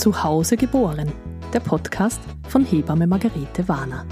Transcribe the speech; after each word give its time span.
Zu 0.00 0.24
Hause 0.24 0.56
geboren, 0.56 1.12
der 1.52 1.60
Podcast 1.60 2.22
von 2.48 2.64
Hebamme 2.64 3.06
Margarete 3.06 3.68
Warner. 3.68 4.06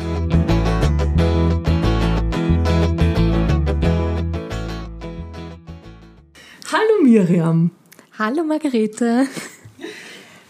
Hallo 6.70 7.02
Miriam. 7.02 7.70
Hallo 8.18 8.44
Margarete. 8.44 9.24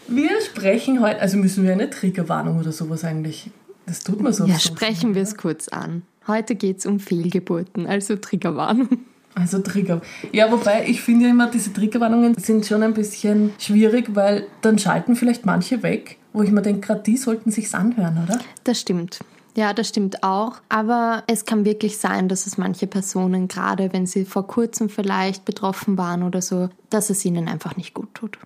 Wir 0.09 0.41
sprechen 0.41 0.99
heute, 0.99 1.21
also 1.21 1.37
müssen 1.37 1.63
wir 1.63 1.71
eine 1.71 1.89
Triggerwarnung 1.89 2.59
oder 2.59 2.73
sowas 2.73 3.05
eigentlich. 3.05 3.49
Das 3.85 4.03
tut 4.03 4.19
man 4.19 4.33
so. 4.33 4.43
Ja, 4.43 4.59
sprechen 4.59 5.15
wir 5.15 5.21
es 5.21 5.37
kurz 5.37 5.69
an. 5.69 6.01
Heute 6.27 6.55
geht 6.55 6.79
es 6.79 6.85
um 6.85 6.99
Fehlgeburten, 6.99 7.87
also 7.87 8.17
Triggerwarnung. 8.17 9.05
Also 9.39 9.59
Trigger. 9.59 10.01
Ja, 10.31 10.51
wobei 10.51 10.87
ich 10.87 11.01
finde 11.01 11.25
ja 11.25 11.31
immer, 11.31 11.49
diese 11.49 11.71
Triggerwarnungen 11.71 12.35
sind 12.35 12.65
schon 12.65 12.83
ein 12.83 12.93
bisschen 12.93 13.51
schwierig, 13.57 14.15
weil 14.15 14.47
dann 14.61 14.77
schalten 14.77 15.15
vielleicht 15.15 15.45
manche 15.45 15.81
weg, 15.83 16.17
wo 16.33 16.41
ich 16.41 16.51
mir 16.51 16.61
denke, 16.61 16.81
gerade 16.87 17.01
die 17.03 17.17
sollten 17.17 17.51
sich's 17.51 17.73
anhören, 17.73 18.23
oder? 18.23 18.39
Das 18.63 18.79
stimmt. 18.79 19.19
Ja, 19.55 19.73
das 19.73 19.89
stimmt 19.89 20.23
auch. 20.23 20.61
Aber 20.69 21.23
es 21.27 21.45
kann 21.45 21.65
wirklich 21.65 21.97
sein, 21.97 22.29
dass 22.29 22.47
es 22.47 22.57
manche 22.57 22.87
Personen, 22.87 23.47
gerade 23.47 23.91
wenn 23.93 24.05
sie 24.05 24.25
vor 24.25 24.47
kurzem 24.47 24.89
vielleicht 24.89 25.45
betroffen 25.45 25.97
waren 25.97 26.23
oder 26.23 26.41
so, 26.41 26.69
dass 26.89 27.09
es 27.09 27.25
ihnen 27.25 27.47
einfach 27.47 27.75
nicht 27.75 27.93
gut 27.93 28.13
tut. 28.13 28.37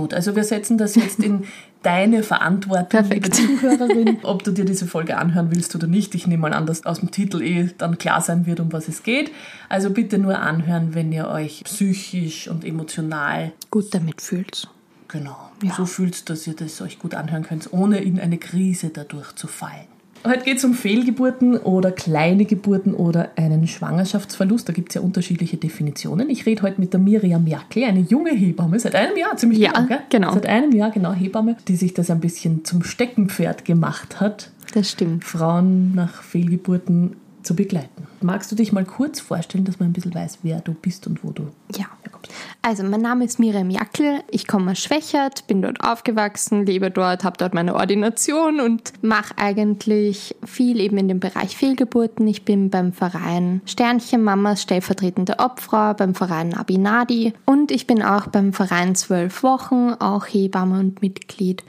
Gut, 0.00 0.14
also 0.14 0.34
wir 0.34 0.44
setzen 0.44 0.78
das 0.78 0.94
jetzt 0.94 1.18
in 1.18 1.44
deine 1.82 2.22
Verantwortung, 2.22 2.88
Perfekt. 2.88 3.38
liebe 3.38 3.58
Zuhörerin, 3.60 4.16
ob 4.22 4.42
du 4.44 4.50
dir 4.50 4.64
diese 4.64 4.86
Folge 4.86 5.18
anhören 5.18 5.50
willst 5.50 5.74
oder 5.74 5.86
nicht. 5.86 6.14
Ich 6.14 6.26
nehme 6.26 6.40
mal 6.40 6.54
an, 6.54 6.64
dass 6.64 6.86
aus 6.86 7.00
dem 7.00 7.10
Titel 7.10 7.42
eh 7.42 7.68
dann 7.76 7.98
klar 7.98 8.22
sein 8.22 8.46
wird, 8.46 8.60
um 8.60 8.72
was 8.72 8.88
es 8.88 9.02
geht. 9.02 9.30
Also 9.68 9.90
bitte 9.90 10.16
nur 10.16 10.38
anhören, 10.38 10.94
wenn 10.94 11.12
ihr 11.12 11.28
euch 11.28 11.64
psychisch 11.64 12.48
und 12.48 12.64
emotional 12.64 13.52
gut 13.70 13.92
damit 13.92 14.22
fühlt. 14.22 14.70
Genau, 15.08 15.36
ja. 15.62 15.74
so 15.74 15.84
fühlt, 15.84 16.30
dass 16.30 16.46
ihr 16.46 16.56
das 16.56 16.80
euch 16.80 16.98
gut 16.98 17.14
anhören 17.14 17.42
könnt, 17.42 17.70
ohne 17.70 17.98
in 17.98 18.18
eine 18.18 18.38
Krise 18.38 18.88
dadurch 18.88 19.34
zu 19.34 19.48
fallen. 19.48 19.99
Heute 20.22 20.44
geht 20.44 20.58
es 20.58 20.64
um 20.64 20.74
Fehlgeburten 20.74 21.56
oder 21.56 21.92
kleine 21.92 22.44
Geburten 22.44 22.92
oder 22.92 23.30
einen 23.36 23.66
Schwangerschaftsverlust. 23.66 24.68
Da 24.68 24.74
gibt 24.74 24.90
es 24.90 24.96
ja 24.96 25.00
unterschiedliche 25.00 25.56
Definitionen. 25.56 26.28
Ich 26.28 26.44
rede 26.44 26.60
heute 26.60 26.78
mit 26.78 26.92
der 26.92 27.00
Miriam 27.00 27.46
Jackel, 27.46 27.84
eine 27.84 28.00
junge 28.00 28.32
Hebamme, 28.32 28.78
seit 28.78 28.94
einem 28.94 29.16
Jahr, 29.16 29.36
ziemlich 29.38 29.60
ja, 29.60 29.72
lang, 29.72 29.88
gell? 29.88 30.00
genau. 30.10 30.34
Seit 30.34 30.46
einem 30.46 30.72
Jahr, 30.72 30.90
genau, 30.90 31.14
Hebamme, 31.14 31.56
die 31.68 31.76
sich 31.76 31.94
das 31.94 32.10
ein 32.10 32.20
bisschen 32.20 32.66
zum 32.66 32.82
Steckenpferd 32.82 33.64
gemacht 33.64 34.20
hat. 34.20 34.50
Das 34.74 34.90
stimmt. 34.90 35.24
Frauen 35.24 35.94
nach 35.94 36.22
Fehlgeburten 36.22 37.16
zu 37.42 37.54
begleiten. 37.54 38.06
Magst 38.20 38.52
du 38.52 38.56
dich 38.56 38.72
mal 38.72 38.84
kurz 38.84 39.20
vorstellen, 39.20 39.64
dass 39.64 39.78
man 39.78 39.90
ein 39.90 39.92
bisschen 39.92 40.14
weiß, 40.14 40.40
wer 40.42 40.60
du 40.60 40.74
bist 40.74 41.06
und 41.06 41.24
wo 41.24 41.30
du 41.30 41.44
ja. 41.74 41.86
herkommst? 42.02 42.30
Also, 42.62 42.82
mein 42.84 43.00
Name 43.00 43.24
ist 43.24 43.38
Miriam 43.38 43.70
Jackel, 43.70 44.20
ich 44.30 44.46
komme 44.46 44.72
aus 44.72 44.78
Schwächert, 44.78 45.46
bin 45.46 45.62
dort 45.62 45.80
aufgewachsen, 45.82 46.66
lebe 46.66 46.90
dort, 46.90 47.24
habe 47.24 47.38
dort 47.38 47.54
meine 47.54 47.74
Ordination 47.74 48.60
und 48.60 48.92
mache 49.02 49.38
eigentlich 49.38 50.36
viel 50.44 50.80
eben 50.80 50.98
in 50.98 51.08
dem 51.08 51.20
Bereich 51.20 51.56
Fehlgeburten. 51.56 52.26
Ich 52.26 52.44
bin 52.44 52.68
beim 52.68 52.92
Verein 52.92 53.62
Sternchen 53.64 54.22
Mamas 54.22 54.62
stellvertretende 54.62 55.38
Obfrau, 55.38 55.94
beim 55.94 56.14
Verein 56.14 56.54
Abinadi 56.54 57.32
und 57.46 57.70
ich 57.70 57.86
bin 57.86 58.02
auch 58.02 58.26
beim 58.26 58.52
Verein 58.52 58.94
Zwölf 58.94 59.42
Wochen, 59.42 59.94
auch 59.98 60.26
Hebamme 60.26 60.78
und 60.78 61.00
Mitglied. 61.00 61.64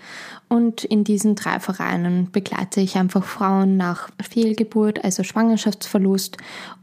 Und 0.52 0.84
in 0.84 1.06
diesen 1.06 1.36
drei 1.36 1.62
Vereinen 1.62 2.30
begleite 2.30 2.82
ich 2.82 2.98
einfach 2.98 3.24
Frauen 3.24 3.78
nach 3.78 4.10
Fehlgeburt, 4.22 5.02
also 5.02 5.24
Schwangerschaftsverlust 5.24 6.36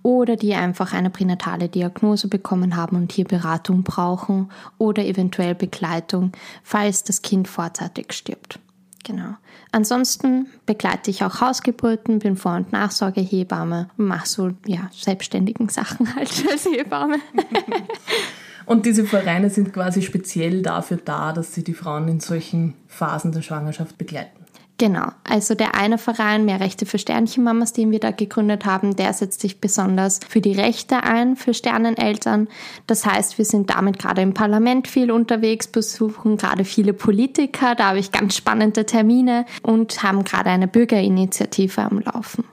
oder 0.02 0.36
die 0.36 0.54
einfach 0.54 0.94
eine 0.94 1.10
pränatale 1.10 1.68
Diagnose 1.68 2.28
bekommen 2.28 2.76
haben 2.76 2.96
und 2.96 3.12
hier 3.12 3.26
Beratung 3.26 3.82
brauchen 3.82 4.50
oder 4.78 5.04
eventuell 5.04 5.54
Begleitung, 5.54 6.32
falls 6.62 7.04
das 7.04 7.20
Kind 7.20 7.46
vorzeitig 7.46 8.14
stirbt. 8.14 8.58
Genau. 9.04 9.34
Ansonsten 9.70 10.46
begleite 10.64 11.10
ich 11.10 11.22
auch 11.22 11.42
Hausgeburten, 11.42 12.20
bin 12.20 12.38
Vor- 12.38 12.56
und 12.56 12.72
Nachsorgehebamme 12.72 13.90
und 13.98 14.06
mache 14.06 14.28
so 14.28 14.50
ja, 14.64 14.88
selbstständigen 14.92 15.68
Sachen 15.68 16.14
halt 16.16 16.30
als 16.50 16.64
Hebamme. 16.64 17.18
Und 18.68 18.84
diese 18.84 19.06
Vereine 19.06 19.48
sind 19.48 19.72
quasi 19.72 20.02
speziell 20.02 20.60
dafür 20.60 20.98
da, 21.02 21.32
dass 21.32 21.54
sie 21.54 21.64
die 21.64 21.72
Frauen 21.72 22.06
in 22.06 22.20
solchen 22.20 22.74
Phasen 22.86 23.32
der 23.32 23.40
Schwangerschaft 23.40 23.96
begleiten. 23.96 24.44
Genau, 24.76 25.08
also 25.24 25.54
der 25.54 25.74
eine 25.74 25.96
Verein, 25.96 26.44
Mehr 26.44 26.60
Rechte 26.60 26.84
für 26.84 26.98
Sternchenmamas, 26.98 27.72
den 27.72 27.90
wir 27.90 27.98
da 27.98 28.10
gegründet 28.10 28.66
haben, 28.66 28.94
der 28.94 29.14
setzt 29.14 29.40
sich 29.40 29.60
besonders 29.60 30.20
für 30.28 30.42
die 30.42 30.52
Rechte 30.52 31.02
ein, 31.02 31.34
für 31.34 31.54
Sterneneltern. 31.54 32.46
Das 32.86 33.06
heißt, 33.06 33.38
wir 33.38 33.46
sind 33.46 33.70
damit 33.70 33.98
gerade 33.98 34.20
im 34.20 34.34
Parlament 34.34 34.86
viel 34.86 35.10
unterwegs, 35.10 35.66
besuchen 35.66 36.36
gerade 36.36 36.64
viele 36.64 36.92
Politiker, 36.92 37.74
da 37.74 37.88
habe 37.88 37.98
ich 37.98 38.12
ganz 38.12 38.36
spannende 38.36 38.84
Termine 38.84 39.46
und 39.62 40.02
haben 40.02 40.24
gerade 40.24 40.50
eine 40.50 40.68
Bürgerinitiative 40.68 41.80
am 41.82 42.00
Laufen. 42.00 42.44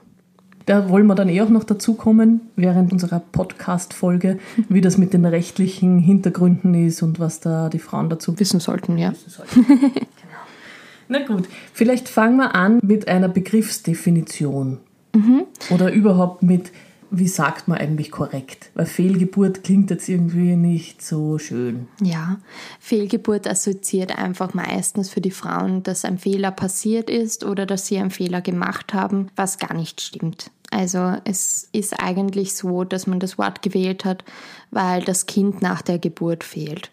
Da 0.66 0.88
wollen 0.88 1.06
wir 1.06 1.14
dann 1.14 1.28
eh 1.28 1.40
auch 1.42 1.48
noch 1.48 1.62
dazu 1.62 1.94
kommen, 1.94 2.40
während 2.56 2.92
unserer 2.92 3.20
Podcast-Folge, 3.20 4.38
wie 4.68 4.80
das 4.80 4.98
mit 4.98 5.14
den 5.14 5.24
rechtlichen 5.24 6.00
Hintergründen 6.00 6.74
ist 6.74 7.02
und 7.02 7.20
was 7.20 7.38
da 7.38 7.68
die 7.68 7.78
Frauen 7.78 8.10
dazu 8.10 8.38
wissen 8.38 8.58
sollten, 8.58 8.98
ja. 8.98 9.12
Wissen 9.12 9.30
sollten. 9.30 9.64
genau. 9.78 10.06
Na 11.08 11.24
gut, 11.24 11.48
vielleicht 11.72 12.08
fangen 12.08 12.36
wir 12.38 12.56
an 12.56 12.80
mit 12.82 13.06
einer 13.06 13.28
Begriffsdefinition. 13.28 14.78
Mhm. 15.14 15.44
Oder 15.70 15.92
überhaupt 15.92 16.42
mit, 16.42 16.72
wie 17.12 17.28
sagt 17.28 17.68
man 17.68 17.78
eigentlich 17.78 18.10
korrekt? 18.10 18.70
Weil 18.74 18.86
Fehlgeburt 18.86 19.62
klingt 19.62 19.90
jetzt 19.90 20.08
irgendwie 20.08 20.56
nicht 20.56 21.00
so 21.00 21.38
schön. 21.38 21.86
Ja, 22.02 22.38
Fehlgeburt 22.80 23.46
assoziiert 23.46 24.18
einfach 24.18 24.52
meistens 24.52 25.10
für 25.10 25.20
die 25.20 25.30
Frauen, 25.30 25.84
dass 25.84 26.04
ein 26.04 26.18
Fehler 26.18 26.50
passiert 26.50 27.08
ist 27.08 27.44
oder 27.44 27.66
dass 27.66 27.86
sie 27.86 27.98
einen 27.98 28.10
Fehler 28.10 28.40
gemacht 28.40 28.92
haben, 28.92 29.28
was 29.36 29.58
gar 29.58 29.74
nicht 29.74 30.00
stimmt. 30.00 30.50
Also 30.70 31.16
es 31.24 31.68
ist 31.72 32.00
eigentlich 32.00 32.54
so, 32.54 32.84
dass 32.84 33.06
man 33.06 33.20
das 33.20 33.38
Wort 33.38 33.62
gewählt 33.62 34.04
hat, 34.04 34.24
weil 34.70 35.02
das 35.02 35.26
Kind 35.26 35.62
nach 35.62 35.82
der 35.82 35.98
Geburt 35.98 36.44
fehlt. 36.44 36.90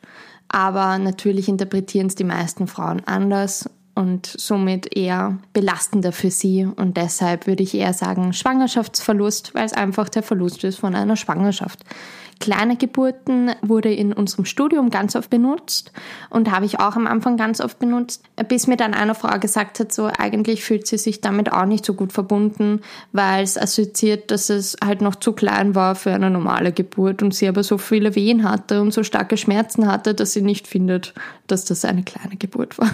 Aber 0.47 0.97
natürlich 0.99 1.49
interpretieren 1.49 2.07
es 2.07 2.15
die 2.15 2.23
meisten 2.23 2.67
Frauen 2.67 3.01
anders 3.05 3.69
und 3.95 4.25
somit 4.25 4.95
eher 4.95 5.37
belastender 5.53 6.11
für 6.11 6.31
sie. 6.31 6.65
Und 6.65 6.97
deshalb 6.97 7.47
würde 7.47 7.63
ich 7.63 7.73
eher 7.73 7.93
sagen 7.93 8.33
Schwangerschaftsverlust, 8.33 9.55
weil 9.55 9.65
es 9.65 9.73
einfach 9.73 10.09
der 10.09 10.23
Verlust 10.23 10.63
ist 10.63 10.79
von 10.79 10.95
einer 10.95 11.15
Schwangerschaft. 11.15 11.83
Kleine 12.43 12.75
Geburten 12.75 13.51
wurde 13.61 13.93
in 13.93 14.11
unserem 14.11 14.43
Studium 14.43 14.89
ganz 14.89 15.15
oft 15.15 15.29
benutzt 15.29 15.93
und 16.29 16.51
habe 16.51 16.65
ich 16.65 16.77
auch 16.77 16.97
am 16.97 17.07
Anfang 17.07 17.37
ganz 17.37 17.61
oft 17.61 17.79
benutzt, 17.79 18.21
bis 18.49 18.67
mir 18.67 18.75
dann 18.75 18.93
eine 18.93 19.15
Frau 19.15 19.39
gesagt 19.39 19.79
hat, 19.79 19.93
so 19.93 20.09
eigentlich 20.17 20.61
fühlt 20.61 20.85
sie 20.85 20.97
sich 20.97 21.21
damit 21.21 21.53
auch 21.53 21.63
nicht 21.63 21.85
so 21.85 21.93
gut 21.93 22.11
verbunden, 22.11 22.81
weil 23.13 23.45
es 23.45 23.57
assoziiert, 23.57 24.29
dass 24.29 24.49
es 24.49 24.75
halt 24.83 24.99
noch 24.99 25.15
zu 25.15 25.31
klein 25.31 25.73
war 25.73 25.95
für 25.95 26.11
eine 26.11 26.29
normale 26.29 26.73
Geburt 26.73 27.23
und 27.23 27.33
sie 27.33 27.47
aber 27.47 27.63
so 27.63 27.77
viele 27.77 28.13
Wehen 28.13 28.43
hatte 28.43 28.81
und 28.81 28.91
so 28.91 29.03
starke 29.03 29.37
Schmerzen 29.37 29.89
hatte, 29.89 30.13
dass 30.13 30.33
sie 30.33 30.41
nicht 30.41 30.67
findet, 30.67 31.13
dass 31.47 31.63
das 31.63 31.85
eine 31.85 32.03
kleine 32.03 32.35
Geburt 32.35 32.77
war. 32.77 32.91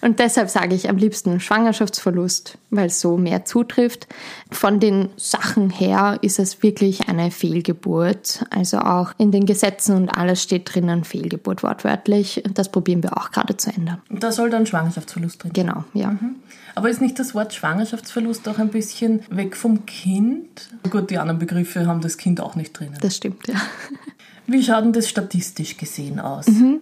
Und 0.00 0.18
deshalb 0.18 0.48
sage 0.48 0.74
ich 0.74 0.88
am 0.88 0.96
liebsten 0.96 1.40
Schwangerschaftsverlust, 1.40 2.56
weil 2.70 2.86
es 2.86 3.02
so 3.02 3.18
mehr 3.18 3.44
zutrifft. 3.44 4.06
Von 4.50 4.80
den 4.80 5.10
Sachen 5.16 5.68
her 5.68 6.18
ist 6.22 6.38
es 6.38 6.62
wirklich 6.62 7.10
eine 7.10 7.30
Fehlgeburt. 7.30 8.46
Also 8.48 8.77
auch 8.86 9.12
in 9.18 9.32
den 9.32 9.46
Gesetzen 9.46 9.96
und 9.96 10.08
alles 10.08 10.42
steht 10.42 10.74
drinnen 10.74 11.04
Fehlgeburt 11.04 11.62
wortwörtlich. 11.62 12.42
Das 12.54 12.70
probieren 12.70 13.02
wir 13.02 13.16
auch 13.16 13.30
gerade 13.30 13.56
zu 13.56 13.70
ändern. 13.70 14.02
Da 14.10 14.32
soll 14.32 14.50
dann 14.50 14.66
Schwangerschaftsverlust 14.66 15.42
drin. 15.42 15.52
Genau, 15.52 15.84
ja. 15.94 16.10
Mhm. 16.10 16.36
Aber 16.74 16.90
ist 16.90 17.00
nicht 17.00 17.18
das 17.18 17.34
Wort 17.34 17.54
Schwangerschaftsverlust 17.54 18.48
auch 18.48 18.58
ein 18.58 18.68
bisschen 18.68 19.22
weg 19.30 19.56
vom 19.56 19.86
Kind? 19.86 20.68
Gut, 20.90 21.10
die 21.10 21.18
anderen 21.18 21.38
Begriffe 21.38 21.86
haben 21.86 22.00
das 22.00 22.16
Kind 22.18 22.40
auch 22.40 22.54
nicht 22.54 22.78
drinnen. 22.78 22.98
Das 23.00 23.16
stimmt, 23.16 23.48
ja. 23.48 23.56
Wie 24.46 24.62
schaut 24.62 24.84
denn 24.84 24.92
das 24.92 25.08
statistisch 25.08 25.76
gesehen 25.76 26.20
aus? 26.20 26.46
Mhm. 26.46 26.80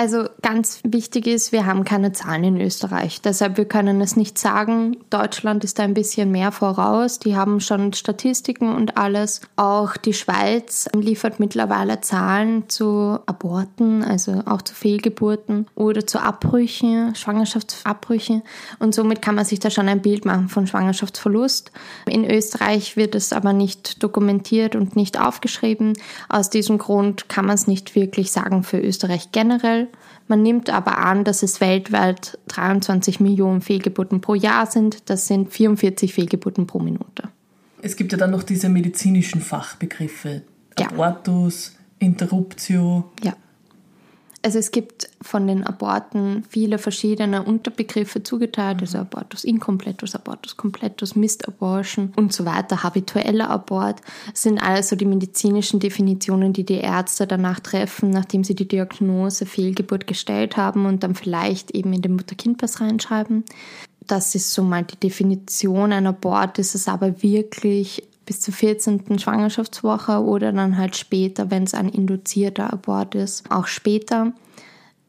Also 0.00 0.30
ganz 0.40 0.80
wichtig 0.82 1.26
ist, 1.26 1.52
wir 1.52 1.66
haben 1.66 1.84
keine 1.84 2.12
Zahlen 2.12 2.42
in 2.42 2.58
Österreich. 2.58 3.20
Deshalb, 3.20 3.58
wir 3.58 3.66
können 3.66 4.00
es 4.00 4.16
nicht 4.16 4.38
sagen. 4.38 4.96
Deutschland 5.10 5.62
ist 5.62 5.78
da 5.78 5.82
ein 5.82 5.92
bisschen 5.92 6.30
mehr 6.30 6.52
voraus. 6.52 7.18
Die 7.18 7.36
haben 7.36 7.60
schon 7.60 7.92
Statistiken 7.92 8.74
und 8.74 8.96
alles. 8.96 9.42
Auch 9.56 9.98
die 9.98 10.14
Schweiz 10.14 10.88
liefert 10.94 11.38
mittlerweile 11.38 12.00
Zahlen 12.00 12.66
zu 12.70 13.18
Aborten, 13.26 14.02
also 14.02 14.40
auch 14.46 14.62
zu 14.62 14.74
Fehlgeburten 14.74 15.66
oder 15.74 16.06
zu 16.06 16.18
Abbrüchen, 16.18 17.14
Schwangerschaftsabbrüchen. 17.14 18.40
Und 18.78 18.94
somit 18.94 19.20
kann 19.20 19.34
man 19.34 19.44
sich 19.44 19.60
da 19.60 19.68
schon 19.68 19.90
ein 19.90 20.00
Bild 20.00 20.24
machen 20.24 20.48
von 20.48 20.66
Schwangerschaftsverlust. 20.66 21.72
In 22.06 22.24
Österreich 22.24 22.96
wird 22.96 23.14
es 23.14 23.34
aber 23.34 23.52
nicht 23.52 24.02
dokumentiert 24.02 24.76
und 24.76 24.96
nicht 24.96 25.20
aufgeschrieben. 25.20 25.92
Aus 26.30 26.48
diesem 26.48 26.78
Grund 26.78 27.28
kann 27.28 27.44
man 27.44 27.56
es 27.56 27.66
nicht 27.66 27.94
wirklich 27.94 28.32
sagen 28.32 28.62
für 28.62 28.80
Österreich 28.80 29.30
generell. 29.30 29.89
Man 30.30 30.42
nimmt 30.42 30.70
aber 30.70 30.98
an, 30.98 31.24
dass 31.24 31.42
es 31.42 31.60
weltweit 31.60 32.38
23 32.46 33.18
Millionen 33.18 33.62
Fehlgeburten 33.62 34.20
pro 34.20 34.36
Jahr 34.36 34.66
sind. 34.66 35.10
Das 35.10 35.26
sind 35.26 35.52
44 35.52 36.14
Fehlgeburten 36.14 36.68
pro 36.68 36.78
Minute. 36.78 37.24
Es 37.82 37.96
gibt 37.96 38.12
ja 38.12 38.18
dann 38.18 38.30
noch 38.30 38.44
diese 38.44 38.68
medizinischen 38.68 39.40
Fachbegriffe. 39.40 40.42
Ja. 40.78 40.86
Abortus, 40.86 41.74
Interruptio. 41.98 43.10
Ja. 43.24 43.34
Also 44.42 44.58
es 44.58 44.70
gibt 44.70 45.10
von 45.20 45.46
den 45.46 45.66
Aborten 45.66 46.44
viele 46.48 46.78
verschiedene 46.78 47.42
Unterbegriffe 47.42 48.22
zugeteilt, 48.22 48.80
also 48.80 48.96
Abortus 48.96 49.44
incompletus, 49.44 50.14
Abortus 50.14 50.56
completus, 50.56 51.14
Missed 51.14 51.46
Abortion 51.46 52.14
und 52.16 52.32
so 52.32 52.46
weiter, 52.46 52.82
habitueller 52.82 53.50
Abort, 53.50 54.00
sind 54.32 54.58
also 54.58 54.96
die 54.96 55.04
medizinischen 55.04 55.78
Definitionen, 55.78 56.54
die 56.54 56.64
die 56.64 56.80
Ärzte 56.80 57.26
danach 57.26 57.60
treffen, 57.60 58.08
nachdem 58.08 58.42
sie 58.42 58.54
die 58.54 58.66
Diagnose 58.66 59.44
Fehlgeburt 59.44 60.06
gestellt 60.06 60.56
haben 60.56 60.86
und 60.86 61.02
dann 61.02 61.14
vielleicht 61.14 61.72
eben 61.72 61.92
in 61.92 62.00
den 62.00 62.16
Mutter-Kind-Pass 62.16 62.80
reinschreiben. 62.80 63.44
Das 64.06 64.34
ist 64.34 64.54
so 64.54 64.62
mal 64.62 64.84
die 64.84 64.96
Definition. 64.96 65.92
Ein 65.92 66.06
Abort 66.06 66.58
ist 66.58 66.74
es 66.74 66.88
aber 66.88 67.22
wirklich 67.22 68.09
bis 68.30 68.38
zur 68.38 68.54
14. 68.54 69.18
Schwangerschaftswoche 69.18 70.22
oder 70.22 70.52
dann 70.52 70.78
halt 70.78 70.96
später, 70.96 71.50
wenn 71.50 71.64
es 71.64 71.74
ein 71.74 71.88
induzierter 71.88 72.72
Abort 72.72 73.16
ist, 73.16 73.50
auch 73.50 73.66
später. 73.66 74.32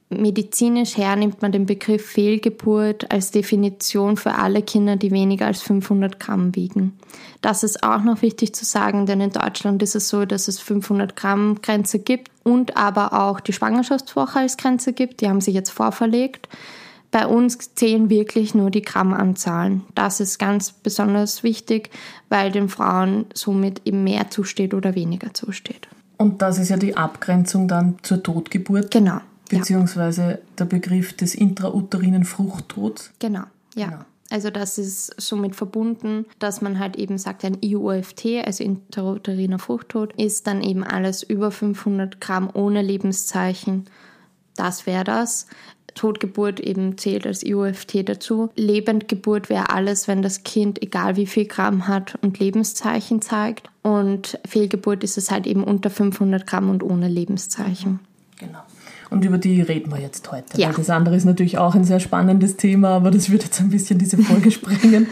Medizinisch 0.09 0.97
her 0.97 1.15
nimmt 1.15 1.44
man 1.44 1.51
den 1.51 1.68
Begriff 1.68 2.03
Fehlgeburt 2.03 3.12
als 3.12 3.29
Definition 3.29 4.18
für 4.18 4.33
alle 4.33 4.63
Kinder, 4.63 4.95
die 4.95 5.12
weniger 5.12 5.45
als 5.45 5.62
500 5.62 6.19
Gramm 6.19 6.56
wiegen. 6.56 6.97
Das 7.41 7.62
ist 7.62 7.83
auch 7.83 8.01
noch 8.01 8.23
wichtig 8.23 8.56
zu 8.56 8.65
sagen, 8.65 9.06
denn 9.06 9.21
in 9.21 9.29
Deutschland 9.29 9.83
ist 9.83 9.94
es 9.94 10.09
so, 10.09 10.25
dass 10.25 10.47
es 10.47 10.59
500 10.59 11.15
Gramm 11.15 11.62
Grenze 11.62 12.00
gibt 12.00 12.31
und 12.44 12.75
aber 12.75 13.13
auch 13.21 13.39
die 13.39 13.53
Schwangerschaftswoche 13.53 14.39
als 14.39 14.57
Grenze 14.57 14.94
gibt. 14.94 15.21
Die 15.21 15.29
haben 15.29 15.41
sich 15.41 15.53
jetzt 15.53 15.69
vorverlegt. 15.69 16.50
Bei 17.11 17.27
uns 17.27 17.75
zählen 17.75 18.09
wirklich 18.09 18.55
nur 18.55 18.71
die 18.71 18.81
Grammanzahlen. 18.81 19.83
Das 19.95 20.21
ist 20.21 20.39
ganz 20.39 20.71
besonders 20.71 21.43
wichtig, 21.43 21.89
weil 22.29 22.51
den 22.51 22.69
Frauen 22.69 23.25
somit 23.33 23.81
eben 23.85 24.03
mehr 24.03 24.29
zusteht 24.29 24.73
oder 24.73 24.95
weniger 24.95 25.33
zusteht. 25.33 25.89
Und 26.17 26.41
das 26.41 26.57
ist 26.57 26.69
ja 26.69 26.77
die 26.77 26.95
Abgrenzung 26.95 27.67
dann 27.67 27.97
zur 28.01 28.23
Totgeburt. 28.23 28.91
Genau. 28.91 29.19
Beziehungsweise 29.49 30.21
ja. 30.21 30.37
der 30.59 30.65
Begriff 30.65 31.13
des 31.13 31.35
intrauterinen 31.35 32.23
Fruchttods. 32.23 33.11
Genau, 33.19 33.43
ja. 33.75 33.87
Genau. 33.87 34.05
Also 34.29 34.49
das 34.49 34.77
ist 34.77 35.19
somit 35.19 35.57
verbunden, 35.57 36.25
dass 36.39 36.61
man 36.61 36.79
halt 36.79 36.95
eben 36.95 37.17
sagt, 37.17 37.43
ein 37.43 37.57
IUFT, 37.61 38.45
also 38.45 38.63
intrauteriner 38.63 39.59
Fruchttod, 39.59 40.13
ist 40.13 40.47
dann 40.47 40.61
eben 40.61 40.85
alles 40.85 41.21
über 41.21 41.51
500 41.51 42.21
Gramm 42.21 42.49
ohne 42.53 42.81
Lebenszeichen. 42.81 43.89
Das 44.55 44.85
wäre 44.85 45.03
das. 45.03 45.47
Totgeburt 45.95 46.59
eben 46.59 46.97
zählt 46.97 47.25
als 47.25 47.43
IUFT 47.43 48.07
dazu. 48.07 48.49
Lebendgeburt 48.55 49.49
wäre 49.49 49.69
alles, 49.69 50.07
wenn 50.07 50.21
das 50.21 50.43
Kind 50.43 50.81
egal 50.81 51.15
wie 51.15 51.25
viel 51.25 51.45
Gramm 51.45 51.88
hat 51.88 52.17
und 52.21 52.39
Lebenszeichen 52.39 53.21
zeigt. 53.21 53.69
Und 53.83 54.39
Fehlgeburt 54.47 55.03
ist 55.03 55.17
es 55.17 55.31
halt 55.31 55.47
eben 55.47 55.63
unter 55.63 55.89
500 55.89 56.45
Gramm 56.45 56.69
und 56.69 56.83
ohne 56.83 57.07
Lebenszeichen. 57.07 57.99
Genau. 58.39 58.59
Und 59.09 59.25
über 59.25 59.38
die 59.38 59.61
reden 59.61 59.91
wir 59.91 59.99
jetzt 59.99 60.31
heute. 60.31 60.59
Ja. 60.59 60.69
Weil 60.69 60.75
das 60.75 60.89
andere 60.89 61.15
ist 61.17 61.25
natürlich 61.25 61.57
auch 61.57 61.75
ein 61.75 61.83
sehr 61.83 61.99
spannendes 61.99 62.55
Thema, 62.55 62.95
aber 62.95 63.11
das 63.11 63.29
würde 63.29 63.44
jetzt 63.44 63.59
ein 63.59 63.69
bisschen 63.69 63.99
diese 63.99 64.17
Folge 64.17 64.51
sprengen. 64.51 65.07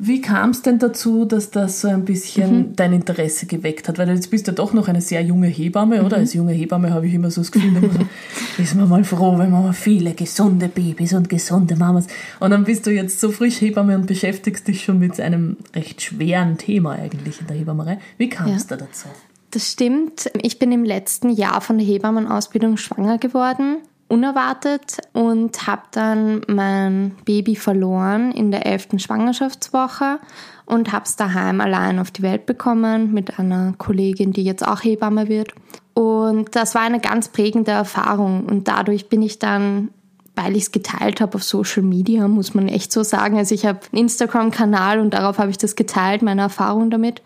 Wie 0.00 0.20
kam 0.20 0.50
es 0.50 0.62
denn 0.62 0.78
dazu, 0.78 1.24
dass 1.24 1.50
das 1.50 1.80
so 1.80 1.88
ein 1.88 2.04
bisschen 2.04 2.56
mhm. 2.56 2.76
dein 2.76 2.92
Interesse 2.92 3.46
geweckt 3.46 3.88
hat? 3.88 3.98
Weil 3.98 4.08
jetzt 4.10 4.30
bist 4.30 4.46
du 4.46 4.52
doch 4.52 4.72
noch 4.72 4.88
eine 4.88 5.00
sehr 5.00 5.22
junge 5.22 5.48
Hebamme, 5.48 6.00
mhm. 6.00 6.06
oder? 6.06 6.16
Als 6.18 6.34
junge 6.34 6.52
Hebamme 6.52 6.92
habe 6.92 7.06
ich 7.06 7.14
immer 7.14 7.30
so 7.30 7.40
das 7.40 7.50
Gefühl, 7.50 7.72
so, 7.80 8.62
ist 8.62 8.74
man 8.76 8.88
mal 8.88 9.04
froh, 9.04 9.38
wenn 9.38 9.50
man 9.50 9.64
mal 9.64 9.72
viele 9.72 10.14
gesunde 10.14 10.68
Babys 10.68 11.14
und 11.14 11.28
gesunde 11.28 11.76
Mamas. 11.76 12.06
Und 12.38 12.50
dann 12.50 12.64
bist 12.64 12.86
du 12.86 12.90
jetzt 12.90 13.20
so 13.20 13.30
frisch 13.30 13.60
Hebamme 13.60 13.96
und 13.96 14.06
beschäftigst 14.06 14.68
dich 14.68 14.84
schon 14.84 14.98
mit 14.98 15.20
einem 15.20 15.56
recht 15.74 16.00
schweren 16.00 16.58
Thema 16.58 16.92
eigentlich 16.92 17.40
in 17.40 17.46
der 17.48 17.56
Hebammerei. 17.56 17.98
Wie 18.18 18.28
kam 18.28 18.52
es 18.52 18.68
ja. 18.68 18.76
da 18.76 18.84
dazu? 18.84 19.08
Das 19.50 19.72
stimmt. 19.72 20.30
Ich 20.42 20.58
bin 20.58 20.70
im 20.72 20.84
letzten 20.84 21.30
Jahr 21.30 21.60
von 21.60 21.78
der 21.78 21.86
Hebammenausbildung 21.86 22.76
schwanger 22.76 23.18
geworden 23.18 23.78
unerwartet 24.08 24.98
und 25.12 25.66
habe 25.66 25.82
dann 25.90 26.42
mein 26.48 27.14
Baby 27.24 27.56
verloren 27.56 28.32
in 28.32 28.50
der 28.50 28.66
elften 28.66 28.98
Schwangerschaftswoche 28.98 30.18
und 30.66 30.92
habe 30.92 31.04
es 31.04 31.16
daheim 31.16 31.60
allein 31.60 31.98
auf 31.98 32.10
die 32.10 32.22
Welt 32.22 32.46
bekommen 32.46 33.12
mit 33.12 33.38
einer 33.38 33.74
Kollegin, 33.78 34.32
die 34.32 34.44
jetzt 34.44 34.66
auch 34.66 34.82
Hebamme 34.82 35.28
wird. 35.28 35.52
Und 35.94 36.54
das 36.54 36.74
war 36.74 36.82
eine 36.82 37.00
ganz 37.00 37.28
prägende 37.28 37.72
Erfahrung 37.72 38.44
und 38.46 38.68
dadurch 38.68 39.08
bin 39.08 39.22
ich 39.22 39.38
dann 39.38 39.90
weil 40.38 40.54
ich 40.54 40.64
es 40.64 40.72
geteilt 40.72 41.20
habe 41.20 41.34
auf 41.34 41.42
Social 41.42 41.82
Media, 41.82 42.28
muss 42.28 42.54
man 42.54 42.68
echt 42.68 42.92
so 42.92 43.02
sagen. 43.02 43.36
Also 43.38 43.56
ich 43.56 43.66
habe 43.66 43.80
einen 43.90 44.02
Instagram-Kanal 44.02 45.00
und 45.00 45.12
darauf 45.12 45.38
habe 45.38 45.50
ich 45.50 45.58
das 45.58 45.74
geteilt, 45.74 46.22
meine 46.22 46.42
Erfahrung 46.42 46.90
damit 46.90 47.22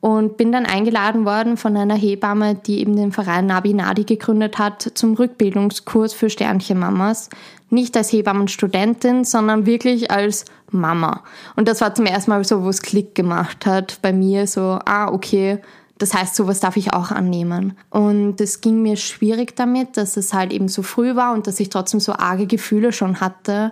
und 0.00 0.38
bin 0.38 0.50
dann 0.50 0.64
eingeladen 0.64 1.26
worden 1.26 1.56
von 1.56 1.76
einer 1.76 1.94
Hebamme, 1.94 2.54
die 2.54 2.80
eben 2.80 2.96
den 2.96 3.12
Verein 3.12 3.46
Nabi 3.46 3.74
Nadi 3.74 4.04
gegründet 4.04 4.58
hat, 4.58 4.90
zum 4.94 5.14
Rückbildungskurs 5.14 6.14
für 6.14 6.30
Sternchenmamas. 6.30 7.28
Nicht 7.68 7.96
als 7.96 8.10
Hebammenstudentin, 8.12 9.24
sondern 9.24 9.66
wirklich 9.66 10.10
als 10.10 10.46
Mama. 10.70 11.22
Und 11.54 11.68
das 11.68 11.80
war 11.82 11.94
zum 11.94 12.06
ersten 12.06 12.30
Mal 12.30 12.42
so, 12.44 12.64
wo 12.64 12.68
es 12.70 12.82
Klick 12.82 13.14
gemacht 13.14 13.66
hat 13.66 13.98
bei 14.00 14.12
mir, 14.12 14.46
so, 14.46 14.78
ah, 14.84 15.08
okay, 15.12 15.58
das 15.98 16.14
heißt, 16.14 16.34
sowas 16.34 16.60
darf 16.60 16.78
ich 16.78 16.94
auch 16.94 17.10
annehmen. 17.10 17.76
Und 17.90 18.40
es 18.40 18.62
ging 18.62 18.80
mir 18.80 18.96
schwierig 18.96 19.54
damit, 19.54 19.98
dass 19.98 20.16
es 20.16 20.32
halt 20.32 20.50
eben 20.50 20.68
so 20.68 20.82
früh 20.82 21.14
war 21.14 21.34
und 21.34 21.46
dass 21.46 21.60
ich 21.60 21.68
trotzdem 21.68 22.00
so 22.00 22.14
arge 22.14 22.46
Gefühle 22.46 22.92
schon 22.92 23.20
hatte 23.20 23.70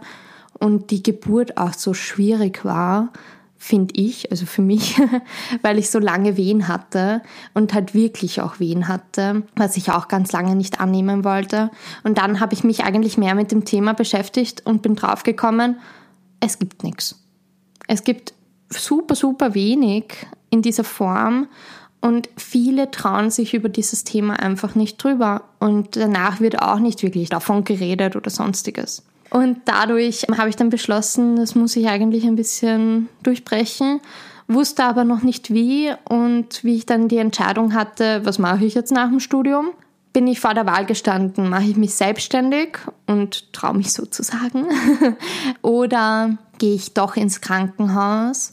und 0.58 0.90
die 0.90 1.02
Geburt 1.02 1.56
auch 1.56 1.72
so 1.72 1.94
schwierig 1.94 2.66
war 2.66 3.12
finde 3.58 3.94
ich, 3.96 4.30
also 4.30 4.46
für 4.46 4.62
mich, 4.62 5.00
weil 5.62 5.78
ich 5.78 5.90
so 5.90 5.98
lange 5.98 6.36
Wehen 6.36 6.68
hatte 6.68 7.22
und 7.54 7.74
halt 7.74 7.92
wirklich 7.92 8.40
auch 8.40 8.60
Wehen 8.60 8.88
hatte, 8.88 9.42
was 9.56 9.76
ich 9.76 9.90
auch 9.90 10.08
ganz 10.08 10.32
lange 10.32 10.54
nicht 10.54 10.80
annehmen 10.80 11.24
wollte. 11.24 11.70
Und 12.04 12.18
dann 12.18 12.40
habe 12.40 12.54
ich 12.54 12.64
mich 12.64 12.84
eigentlich 12.84 13.18
mehr 13.18 13.34
mit 13.34 13.50
dem 13.50 13.64
Thema 13.64 13.94
beschäftigt 13.94 14.64
und 14.64 14.82
bin 14.82 14.94
draufgekommen, 14.94 15.78
es 16.40 16.58
gibt 16.58 16.84
nichts. 16.84 17.20
Es 17.88 18.04
gibt 18.04 18.32
super, 18.70 19.16
super 19.16 19.54
wenig 19.54 20.14
in 20.50 20.62
dieser 20.62 20.84
Form 20.84 21.48
und 22.00 22.28
viele 22.36 22.90
trauen 22.90 23.30
sich 23.30 23.54
über 23.54 23.68
dieses 23.68 24.04
Thema 24.04 24.34
einfach 24.34 24.74
nicht 24.74 25.02
drüber. 25.02 25.42
Und 25.58 25.96
danach 25.96 26.40
wird 26.40 26.62
auch 26.62 26.78
nicht 26.78 27.02
wirklich 27.02 27.28
davon 27.28 27.64
geredet 27.64 28.14
oder 28.14 28.30
sonstiges. 28.30 29.02
Und 29.30 29.60
dadurch 29.66 30.26
habe 30.36 30.48
ich 30.48 30.56
dann 30.56 30.70
beschlossen, 30.70 31.36
das 31.36 31.54
muss 31.54 31.76
ich 31.76 31.88
eigentlich 31.88 32.24
ein 32.24 32.36
bisschen 32.36 33.08
durchbrechen, 33.22 34.00
wusste 34.46 34.84
aber 34.84 35.04
noch 35.04 35.22
nicht 35.22 35.52
wie. 35.52 35.92
Und 36.08 36.64
wie 36.64 36.76
ich 36.76 36.86
dann 36.86 37.08
die 37.08 37.18
Entscheidung 37.18 37.74
hatte, 37.74 38.24
was 38.24 38.38
mache 38.38 38.64
ich 38.64 38.74
jetzt 38.74 38.92
nach 38.92 39.08
dem 39.08 39.20
Studium, 39.20 39.70
bin 40.12 40.26
ich 40.26 40.40
vor 40.40 40.54
der 40.54 40.66
Wahl 40.66 40.86
gestanden, 40.86 41.50
mache 41.50 41.64
ich 41.64 41.76
mich 41.76 41.94
selbstständig 41.94 42.78
und 43.06 43.52
traue 43.52 43.76
mich 43.76 43.92
sozusagen 43.92 44.66
oder 45.62 46.38
gehe 46.58 46.74
ich 46.74 46.94
doch 46.94 47.16
ins 47.16 47.40
Krankenhaus 47.40 48.52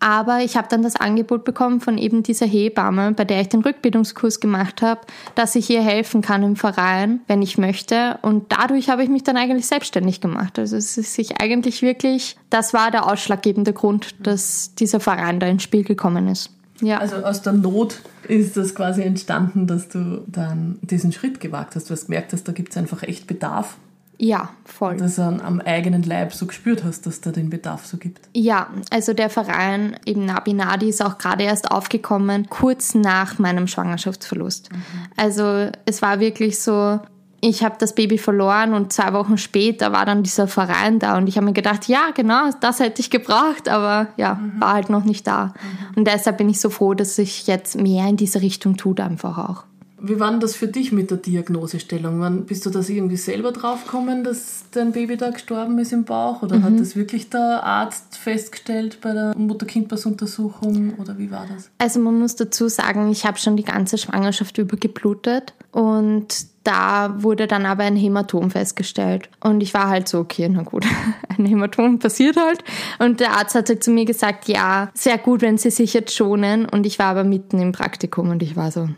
aber 0.00 0.40
ich 0.40 0.56
habe 0.56 0.68
dann 0.68 0.82
das 0.82 0.96
Angebot 0.96 1.44
bekommen 1.44 1.80
von 1.80 1.96
eben 1.98 2.22
dieser 2.22 2.46
Hebamme, 2.46 3.12
bei 3.12 3.24
der 3.24 3.40
ich 3.40 3.48
den 3.48 3.62
Rückbildungskurs 3.62 4.40
gemacht 4.40 4.82
habe, 4.82 5.00
dass 5.34 5.54
ich 5.54 5.70
ihr 5.70 5.82
helfen 5.82 6.20
kann 6.20 6.42
im 6.42 6.56
Verein, 6.56 7.20
wenn 7.26 7.42
ich 7.42 7.58
möchte. 7.58 8.18
Und 8.22 8.52
dadurch 8.52 8.90
habe 8.90 9.02
ich 9.02 9.08
mich 9.08 9.24
dann 9.24 9.36
eigentlich 9.36 9.66
selbstständig 9.66 10.20
gemacht. 10.20 10.58
Also 10.58 10.76
es 10.76 10.98
ist 10.98 11.14
sich 11.14 11.40
eigentlich 11.40 11.82
wirklich, 11.82 12.36
das 12.50 12.74
war 12.74 12.90
der 12.90 13.10
ausschlaggebende 13.10 13.72
Grund, 13.72 14.14
dass 14.26 14.74
dieser 14.74 15.00
Verein 15.00 15.40
da 15.40 15.46
ins 15.46 15.62
Spiel 15.62 15.84
gekommen 15.84 16.28
ist. 16.28 16.50
Ja. 16.82 16.98
Also 16.98 17.16
aus 17.16 17.40
der 17.40 17.54
Not 17.54 18.00
ist 18.28 18.56
das 18.56 18.74
quasi 18.74 19.02
entstanden, 19.02 19.66
dass 19.66 19.88
du 19.88 20.22
dann 20.26 20.78
diesen 20.82 21.12
Schritt 21.12 21.40
gewagt 21.40 21.74
hast. 21.74 21.88
Du 21.88 21.92
hast 21.92 22.06
gemerkt, 22.06 22.34
dass 22.34 22.44
da 22.44 22.52
gibt 22.52 22.72
es 22.72 22.76
einfach 22.76 23.02
echt 23.02 23.26
Bedarf 23.26 23.76
ja, 24.18 24.50
voll. 24.64 24.96
Dass 24.96 25.16
du 25.16 25.22
am 25.22 25.60
eigenen 25.60 26.02
Leib 26.02 26.32
so 26.32 26.46
gespürt 26.46 26.84
hast, 26.84 27.06
dass 27.06 27.20
da 27.20 27.32
den 27.32 27.50
Bedarf 27.50 27.84
so 27.86 27.98
gibt. 27.98 28.28
Ja, 28.34 28.68
also 28.90 29.12
der 29.12 29.28
Verein 29.28 29.98
eben 30.06 30.24
Nabi 30.24 30.54
Nadi 30.54 30.88
ist 30.88 31.04
auch 31.04 31.18
gerade 31.18 31.44
erst 31.44 31.70
aufgekommen, 31.70 32.48
kurz 32.48 32.94
nach 32.94 33.38
meinem 33.38 33.66
Schwangerschaftsverlust. 33.66 34.72
Mhm. 34.72 34.78
Also 35.16 35.70
es 35.84 36.00
war 36.00 36.20
wirklich 36.20 36.60
so, 36.60 37.00
ich 37.42 37.62
habe 37.62 37.76
das 37.78 37.94
Baby 37.94 38.16
verloren 38.16 38.72
und 38.72 38.92
zwei 38.92 39.12
Wochen 39.12 39.36
später 39.36 39.92
war 39.92 40.06
dann 40.06 40.22
dieser 40.22 40.48
Verein 40.48 40.98
da 40.98 41.18
und 41.18 41.28
ich 41.28 41.36
habe 41.36 41.46
mir 41.46 41.52
gedacht, 41.52 41.86
ja, 41.86 42.10
genau, 42.14 42.50
das 42.60 42.80
hätte 42.80 43.00
ich 43.00 43.10
gebraucht, 43.10 43.68
aber 43.68 44.08
ja, 44.16 44.34
mhm. 44.34 44.60
war 44.60 44.72
halt 44.72 44.88
noch 44.88 45.04
nicht 45.04 45.26
da. 45.26 45.46
Mhm. 45.46 45.96
Und 45.96 46.06
deshalb 46.06 46.38
bin 46.38 46.48
ich 46.48 46.60
so 46.60 46.70
froh, 46.70 46.94
dass 46.94 47.16
sich 47.16 47.46
jetzt 47.46 47.76
mehr 47.76 48.06
in 48.08 48.16
diese 48.16 48.40
Richtung 48.40 48.76
tut 48.76 49.00
einfach 49.00 49.36
auch. 49.36 49.64
Wie 49.98 50.20
war 50.20 50.30
denn 50.30 50.40
das 50.40 50.54
für 50.54 50.68
dich 50.68 50.92
mit 50.92 51.10
der 51.10 51.18
Diagnosestellung? 51.18 52.20
Wann 52.20 52.44
bist 52.44 52.66
du 52.66 52.70
das 52.70 52.88
irgendwie 52.88 53.16
selber 53.16 53.52
draufgekommen, 53.52 54.24
dass 54.24 54.64
dein 54.70 54.92
Baby 54.92 55.16
da 55.16 55.30
gestorben 55.30 55.78
ist 55.78 55.92
im 55.92 56.04
Bauch? 56.04 56.42
Oder 56.42 56.58
mhm. 56.58 56.64
hat 56.64 56.80
das 56.80 56.96
wirklich 56.96 57.30
der 57.30 57.62
Arzt 57.62 58.18
festgestellt 58.18 58.98
bei 59.00 59.12
der 59.12 59.36
Mutter-Kind-Pass-Untersuchung? 59.36 60.94
Oder 60.98 61.16
wie 61.18 61.30
war 61.30 61.46
das? 61.52 61.70
Also 61.78 62.00
man 62.00 62.18
muss 62.18 62.36
dazu 62.36 62.68
sagen, 62.68 63.10
ich 63.10 63.24
habe 63.24 63.38
schon 63.38 63.56
die 63.56 63.64
ganze 63.64 63.96
Schwangerschaft 63.96 64.58
über 64.58 64.76
geblutet 64.76 65.54
und 65.72 66.46
da 66.66 67.22
wurde 67.22 67.46
dann 67.46 67.64
aber 67.64 67.84
ein 67.84 67.96
Hämatom 67.96 68.50
festgestellt. 68.50 69.28
Und 69.40 69.62
ich 69.62 69.72
war 69.72 69.88
halt 69.88 70.08
so, 70.08 70.18
okay, 70.18 70.48
na 70.48 70.62
gut, 70.62 70.84
ein 71.38 71.46
Hämatom 71.46 71.98
passiert 71.98 72.36
halt. 72.36 72.64
Und 72.98 73.20
der 73.20 73.32
Arzt 73.32 73.54
hatte 73.54 73.78
zu 73.78 73.90
mir 73.90 74.04
gesagt, 74.04 74.48
ja, 74.48 74.90
sehr 74.94 75.16
gut, 75.16 75.42
wenn 75.42 75.58
Sie 75.58 75.70
sich 75.70 75.94
jetzt 75.94 76.14
schonen. 76.14 76.66
Und 76.66 76.84
ich 76.84 76.98
war 76.98 77.06
aber 77.06 77.24
mitten 77.24 77.60
im 77.60 77.72
Praktikum 77.72 78.30
und 78.30 78.42
ich 78.42 78.56
war 78.56 78.72
so, 78.72 78.88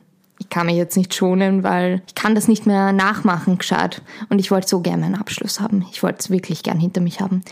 ich 0.49 0.55
kann 0.55 0.65
mich 0.65 0.77
jetzt 0.77 0.97
nicht 0.97 1.15
schonen, 1.15 1.63
weil 1.63 2.01
ich 2.07 2.15
kann 2.15 2.35
das 2.35 2.49
nicht 2.49 2.65
mehr 2.65 2.95
nachmachen 2.95 3.59
gescheit. 3.59 4.01
Und 4.31 4.39
ich 4.39 4.51
wollte 4.51 4.67
so 4.67 4.81
gern 4.81 5.01
meinen 5.01 5.15
Abschluss 5.15 5.61
haben. 5.61 5.85
Ich 5.93 6.03
wollte 6.03 6.21
es 6.21 6.31
wirklich 6.31 6.63
gern 6.63 6.81
hinter 6.81 7.03
mich 7.03 7.21
haben. 7.21 7.43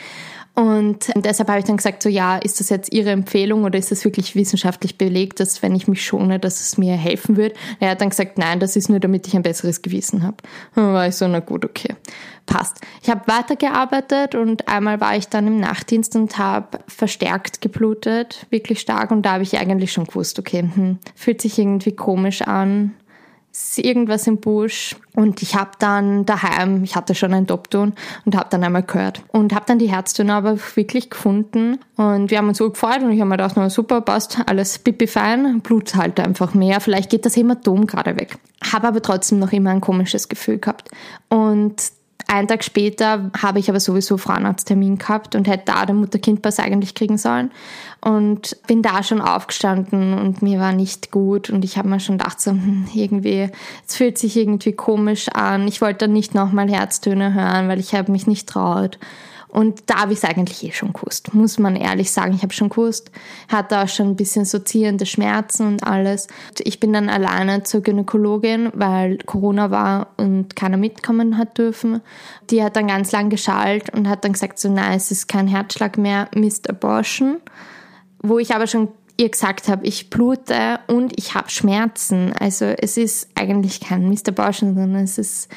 Und 0.56 1.12
deshalb 1.14 1.50
habe 1.50 1.58
ich 1.58 1.66
dann 1.66 1.76
gesagt, 1.76 2.02
so 2.02 2.08
ja, 2.08 2.38
ist 2.38 2.60
das 2.60 2.70
jetzt 2.70 2.90
Ihre 2.90 3.10
Empfehlung 3.10 3.64
oder 3.64 3.78
ist 3.78 3.90
das 3.90 4.06
wirklich 4.06 4.34
wissenschaftlich 4.34 4.96
belegt, 4.96 5.38
dass 5.38 5.62
wenn 5.62 5.74
ich 5.74 5.86
mich 5.86 6.02
schone, 6.02 6.38
dass 6.38 6.62
es 6.62 6.78
mir 6.78 6.94
helfen 6.94 7.36
wird? 7.36 7.54
Er 7.78 7.90
hat 7.90 8.00
dann 8.00 8.08
gesagt, 8.08 8.38
nein, 8.38 8.58
das 8.58 8.74
ist 8.74 8.88
nur, 8.88 8.98
damit 8.98 9.26
ich 9.26 9.36
ein 9.36 9.42
besseres 9.42 9.82
Gewissen 9.82 10.22
habe. 10.22 10.38
Dann 10.74 10.94
war 10.94 11.08
ich 11.08 11.14
so, 11.14 11.28
na 11.28 11.40
gut, 11.40 11.66
okay, 11.66 11.94
passt. 12.46 12.80
Ich 13.02 13.10
habe 13.10 13.20
weitergearbeitet 13.26 14.34
und 14.34 14.66
einmal 14.66 14.98
war 14.98 15.14
ich 15.14 15.28
dann 15.28 15.46
im 15.46 15.60
Nachtdienst 15.60 16.16
und 16.16 16.38
habe 16.38 16.78
verstärkt 16.88 17.60
geblutet, 17.60 18.46
wirklich 18.48 18.80
stark. 18.80 19.10
Und 19.10 19.26
da 19.26 19.32
habe 19.32 19.42
ich 19.42 19.58
eigentlich 19.58 19.92
schon 19.92 20.06
gewusst, 20.06 20.38
okay, 20.38 20.62
hm, 20.62 20.98
fühlt 21.14 21.42
sich 21.42 21.58
irgendwie 21.58 21.92
komisch 21.92 22.40
an 22.40 22.94
irgendwas 23.76 24.26
im 24.26 24.38
Busch 24.38 24.96
und 25.14 25.42
ich 25.42 25.54
habe 25.54 25.70
dann 25.78 26.26
daheim, 26.26 26.84
ich 26.84 26.96
hatte 26.96 27.14
schon 27.14 27.32
ein 27.34 27.46
Dopton 27.46 27.94
und 28.24 28.36
habe 28.36 28.48
dann 28.50 28.64
einmal 28.64 28.82
gehört 28.82 29.22
und 29.32 29.54
habe 29.54 29.64
dann 29.66 29.78
die 29.78 29.90
Herztöne 29.90 30.34
aber 30.34 30.58
wirklich 30.74 31.10
gefunden 31.10 31.78
und 31.96 32.30
wir 32.30 32.38
haben 32.38 32.48
uns 32.48 32.58
so 32.58 32.70
gefreut 32.70 33.02
und 33.02 33.12
ich 33.12 33.20
habe 33.20 33.28
mir 33.28 33.36
gedacht, 33.36 33.54
na 33.56 33.70
super, 33.70 34.00
passt, 34.00 34.38
alles 34.46 34.78
pipi 34.78 35.06
fein, 35.06 35.60
Blut 35.60 35.94
halt 35.94 36.20
einfach 36.20 36.54
mehr, 36.54 36.80
vielleicht 36.80 37.10
geht 37.10 37.26
das 37.26 37.36
Hämatom 37.36 37.86
gerade 37.86 38.16
weg. 38.16 38.38
Habe 38.72 38.88
aber 38.88 39.02
trotzdem 39.02 39.38
noch 39.38 39.52
immer 39.52 39.70
ein 39.70 39.80
komisches 39.80 40.28
Gefühl 40.28 40.58
gehabt 40.58 40.90
und 41.28 41.74
einen 42.28 42.48
Tag 42.48 42.64
später 42.64 43.30
habe 43.40 43.58
ich 43.58 43.68
aber 43.68 43.78
sowieso 43.78 44.16
Frauenarzttermin 44.16 44.98
gehabt 44.98 45.34
und 45.34 45.46
hätte 45.46 45.66
da 45.66 45.86
den 45.86 45.96
Mutter-Kind-Pass 45.96 46.58
eigentlich 46.58 46.94
kriegen 46.94 47.18
sollen. 47.18 47.52
Und 48.00 48.56
bin 48.66 48.82
da 48.82 49.02
schon 49.02 49.20
aufgestanden 49.20 50.14
und 50.14 50.42
mir 50.42 50.58
war 50.58 50.72
nicht 50.72 51.10
gut. 51.10 51.50
Und 51.50 51.64
ich 51.64 51.78
habe 51.78 51.88
mir 51.88 52.00
schon 52.00 52.18
gedacht, 52.18 52.40
so, 52.40 52.50
hm, 52.50 52.88
irgendwie, 52.92 53.48
es 53.86 53.96
fühlt 53.96 54.18
sich 54.18 54.36
irgendwie 54.36 54.72
komisch 54.72 55.28
an. 55.28 55.68
Ich 55.68 55.80
wollte 55.80 56.06
dann 56.06 56.12
nicht 56.12 56.34
nochmal 56.34 56.68
Herztöne 56.68 57.32
hören, 57.32 57.68
weil 57.68 57.78
ich 57.78 57.94
habe 57.94 58.10
mich 58.10 58.26
nicht 58.26 58.48
traut. 58.48 58.98
Und 59.56 59.84
da 59.86 60.02
habe 60.02 60.12
ich 60.12 60.18
es 60.18 60.24
eigentlich 60.24 60.62
eh 60.64 60.72
schon 60.72 60.92
gewusst, 60.92 61.32
muss 61.32 61.58
man 61.58 61.76
ehrlich 61.76 62.12
sagen. 62.12 62.34
Ich 62.34 62.42
habe 62.42 62.52
schon 62.52 62.68
gewusst, 62.68 63.10
hatte 63.48 63.78
auch 63.78 63.88
schon 63.88 64.08
ein 64.08 64.16
bisschen 64.16 64.44
so 64.44 64.58
ziehende 64.58 65.06
Schmerzen 65.06 65.66
und 65.66 65.82
alles. 65.82 66.28
Ich 66.58 66.78
bin 66.78 66.92
dann 66.92 67.08
alleine 67.08 67.62
zur 67.62 67.80
Gynäkologin, 67.80 68.70
weil 68.74 69.16
Corona 69.24 69.70
war 69.70 70.08
und 70.18 70.54
keiner 70.56 70.76
mitkommen 70.76 71.38
hat 71.38 71.56
dürfen. 71.56 72.02
Die 72.50 72.62
hat 72.62 72.76
dann 72.76 72.88
ganz 72.88 73.12
lang 73.12 73.30
geschallt 73.30 73.88
und 73.94 74.10
hat 74.10 74.26
dann 74.26 74.34
gesagt, 74.34 74.58
so 74.58 74.70
nein, 74.70 74.94
es 74.94 75.10
ist 75.10 75.26
kein 75.26 75.46
Herzschlag 75.48 75.96
mehr, 75.96 76.28
Mist 76.34 76.68
Abortion. 76.68 77.38
Wo 78.22 78.38
ich 78.38 78.54
aber 78.54 78.66
schon 78.66 78.88
ihr 79.16 79.30
gesagt 79.30 79.68
habe, 79.68 79.86
ich 79.86 80.10
blute 80.10 80.80
und 80.86 81.18
ich 81.18 81.34
habe 81.34 81.48
Schmerzen. 81.48 82.34
Also 82.38 82.66
es 82.66 82.98
ist 82.98 83.30
eigentlich 83.34 83.80
kein 83.80 84.06
Mr. 84.06 84.28
Abortion, 84.28 84.74
sondern 84.74 85.02
es 85.02 85.16
ist 85.16 85.48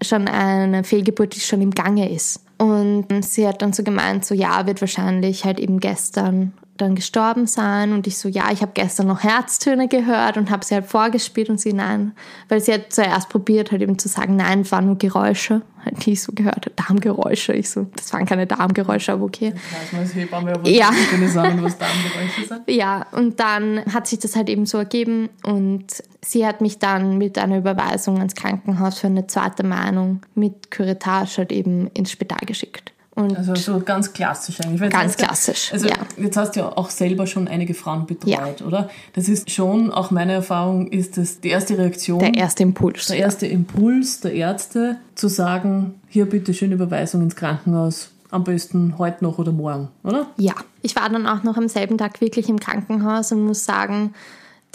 schon 0.00 0.28
eine 0.28 0.84
Fehlgeburt, 0.84 1.34
die 1.34 1.40
schon 1.40 1.60
im 1.60 1.72
Gange 1.72 2.08
ist. 2.08 2.44
Und 2.58 3.24
sie 3.24 3.46
hat 3.46 3.62
dann 3.62 3.72
so 3.72 3.82
gemeint, 3.84 4.24
so 4.24 4.34
ja, 4.34 4.66
wird 4.66 4.80
wahrscheinlich 4.80 5.44
halt 5.44 5.60
eben 5.60 5.78
gestern 5.78 6.52
dann 6.78 6.94
gestorben 6.94 7.46
sein. 7.46 7.92
Und 7.92 8.06
ich 8.06 8.16
so, 8.18 8.28
ja, 8.28 8.50
ich 8.52 8.62
habe 8.62 8.72
gestern 8.74 9.06
noch 9.06 9.22
Herztöne 9.22 9.88
gehört 9.88 10.36
und 10.36 10.50
habe 10.50 10.64
sie 10.64 10.74
halt 10.74 10.86
vorgespielt 10.86 11.50
und 11.50 11.60
sie 11.60 11.72
nein, 11.72 12.12
weil 12.48 12.60
sie 12.60 12.72
hat 12.72 12.92
zuerst 12.92 13.28
probiert 13.28 13.70
halt 13.70 13.82
eben 13.82 13.98
zu 13.98 14.08
sagen, 14.08 14.36
nein, 14.36 14.60
es 14.60 14.72
waren 14.72 14.86
nur 14.86 14.96
Geräusche, 14.96 15.62
halt 15.84 16.04
die 16.06 16.12
ich 16.12 16.22
so 16.22 16.32
gehört 16.32 16.66
habe, 16.66 16.72
Darmgeräusche. 16.76 17.52
Ich 17.52 17.70
so, 17.70 17.86
das 17.96 18.12
waren 18.12 18.26
keine 18.26 18.46
Darmgeräusche, 18.46 19.12
aber 19.12 19.24
okay. 19.24 19.52
Mal, 19.92 20.00
als 20.00 20.14
Hebamme, 20.14 20.52
aber 20.54 20.68
ja. 20.68 20.90
sagen, 21.28 21.62
was 21.62 21.78
Darmgeräusche 21.78 22.46
sind. 22.46 22.62
Ja, 22.68 23.06
und 23.12 23.40
dann 23.40 23.82
hat 23.92 24.06
sich 24.06 24.18
das 24.18 24.36
halt 24.36 24.48
eben 24.48 24.66
so 24.66 24.78
ergeben 24.78 25.28
und 25.42 25.86
sie 26.24 26.46
hat 26.46 26.60
mich 26.60 26.78
dann 26.78 27.18
mit 27.18 27.38
einer 27.38 27.58
Überweisung 27.58 28.18
ans 28.18 28.34
Krankenhaus 28.34 28.98
für 28.98 29.08
eine 29.08 29.26
zweite 29.26 29.64
Meinung 29.64 30.20
mit 30.34 30.70
Curettage 30.70 31.38
halt 31.38 31.52
eben 31.52 31.88
ins 31.88 32.10
Spital 32.10 32.46
geschickt. 32.46 32.92
Und 33.18 33.36
also 33.36 33.56
so 33.56 33.80
ganz 33.80 34.12
klassisch 34.12 34.60
eigentlich. 34.60 34.92
Ganz 34.92 35.16
klassisch. 35.16 35.72
Also 35.72 35.88
ja. 35.88 35.96
jetzt 36.16 36.36
hast 36.36 36.54
du 36.54 36.60
ja 36.60 36.68
auch 36.68 36.88
selber 36.88 37.26
schon 37.26 37.48
einige 37.48 37.74
Frauen 37.74 38.06
betreut, 38.06 38.60
ja. 38.60 38.66
oder? 38.66 38.88
Das 39.14 39.28
ist 39.28 39.50
schon, 39.50 39.90
auch 39.90 40.12
meine 40.12 40.34
Erfahrung, 40.34 40.86
ist 40.86 41.16
das 41.16 41.40
die 41.40 41.48
erste 41.48 41.76
Reaktion. 41.76 42.20
Der 42.20 42.34
erste 42.34 42.62
Impuls. 42.62 43.06
Der 43.06 43.16
erste 43.16 43.48
Impuls 43.48 44.20
der 44.20 44.34
Ärzte, 44.34 44.98
zu 45.16 45.26
sagen, 45.26 46.00
hier 46.06 46.26
bitte 46.26 46.54
schön 46.54 46.70
Überweisung 46.70 47.22
ins 47.22 47.34
Krankenhaus. 47.34 48.10
Am 48.30 48.44
besten 48.44 48.98
heute 48.98 49.24
noch 49.24 49.38
oder 49.38 49.50
morgen, 49.50 49.88
oder? 50.04 50.28
Ja. 50.36 50.54
Ich 50.82 50.94
war 50.94 51.08
dann 51.08 51.26
auch 51.26 51.42
noch 51.42 51.56
am 51.56 51.68
selben 51.68 51.98
Tag 51.98 52.20
wirklich 52.20 52.48
im 52.48 52.60
Krankenhaus 52.60 53.32
und 53.32 53.44
muss 53.44 53.64
sagen, 53.64 54.14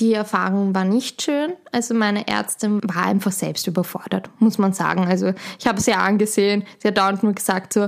die 0.01 0.13
Erfahrung 0.13 0.75
war 0.75 0.83
nicht 0.83 1.21
schön. 1.21 1.53
Also 1.71 1.93
meine 1.93 2.27
Ärztin 2.27 2.81
war 2.83 3.05
einfach 3.05 3.31
selbst 3.31 3.67
überfordert, 3.67 4.29
muss 4.39 4.57
man 4.57 4.73
sagen. 4.73 5.05
Also 5.05 5.33
ich 5.59 5.65
habe 5.65 5.79
sie 5.79 5.93
angesehen. 5.93 6.65
Sie 6.79 6.89
hat 6.89 6.97
dauernd 6.97 7.23
nur 7.23 7.31
gesagt 7.33 7.71
so, 7.71 7.87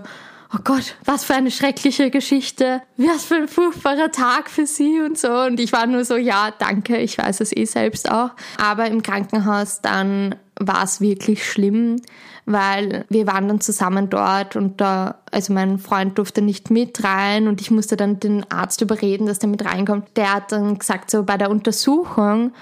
oh 0.56 0.62
Gott, 0.64 0.96
was 1.04 1.24
für 1.26 1.36
eine 1.36 1.52
schreckliche 1.52 2.10
Geschichte, 2.10 2.82
was 2.98 3.26
für 3.26 3.36
ein 3.36 3.48
furchtbarer 3.48 4.12
Tag 4.12 4.50
für 4.50 4.66
sie 4.66 5.02
und 5.02 5.18
so. 5.18 5.32
Und 5.32 5.60
ich 5.60 5.74
war 5.74 5.86
nur 5.86 6.06
so, 6.06 6.16
ja, 6.16 6.52
danke, 6.58 6.98
ich 6.98 7.18
weiß 7.18 7.42
es 7.42 7.56
eh 7.56 7.66
selbst 7.66 8.10
auch. 8.10 8.32
Aber 8.58 8.88
im 8.88 9.02
Krankenhaus 9.02 9.82
dann 9.82 10.36
war 10.60 10.84
es 10.84 11.02
wirklich 11.02 11.46
schlimm, 11.50 12.02
weil 12.46 13.06
wir 13.10 13.28
waren 13.28 13.48
dann 13.48 13.60
zusammen 13.60 14.10
dort 14.10 14.56
und 14.56 14.80
da, 14.80 15.20
also 15.32 15.52
mein 15.52 15.80
Freund 15.80 16.18
durfte 16.18 16.42
nicht 16.42 16.72
mit 16.72 17.04
rein 17.04 17.48
und 17.48 17.60
ich 17.60 17.72
musste 17.72 17.98
dann 17.98 18.20
den 18.20 18.50
Arzt 18.52 18.82
überreden, 18.82 19.28
dass 19.28 19.40
der 19.40 19.50
mit 19.50 19.66
reinkommt. 19.66 20.16
Der 20.16 20.34
hat 20.34 20.52
dann 20.52 20.80
gesagt, 20.80 21.12
so 21.12 21.24
bei 21.24 21.38
der 21.38 21.50
Untersuchung 21.50 22.54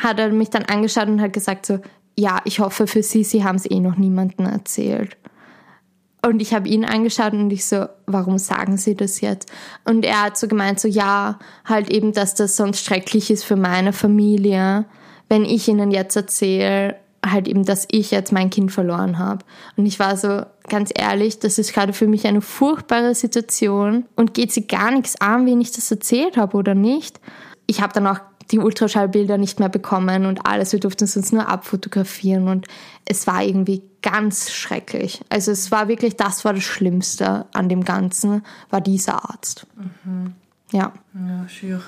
hat 0.00 0.18
er 0.18 0.30
mich 0.30 0.48
dann 0.48 0.64
angeschaut 0.64 1.08
und 1.08 1.20
hat 1.20 1.32
gesagt 1.34 1.66
so, 1.66 1.80
ja, 2.18 2.40
ich 2.44 2.60
hoffe 2.60 2.86
für 2.86 3.02
Sie, 3.02 3.24
Sie 3.24 3.44
haben 3.44 3.56
es 3.56 3.70
eh 3.70 3.80
noch 3.80 3.96
niemandem 3.96 4.46
erzählt. 4.46 5.16
Und 6.24 6.40
ich 6.40 6.54
habe 6.54 6.68
ihn 6.68 6.84
angeschaut 6.84 7.32
und 7.32 7.50
ich 7.50 7.64
so, 7.64 7.86
warum 8.06 8.38
sagen 8.38 8.76
Sie 8.76 8.94
das 8.94 9.20
jetzt? 9.20 9.50
Und 9.84 10.04
er 10.04 10.22
hat 10.22 10.38
so 10.38 10.46
gemeint, 10.46 10.78
so 10.78 10.86
ja, 10.86 11.38
halt 11.64 11.90
eben, 11.90 12.12
dass 12.12 12.34
das 12.34 12.56
sonst 12.56 12.84
schrecklich 12.84 13.30
ist 13.30 13.44
für 13.44 13.56
meine 13.56 13.92
Familie, 13.92 14.84
wenn 15.28 15.44
ich 15.44 15.66
Ihnen 15.66 15.90
jetzt 15.90 16.14
erzähle, 16.14 16.96
halt 17.24 17.48
eben, 17.48 17.64
dass 17.64 17.86
ich 17.90 18.10
jetzt 18.10 18.32
mein 18.32 18.50
Kind 18.50 18.72
verloren 18.72 19.18
habe. 19.18 19.44
Und 19.76 19.86
ich 19.86 19.98
war 19.98 20.16
so, 20.16 20.42
ganz 20.68 20.90
ehrlich, 20.94 21.38
das 21.38 21.58
ist 21.58 21.72
gerade 21.72 21.92
für 21.92 22.06
mich 22.06 22.26
eine 22.26 22.40
furchtbare 22.40 23.14
Situation 23.14 24.06
und 24.16 24.34
geht 24.34 24.52
sie 24.52 24.66
gar 24.66 24.90
nichts 24.90 25.20
an, 25.20 25.46
wen 25.46 25.60
ich 25.60 25.72
das 25.72 25.90
erzählt 25.90 26.36
habe 26.36 26.56
oder 26.56 26.74
nicht. 26.74 27.20
Ich 27.66 27.80
habe 27.80 27.92
dann 27.92 28.06
auch 28.06 28.20
die 28.50 28.58
Ultraschallbilder 28.58 29.38
nicht 29.38 29.60
mehr 29.60 29.68
bekommen 29.68 30.26
und 30.26 30.46
alles. 30.46 30.72
Wir 30.72 30.80
durften 30.80 31.04
es 31.04 31.16
uns 31.16 31.32
nur 31.32 31.48
abfotografieren 31.48 32.48
und 32.48 32.66
es 33.04 33.26
war 33.26 33.42
irgendwie 33.42 33.82
ganz 34.02 34.50
schrecklich. 34.50 35.22
Also 35.28 35.52
es 35.52 35.70
war 35.70 35.88
wirklich, 35.88 36.16
das 36.16 36.44
war 36.44 36.52
das 36.54 36.64
Schlimmste 36.64 37.46
an 37.52 37.68
dem 37.68 37.84
Ganzen, 37.84 38.44
war 38.70 38.80
dieser 38.80 39.30
Arzt. 39.30 39.66
Mhm. 40.04 40.34
Ja. 40.72 40.92
Ja, 41.14 41.48
schier. 41.48 41.82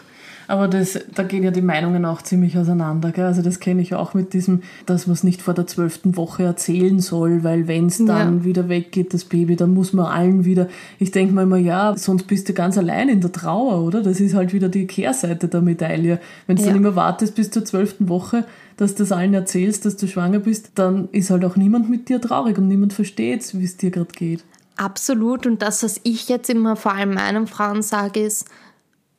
Aber 0.47 0.69
das, 0.69 0.99
da 1.15 1.23
gehen 1.23 1.43
ja 1.43 1.51
die 1.51 1.63
Meinungen 1.63 2.05
auch 2.05 2.23
ziemlich 2.23 2.59
auseinander. 2.59 3.13
Gell? 3.13 3.25
Also 3.25 3.43
das 3.43 3.61
kenne 3.61 3.83
ich 3.83 3.95
auch 3.95 4.15
mit 4.15 4.33
diesem, 4.33 4.63
dass 4.87 5.07
man 5.07 5.15
es 5.15 5.25
nicht 5.25 5.43
vor 5.43 5.55
der 5.55 5.67
zwölften 5.67 6.17
Woche 6.17 6.43
erzählen 6.43 7.01
soll, 7.01 7.45
weil 7.45 7.69
wenn 7.69 7.87
es 7.87 7.99
dann 7.99 8.39
ja. 8.39 8.45
wieder 8.45 8.69
weggeht, 8.69 9.15
das 9.15 9.25
Baby, 9.25 9.57
dann 9.57 9.75
muss 9.75 9.93
man 9.93 10.07
allen 10.07 10.45
wieder. 10.45 10.69
Ich 10.99 11.11
denke 11.11 11.35
mir 11.35 11.43
immer, 11.43 11.57
ja, 11.57 11.97
sonst 11.97 12.27
bist 12.27 12.49
du 12.49 12.53
ganz 12.53 12.79
allein 12.79 13.09
in 13.09 13.21
der 13.21 13.33
Trauer, 13.33 13.83
oder? 13.83 14.03
Das 14.03 14.21
ist 14.21 14.35
halt 14.35 14.53
wieder 14.53 14.69
die 14.69 14.87
Kehrseite 14.87 15.49
der 15.49 15.61
Medaille. 15.61 16.21
Wenn 16.47 16.57
du 16.57 16.63
ja. 16.63 16.69
dann 16.69 16.79
immer 16.79 16.97
wartest 16.97 17.35
bis 17.35 17.51
zur 17.51 17.65
zwölften 17.65 18.09
Woche, 18.09 18.45
dass 18.77 18.95
du 18.95 19.05
das 19.05 19.13
allen 19.13 19.35
erzählst, 19.35 19.85
dass 19.85 19.97
du 19.97 20.07
schwanger 20.09 20.41
bist, 20.41 20.73
dann 20.75 21.09
ist 21.13 21.31
halt 21.31 21.45
auch 21.45 21.57
niemand 21.57 21.89
mit 21.89 22.09
dir 22.09 22.21
traurig 22.21 22.59
und 22.59 22.69
niemand 22.69 22.93
versteht, 22.93 23.55
wie 23.55 23.65
es 23.65 23.77
dir 23.77 23.91
gerade 23.91 24.13
geht. 24.13 24.45
Absolut. 24.77 25.47
Und 25.47 25.63
das, 25.63 25.83
was 25.83 26.01
ich 26.03 26.29
jetzt 26.29 26.51
immer 26.51 26.77
vor 26.77 26.93
allem 26.93 27.15
meinen 27.15 27.47
Frauen 27.47 27.83
sage, 27.83 28.21
ist, 28.21 28.47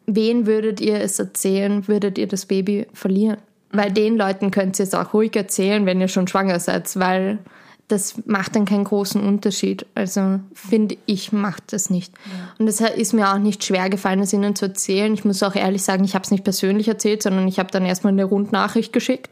wen 0.05 0.45
würdet 0.45 0.81
ihr 0.81 0.99
es 1.01 1.19
erzählen, 1.19 1.87
würdet 1.87 2.17
ihr 2.17 2.27
das 2.27 2.45
Baby 2.45 2.87
verlieren? 2.93 3.37
Weil 3.71 3.91
den 3.91 4.17
Leuten 4.17 4.51
könnt 4.51 4.79
ihr 4.79 4.83
es 4.83 4.93
auch 4.93 5.13
ruhig 5.13 5.35
erzählen, 5.35 5.85
wenn 5.85 5.99
ihr 5.99 6.07
schon 6.07 6.27
schwanger 6.27 6.59
seid, 6.59 6.97
weil 6.97 7.39
das 7.87 8.25
macht 8.25 8.55
dann 8.55 8.65
keinen 8.65 8.83
großen 8.83 9.21
Unterschied. 9.21 9.85
Also 9.93 10.39
finde 10.53 10.97
ich, 11.05 11.31
macht 11.31 11.71
das 11.71 11.91
nicht. 11.91 12.13
Ja. 12.25 12.53
Und 12.57 12.67
es 12.67 12.79
ist 12.79 13.13
mir 13.13 13.31
auch 13.31 13.37
nicht 13.37 13.63
schwer 13.63 13.89
gefallen, 13.89 14.21
es 14.21 14.33
ihnen 14.33 14.55
zu 14.55 14.65
erzählen. 14.65 15.13
Ich 15.13 15.23
muss 15.23 15.43
auch 15.43 15.53
ehrlich 15.53 15.83
sagen, 15.83 16.03
ich 16.03 16.15
habe 16.15 16.23
es 16.23 16.31
nicht 16.31 16.43
persönlich 16.43 16.87
erzählt, 16.87 17.21
sondern 17.21 17.47
ich 17.47 17.59
habe 17.59 17.69
dann 17.69 17.85
erstmal 17.85 18.13
eine 18.13 18.23
Rundnachricht 18.23 18.91
geschickt 18.91 19.29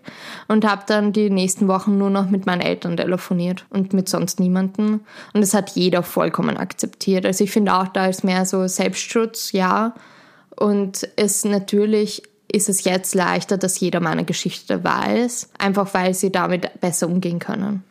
und 0.48 0.70
habe 0.70 0.84
dann 0.86 1.14
die 1.14 1.32
nächsten 1.32 1.68
Wochen 1.68 1.98
nur 1.98 2.12
noch 2.12 2.30
mit 2.30 2.46
meinen 2.46 2.62
Eltern 2.62 2.96
telefoniert 2.96 3.66
und 3.72 3.94
mit 3.94 4.08
sonst 4.08 4.40
niemandem. 4.40 5.02
Und 5.34 5.42
das 5.42 5.56
hat 5.56 5.72
jeder 5.72 6.04
vollkommen 6.04 6.58
akzeptiert. 6.58 7.26
Also 7.26 7.44
ich 7.44 7.52
finde 7.52 7.74
auch, 7.74 7.88
da 7.88 8.06
ist 8.06 8.24
mehr 8.24 8.46
so 8.46 8.68
Selbstschutz, 8.68 9.52
ja, 9.52 9.96
und 10.56 11.08
es 11.16 11.46
natürlich 11.46 12.24
ist 12.52 12.70
es 12.70 12.84
jetzt 12.84 13.16
leichter, 13.16 13.58
dass 13.58 13.80
jeder 13.80 14.00
meine 14.00 14.26
Geschichte 14.26 14.84
weiß, 14.84 15.50
einfach 15.58 15.94
weil 15.94 16.14
sie 16.14 16.32
damit 16.32 16.80
besser 16.80 17.08
umgehen 17.08 17.40
können. 17.40 17.84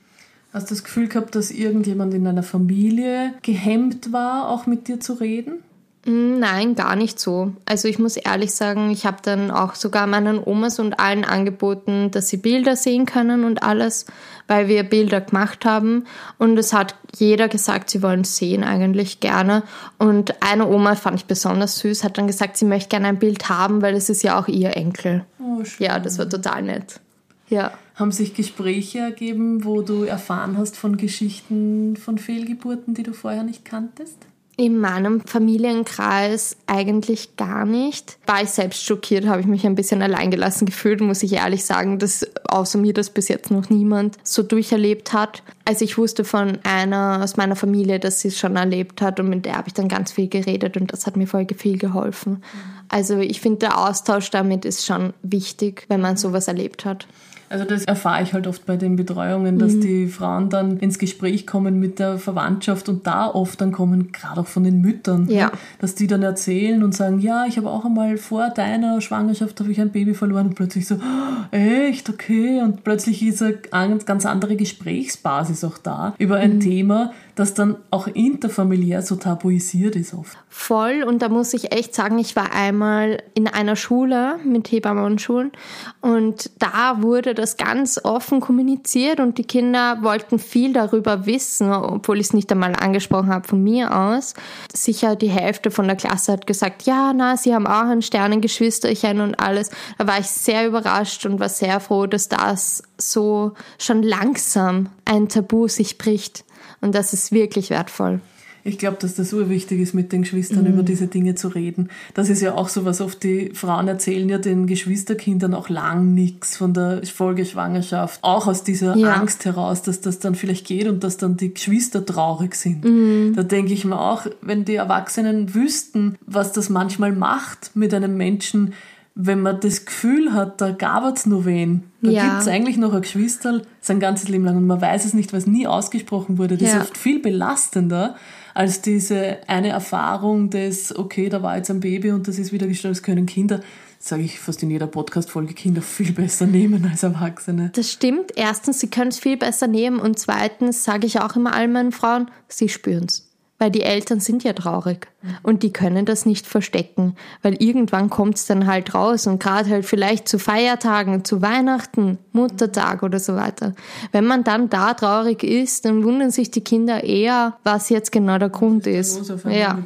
Hast 0.53 0.71
du 0.71 0.75
das 0.75 0.85
Gefühl 0.85 1.09
gehabt, 1.09 1.35
dass 1.35 1.51
irgendjemand 1.51 2.15
in 2.15 2.25
deiner 2.25 2.43
Familie 2.43 3.35
gehemmt 3.43 4.13
war, 4.13 4.49
auch 4.49 4.67
mit 4.67 4.87
dir 4.87 5.01
zu 5.01 5.15
reden? 5.15 5.65
Mm, 6.05 6.41
nein, 6.41 6.75
gar 6.75 6.97
nicht 6.97 7.21
so. 7.21 7.53
Also 7.65 7.87
ich 7.87 7.99
muss 7.99 8.17
ehrlich 8.17 8.53
sagen, 8.55 8.91
ich 8.91 9.07
habe 9.07 9.19
dann 9.23 9.51
auch 9.51 9.77
sogar 9.77 10.07
meinen 10.07 10.43
Omas 10.43 10.81
und 10.81 10.99
allen 10.99 11.25
angeboten, 11.25 12.11
dass 12.11 12.29
sie 12.29 12.39
Bilder 12.39 12.75
sehen 12.75 13.07
können 13.07 13.45
und 13.45 13.63
alles, 13.63 14.07
weil 14.49 14.67
wir 14.67 14.83
Bilder 14.83 15.21
gemacht 15.21 15.65
haben. 15.65 16.05
Und 16.39 16.59
es 16.59 16.73
hat 16.73 16.97
jeder 17.17 17.49
gesagt, 17.49 17.91
sie 17.91 18.03
wollen 18.03 18.25
sehen 18.25 18.65
eigentlich 18.65 19.21
gerne. 19.21 19.63
Und 19.99 20.43
eine 20.43 20.67
Oma 20.67 20.97
fand 20.97 21.19
ich 21.19 21.27
besonders 21.27 21.79
süß, 21.79 22.03
hat 22.03 22.19
dann 22.19 22.27
gesagt, 22.27 22.57
sie 22.57 22.65
möchte 22.65 22.89
gerne 22.89 23.09
ein 23.09 23.19
Bild 23.21 23.49
haben, 23.49 23.81
weil 23.81 23.95
es 23.95 24.09
ist 24.09 24.23
ja 24.23 24.41
auch 24.41 24.49
ihr 24.49 24.77
Enkel. 24.77 25.25
Oh, 25.39 25.65
schön. 25.65 25.87
Ja, 25.87 26.01
das 26.01 26.19
war 26.19 26.29
total 26.29 26.63
nett. 26.63 27.01
Ja. 27.49 27.73
Haben 27.95 28.11
sich 28.11 28.35
Gespräche 28.35 28.99
ergeben, 28.99 29.65
wo 29.65 29.83
du 29.83 30.03
erfahren 30.03 30.57
hast 30.59 30.77
von 30.77 30.97
Geschichten 30.97 31.97
von 31.97 32.19
Fehlgeburten, 32.19 32.95
die 32.95 33.03
du 33.05 33.13
vorher 33.13 33.45
nicht 33.45 33.65
kanntest? 33.65 34.17
In 34.57 34.79
meinem 34.79 35.23
Familienkreis 35.23 36.57
eigentlich 36.67 37.37
gar 37.37 37.65
nicht. 37.65 38.19
War 38.27 38.43
ich 38.43 38.51
selbst 38.51 38.85
schockiert, 38.85 39.27
habe 39.27 39.41
ich 39.41 39.47
mich 39.47 39.65
ein 39.65 39.75
bisschen 39.75 40.03
alleingelassen 40.03 40.67
gefühlt, 40.67 41.01
muss 41.01 41.23
ich 41.23 41.33
ehrlich 41.33 41.65
sagen, 41.65 41.99
dass 41.99 42.27
außer 42.49 42.79
mir 42.79 42.93
das 42.93 43.09
bis 43.09 43.29
jetzt 43.29 43.51
noch 43.51 43.71
niemand 43.71 44.19
so 44.23 44.43
durcherlebt 44.43 45.15
hat. 45.15 45.43
Also 45.65 45.87
ich 45.87 45.97
wusste 45.97 46.25
von 46.25 46.59
einer 46.65 47.21
aus 47.23 47.39
meiner 47.39 47.57
Familie, 47.57 47.99
dass 47.99 48.21
sie 48.21 48.29
es 48.29 48.39
schon 48.39 48.57
erlebt 48.57 49.01
hat 49.01 49.21
und 49.21 49.31
mit 49.31 49.47
der 49.47 49.57
habe 49.57 49.69
ich 49.69 49.75
dann 49.75 49.89
ganz 49.89 50.13
viel 50.13 50.29
geredet 50.29 50.77
und 50.77 50.93
das 50.93 51.07
hat 51.07 51.17
mir 51.17 51.27
voll 51.27 51.47
viel 51.57 51.79
geholfen. 51.79 52.43
Also 52.89 53.19
ich 53.19 53.41
finde, 53.41 53.61
der 53.61 53.79
Austausch 53.79 54.31
damit 54.31 54.67
ist 54.67 54.85
schon 54.85 55.15
wichtig, 55.23 55.87
wenn 55.89 56.03
man 56.03 56.19
sowas 56.19 56.47
erlebt 56.47 56.85
hat. 56.85 57.07
Also 57.53 57.67
das 57.67 57.85
erfahre 57.85 58.23
ich 58.23 58.33
halt 58.33 58.47
oft 58.47 58.65
bei 58.65 58.79
den 58.79 58.97
Betreuungen, 58.97 59.59
dass 59.59 59.75
mhm. 59.75 59.81
die 59.83 60.07
Frauen 60.07 60.49
dann 60.49 60.79
ins 60.79 60.99
Gespräch 60.99 61.47
kommen 61.47 61.79
mit 61.79 61.99
der 61.99 62.17
Verwandtschaft 62.17 62.89
und 62.89 63.07
da 63.07 63.27
oft 63.27 63.61
dann 63.61 63.73
kommen, 63.73 64.11
gerade 64.11 64.41
auch 64.41 64.47
von 64.47 64.65
den 64.65 64.81
Müttern, 64.81 65.29
ja. 65.29 65.49
ne, 65.49 65.53
dass 65.79 65.95
die 65.95 66.07
dann 66.07 66.23
erzählen 66.23 66.83
und 66.83 66.95
sagen, 66.95 67.21
ja, 67.21 67.45
ich 67.47 67.59
habe 67.59 67.69
auch 67.69 67.85
einmal 67.85 68.17
vor 68.17 68.49
deiner 68.49 69.03
Schwangerschaft 69.03 69.61
habe 69.61 69.71
ich 69.71 69.83
ein 69.83 69.91
Baby 69.91 70.15
verloren 70.15 70.47
und 70.47 70.55
plötzlich 70.55 70.87
so, 70.87 70.95
oh, 70.95 71.55
echt, 71.55 72.09
okay 72.09 72.63
und 72.63 72.85
plötzlich 72.85 73.23
ist 73.23 73.45
eine 73.71 73.99
ganz 73.99 74.25
andere 74.25 74.57
Gesprächsbasis 74.57 75.63
auch 75.63 75.77
da 75.77 76.15
über 76.17 76.37
ein 76.37 76.55
mhm. 76.55 76.61
Thema, 76.61 77.13
das 77.35 77.53
dann 77.53 77.77
auch 77.91 78.07
interfamiliär 78.07 79.03
so 79.03 79.17
tabuisiert 79.17 79.95
ist 79.95 80.15
oft. 80.15 80.39
Voll 80.49 81.05
und 81.07 81.21
da 81.21 81.29
muss 81.29 81.53
ich 81.53 81.73
echt 81.73 81.95
sagen, 81.95 82.19
ich 82.19 82.35
war 82.35 82.55
einmal 82.55 83.23
in 83.35 83.47
einer 83.47 83.77
Schule 83.77 84.37
mit 84.43 84.73
Hebammen 84.73 85.05
und 85.05 85.21
Schulen 85.21 85.53
und 86.01 86.51
da 86.59 87.03
wurde 87.03 87.35
das 87.35 87.42
ganz 87.57 88.01
offen 88.03 88.41
kommuniziert 88.41 89.21
und 89.21 89.39
die 89.39 89.45
Kinder 89.45 89.99
wollten 90.03 90.39
viel 90.39 90.73
darüber 90.73 91.27
wissen, 91.27 91.73
obwohl 91.73 92.21
ich 92.21 92.29
es 92.29 92.33
nicht 92.33 92.51
einmal 92.53 92.75
angesprochen 92.75 93.31
habe 93.31 93.47
von 93.47 93.63
mir 93.63 93.97
aus. 93.97 94.35
Sicher 94.73 95.17
die 95.17 95.31
Hälfte 95.31 95.71
von 95.71 95.87
der 95.87 95.97
Klasse 95.97 96.33
hat 96.33 96.47
gesagt, 96.47 96.83
ja, 96.83 97.13
na, 97.13 97.37
sie 97.37 97.55
haben 97.55 97.67
auch 97.67 97.89
ein 97.89 98.03
Sternengeschwisterchen 98.03 99.21
und 99.21 99.35
alles. 99.41 99.71
Da 99.99 100.07
war 100.07 100.19
ich 100.19 100.27
sehr 100.27 100.67
überrascht 100.67 101.27
und 101.27 101.41
war 101.41 101.49
sehr 101.49 101.81
froh, 101.81 102.07
dass 102.07 102.29
das 102.29 102.83
so 102.99 103.53
schon 103.79 104.03
langsam 104.03 104.89
ein 105.05 105.29
Tabu 105.29 105.69
sich 105.69 105.99
bricht. 105.99 106.45
Und 106.81 106.95
das 106.95 107.13
ist 107.13 107.33
wirklich 107.33 107.71
wertvoll. 107.71 108.21
Ich 108.65 108.79
glaube, 108.79 108.97
dass 109.01 109.15
das 109.15 109.33
urwichtig 109.33 109.81
ist, 109.81 109.93
mit 109.93 110.13
den 110.13 110.23
Geschwistern 110.23 110.65
mhm. 110.65 110.75
über 110.75 110.83
diese 110.83 111.09
Dinge 111.09 111.35
zu 111.35 111.49
reden. 111.49 111.89
Das 112.15 112.29
ist 112.29 112.41
ja 112.41 112.55
auch 112.55 112.69
so, 112.69 112.85
was 112.85 113.01
oft 113.01 113.23
die 113.23 113.51
Frauen 113.55 113.89
erzählen 113.89 114.29
ja 114.29 114.39
den 114.39 114.67
Geschwisterkindern 114.67 115.55
auch 115.55 115.69
lang 115.69 116.15
nichts 116.15 116.57
von 116.57 116.73
der 116.73 117.03
Folgeschwangerschaft. 117.05 118.21
Auch 118.23 118.47
aus 118.47 118.63
dieser 118.63 118.97
ja. 118.97 119.15
Angst 119.15 119.45
heraus, 119.45 119.83
dass 119.83 120.01
das 120.01 120.21
dann 120.21 120.35
vielleicht 120.35 120.67
geht 120.67 120.87
und 120.87 121.03
dass 121.03 121.17
dann 121.17 121.37
die 121.37 121.55
Geschwister 121.55 122.07
traurig 122.07 122.55
sind. 122.55 122.85
Mhm. 122.85 123.35
Da 123.35 123.43
denke 123.43 123.73
ich 123.73 123.85
mir 123.85 124.01
auch, 124.01 124.27
wenn 124.41 124.65
die 124.65 124.77
Erwachsenen 124.77 125.55
wüssten, 125.55 126.17
was 126.27 126.53
das 126.53 126.69
manchmal 126.69 127.13
macht 127.13 127.73
mit 127.75 127.93
einem 127.93 128.17
Menschen, 128.17 128.75
wenn 129.15 129.43
man 129.43 129.61
das 129.61 129.85
Gefühl 129.85 130.33
hat, 130.33 130.61
da 130.61 130.71
gab 130.71 131.05
es 131.15 131.27
nur 131.27 131.45
wen. 131.45 131.83
Da 132.01 132.11
ja. 132.11 132.25
gibt 132.25 132.43
es 132.43 132.49
eigentlich 132.49 132.79
noch 132.79 132.95
ein 132.95 133.03
Geschwister 133.03 133.63
sein 133.81 134.01
ganzes 134.01 134.29
Leben 134.29 134.45
lang 134.45 134.57
und 134.57 134.67
man 134.67 134.81
weiß 134.81 135.05
es 135.05 135.15
nicht, 135.15 135.33
weil 135.33 135.41
es 135.41 135.47
nie 135.47 135.67
ausgesprochen 135.67 136.39
wurde. 136.39 136.57
Das 136.57 136.69
ja. 136.69 136.77
ist 136.77 136.83
oft 136.83 136.99
viel 136.99 137.21
belastender 137.21 138.17
als 138.55 138.83
diese 138.83 139.39
eine 139.47 139.69
Erfahrung 139.69 140.51
des, 140.51 140.95
okay, 140.97 141.29
da 141.29 141.43
war 141.43 141.57
jetzt 141.57 141.71
ein 141.71 141.81
Baby 141.81 142.11
und 142.11 142.29
das 142.29 142.39
ist 142.39 142.53
wieder 142.53 142.67
gestorben, 142.67 142.95
das 142.95 143.03
können 143.03 143.27
Kinder, 143.27 143.61
sage 143.99 144.23
ich 144.23 144.39
fast 144.39 144.63
in 144.63 144.71
jeder 144.71 144.87
Podcast-Folge, 144.87 145.55
Kinder 145.55 145.83
viel 145.83 146.13
besser 146.13 146.47
nehmen 146.47 146.89
als 146.91 147.03
Erwachsene. 147.03 147.71
Das 147.75 147.91
stimmt. 147.91 148.33
Erstens, 148.37 148.81
sie 148.81 148.91
können 148.91 149.09
es 149.09 149.19
viel 149.19 149.37
besser 149.37 149.67
nehmen 149.67 150.01
und 150.01 150.19
zweitens 150.19 150.85
sage 150.85 151.07
ich 151.07 151.21
auch 151.21 151.37
immer 151.37 151.55
allen 151.55 151.73
meinen 151.73 151.93
Frauen, 151.93 152.31
sie 152.49 152.69
spüren 152.69 153.07
es 153.09 153.32
weil 153.63 153.71
die 153.71 153.83
Eltern 153.83 154.19
sind 154.19 154.43
ja 154.43 154.55
traurig 154.55 155.07
und 155.45 155.63
die 155.63 155.73
können 155.73 156.05
das 156.05 156.27
nicht 156.27 156.49
verstecken, 156.49 157.15
weil 157.43 157.55
irgendwann 157.63 158.11
kommt 158.11 158.35
es 158.35 158.47
dann 158.47 158.67
halt 158.67 158.93
raus 158.93 159.29
und 159.29 159.41
gerade 159.41 159.71
halt 159.71 159.87
vielleicht 159.87 160.27
zu 160.27 160.41
Feiertagen, 160.41 161.25
zu 161.25 161.43
Weihnachten, 161.43 162.19
Muttertag 162.33 163.05
oder 163.05 163.21
so 163.21 163.37
weiter. 163.37 163.77
Wenn 164.11 164.27
man 164.27 164.43
dann 164.43 164.69
da 164.69 164.95
traurig 164.95 165.45
ist, 165.45 165.85
dann 165.85 166.03
wundern 166.03 166.33
sich 166.33 166.51
die 166.51 166.63
Kinder 166.63 167.05
eher, 167.05 167.57
was 167.63 167.89
jetzt 167.89 168.11
genau 168.11 168.37
der 168.37 168.49
Grund 168.49 168.89
ist. 168.89 169.31
Ja, 169.45 169.79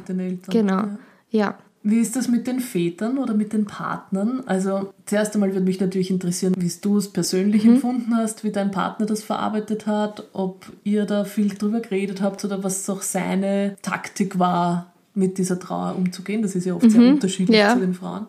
genau. 0.49 0.83
Ja. 1.29 1.55
Wie 1.89 1.99
ist 1.99 2.17
das 2.17 2.27
mit 2.27 2.47
den 2.47 2.59
Vätern 2.59 3.17
oder 3.17 3.33
mit 3.33 3.53
den 3.53 3.65
Partnern? 3.65 4.43
Also 4.45 4.93
zuerst 5.05 5.33
einmal 5.35 5.53
würde 5.53 5.65
mich 5.65 5.79
natürlich 5.79 6.11
interessieren, 6.11 6.53
wie 6.57 6.69
du 6.81 6.97
es 6.97 7.13
persönlich 7.13 7.63
mhm. 7.63 7.75
empfunden 7.75 8.17
hast, 8.17 8.43
wie 8.43 8.51
dein 8.51 8.71
Partner 8.71 9.05
das 9.05 9.23
verarbeitet 9.23 9.87
hat, 9.87 10.27
ob 10.33 10.65
ihr 10.83 11.05
da 11.05 11.23
viel 11.23 11.47
drüber 11.47 11.79
geredet 11.79 12.21
habt 12.21 12.43
oder 12.43 12.61
was 12.61 12.89
auch 12.89 13.01
seine 13.01 13.77
Taktik 13.81 14.37
war, 14.37 14.91
mit 15.13 15.37
dieser 15.37 15.59
Trauer 15.59 15.95
umzugehen. 15.95 16.41
Das 16.41 16.55
ist 16.55 16.65
ja 16.65 16.75
oft 16.75 16.83
mhm. 16.83 16.89
sehr 16.89 17.01
unterschiedlich 17.01 17.57
ja. 17.57 17.73
zu 17.73 17.79
den 17.79 17.93
Frauen. 17.93 18.27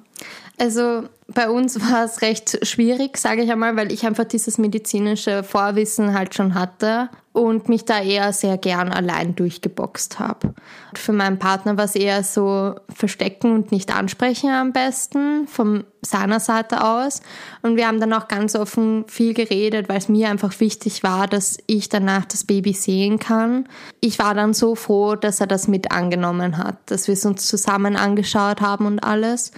Also 0.58 1.04
bei 1.32 1.48
uns 1.48 1.80
war 1.90 2.04
es 2.04 2.22
recht 2.22 2.66
schwierig, 2.66 3.16
sage 3.16 3.42
ich 3.42 3.50
einmal, 3.50 3.76
weil 3.76 3.92
ich 3.92 4.06
einfach 4.06 4.24
dieses 4.24 4.58
medizinische 4.58 5.42
Vorwissen 5.44 6.14
halt 6.14 6.34
schon 6.34 6.54
hatte 6.54 7.08
und 7.32 7.68
mich 7.68 7.84
da 7.84 8.00
eher 8.00 8.32
sehr 8.32 8.58
gern 8.58 8.88
allein 8.88 9.36
durchgeboxt 9.36 10.18
habe. 10.18 10.54
Für 10.94 11.12
meinen 11.12 11.38
Partner 11.38 11.76
war 11.76 11.84
es 11.84 11.94
eher 11.94 12.24
so 12.24 12.74
verstecken 12.92 13.52
und 13.52 13.70
nicht 13.70 13.94
ansprechen 13.94 14.50
am 14.50 14.72
besten, 14.72 15.46
von 15.46 15.84
seiner 16.02 16.40
Seite 16.40 16.82
aus. 16.82 17.20
Und 17.62 17.76
wir 17.76 17.86
haben 17.86 18.00
dann 18.00 18.12
auch 18.12 18.26
ganz 18.26 18.56
offen 18.56 19.04
viel 19.06 19.34
geredet, 19.34 19.88
weil 19.88 19.98
es 19.98 20.08
mir 20.08 20.30
einfach 20.30 20.58
wichtig 20.58 21.04
war, 21.04 21.28
dass 21.28 21.58
ich 21.68 21.88
danach 21.88 22.24
das 22.24 22.44
Baby 22.44 22.72
sehen 22.72 23.20
kann. 23.20 23.68
Ich 24.00 24.18
war 24.18 24.34
dann 24.34 24.52
so 24.52 24.74
froh, 24.74 25.14
dass 25.14 25.40
er 25.40 25.46
das 25.46 25.68
mit 25.68 25.92
angenommen 25.92 26.58
hat, 26.58 26.78
dass 26.86 27.06
wir 27.06 27.12
es 27.12 27.24
uns 27.24 27.46
zusammen 27.46 27.94
angeschaut 27.94 28.60
haben 28.60 28.86
und 28.86 29.04
alles 29.04 29.52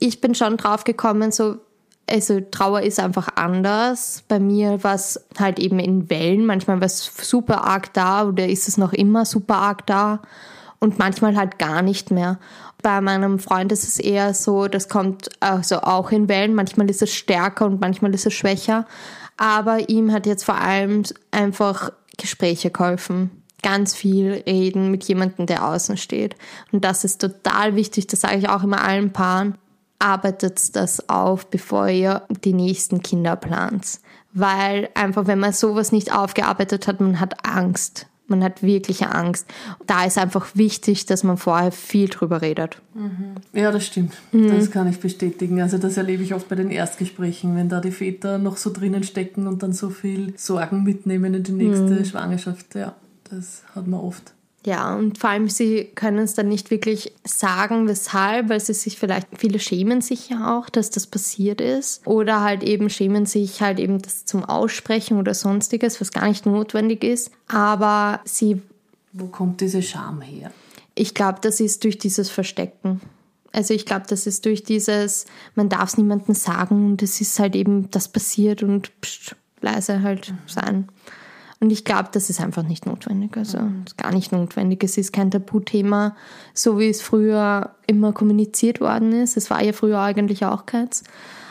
ich 0.00 0.20
bin 0.20 0.34
schon 0.34 0.56
drauf 0.56 0.84
gekommen, 0.84 1.32
so, 1.32 1.56
also 2.08 2.40
Trauer 2.40 2.82
ist 2.82 3.00
einfach 3.00 3.28
anders. 3.36 4.24
Bei 4.28 4.40
mir 4.40 4.82
war 4.82 4.94
es 4.94 5.20
halt 5.38 5.58
eben 5.58 5.78
in 5.78 6.08
Wellen. 6.10 6.46
Manchmal 6.46 6.80
war 6.80 6.86
es 6.86 7.10
super 7.20 7.64
arg 7.64 7.92
da 7.92 8.26
oder 8.26 8.48
ist 8.48 8.68
es 8.68 8.78
noch 8.78 8.92
immer 8.92 9.24
super 9.24 9.56
arg 9.56 9.86
da 9.86 10.22
und 10.78 10.98
manchmal 10.98 11.36
halt 11.36 11.58
gar 11.58 11.82
nicht 11.82 12.10
mehr. 12.10 12.38
Bei 12.82 13.00
meinem 13.00 13.38
Freund 13.38 13.72
ist 13.72 13.84
es 13.84 13.98
eher 13.98 14.34
so, 14.34 14.68
das 14.68 14.88
kommt 14.88 15.28
also 15.40 15.80
auch 15.80 16.10
in 16.12 16.28
Wellen. 16.28 16.54
Manchmal 16.54 16.88
ist 16.88 17.02
es 17.02 17.12
stärker 17.12 17.66
und 17.66 17.80
manchmal 17.80 18.14
ist 18.14 18.26
es 18.26 18.34
schwächer. 18.34 18.86
Aber 19.36 19.88
ihm 19.88 20.12
hat 20.12 20.26
jetzt 20.26 20.44
vor 20.44 20.56
allem 20.56 21.02
einfach 21.30 21.90
Gespräche 22.16 22.70
geholfen 22.70 23.30
ganz 23.62 23.94
viel 23.94 24.44
reden 24.46 24.90
mit 24.90 25.04
jemandem, 25.04 25.46
der 25.46 25.66
außen 25.66 25.96
steht. 25.96 26.36
Und 26.70 26.84
das 26.84 27.04
ist 27.04 27.20
total 27.20 27.74
wichtig, 27.74 28.06
das 28.06 28.20
sage 28.20 28.38
ich 28.38 28.48
auch 28.48 28.62
immer 28.62 28.82
allen 28.82 29.12
Paaren 29.12 29.58
arbeitet 29.98 30.76
das 30.76 31.08
auf, 31.08 31.46
bevor 31.50 31.88
ihr 31.88 32.22
die 32.44 32.52
nächsten 32.52 33.02
Kinder 33.02 33.36
plant. 33.36 34.00
Weil 34.32 34.88
einfach, 34.94 35.26
wenn 35.26 35.38
man 35.38 35.52
sowas 35.52 35.92
nicht 35.92 36.14
aufgearbeitet 36.14 36.86
hat, 36.86 37.00
man 37.00 37.20
hat 37.20 37.44
Angst. 37.44 38.06
Man 38.30 38.44
hat 38.44 38.62
wirkliche 38.62 39.10
Angst. 39.10 39.46
Da 39.86 40.04
ist 40.04 40.18
einfach 40.18 40.54
wichtig, 40.54 41.06
dass 41.06 41.24
man 41.24 41.38
vorher 41.38 41.72
viel 41.72 42.08
drüber 42.08 42.42
redet. 42.42 42.80
Mhm. 42.92 43.36
Ja, 43.54 43.72
das 43.72 43.86
stimmt. 43.86 44.12
Mhm. 44.32 44.48
Das 44.48 44.70
kann 44.70 44.86
ich 44.86 45.00
bestätigen. 45.00 45.62
Also 45.62 45.78
das 45.78 45.96
erlebe 45.96 46.22
ich 46.22 46.34
oft 46.34 46.46
bei 46.46 46.54
den 46.54 46.70
Erstgesprächen, 46.70 47.56
wenn 47.56 47.70
da 47.70 47.80
die 47.80 47.90
Väter 47.90 48.36
noch 48.36 48.58
so 48.58 48.70
drinnen 48.70 49.02
stecken 49.02 49.46
und 49.46 49.62
dann 49.62 49.72
so 49.72 49.88
viel 49.88 50.34
Sorgen 50.36 50.84
mitnehmen 50.84 51.32
in 51.32 51.42
die 51.42 51.52
nächste 51.52 51.84
mhm. 51.84 52.04
Schwangerschaft. 52.04 52.74
Ja, 52.74 52.94
das 53.30 53.62
hat 53.74 53.86
man 53.86 54.00
oft. 54.00 54.34
Ja, 54.66 54.96
und 54.96 55.18
vor 55.18 55.30
allem, 55.30 55.48
sie 55.48 55.84
können 55.94 56.18
es 56.18 56.34
dann 56.34 56.48
nicht 56.48 56.70
wirklich 56.70 57.12
sagen, 57.24 57.88
weshalb, 57.88 58.48
weil 58.48 58.60
sie 58.60 58.74
sich 58.74 58.98
vielleicht, 58.98 59.28
viele 59.36 59.60
schämen 59.60 60.00
sich 60.00 60.30
ja 60.30 60.58
auch, 60.58 60.68
dass 60.68 60.90
das 60.90 61.06
passiert 61.06 61.60
ist. 61.60 62.06
Oder 62.06 62.42
halt 62.42 62.62
eben 62.62 62.90
schämen 62.90 63.24
sich 63.24 63.62
halt 63.62 63.78
eben 63.78 64.02
das 64.02 64.24
zum 64.24 64.44
Aussprechen 64.44 65.18
oder 65.18 65.32
sonstiges, 65.34 66.00
was 66.00 66.12
gar 66.12 66.26
nicht 66.28 66.44
notwendig 66.44 67.04
ist. 67.04 67.30
Aber 67.46 68.20
sie. 68.24 68.60
Wo 69.12 69.26
kommt 69.26 69.60
diese 69.60 69.82
Scham 69.82 70.20
her? 70.20 70.50
Ich 70.94 71.14
glaube, 71.14 71.38
das 71.40 71.60
ist 71.60 71.84
durch 71.84 71.98
dieses 71.98 72.28
Verstecken. 72.28 73.00
Also 73.52 73.72
ich 73.72 73.86
glaube, 73.86 74.06
das 74.08 74.26
ist 74.26 74.44
durch 74.44 74.64
dieses, 74.64 75.24
man 75.54 75.68
darf 75.68 75.90
es 75.90 75.96
niemandem 75.96 76.34
sagen 76.34 76.84
und 76.84 77.02
es 77.02 77.20
ist 77.20 77.38
halt 77.38 77.56
eben 77.56 77.90
das 77.90 78.08
passiert 78.08 78.62
und 78.62 78.90
pst, 79.00 79.34
leise 79.60 80.02
halt 80.02 80.34
sein. 80.46 80.88
Und 81.60 81.70
ich 81.70 81.84
glaube, 81.84 82.08
das 82.12 82.30
ist 82.30 82.40
einfach 82.40 82.62
nicht 82.62 82.86
notwendig. 82.86 83.36
Also 83.36 83.58
ist 83.84 83.98
gar 83.98 84.12
nicht 84.12 84.30
notwendig. 84.30 84.84
Es 84.84 84.96
ist 84.96 85.12
kein 85.12 85.30
Tabuthema, 85.30 86.14
so 86.54 86.78
wie 86.78 86.88
es 86.88 87.02
früher 87.02 87.70
immer 87.88 88.12
kommuniziert 88.12 88.80
worden 88.80 89.12
ist. 89.12 89.36
Es 89.36 89.50
war 89.50 89.62
ja 89.62 89.72
früher 89.72 89.98
eigentlich 90.00 90.44
auch 90.44 90.66
keins. 90.66 91.02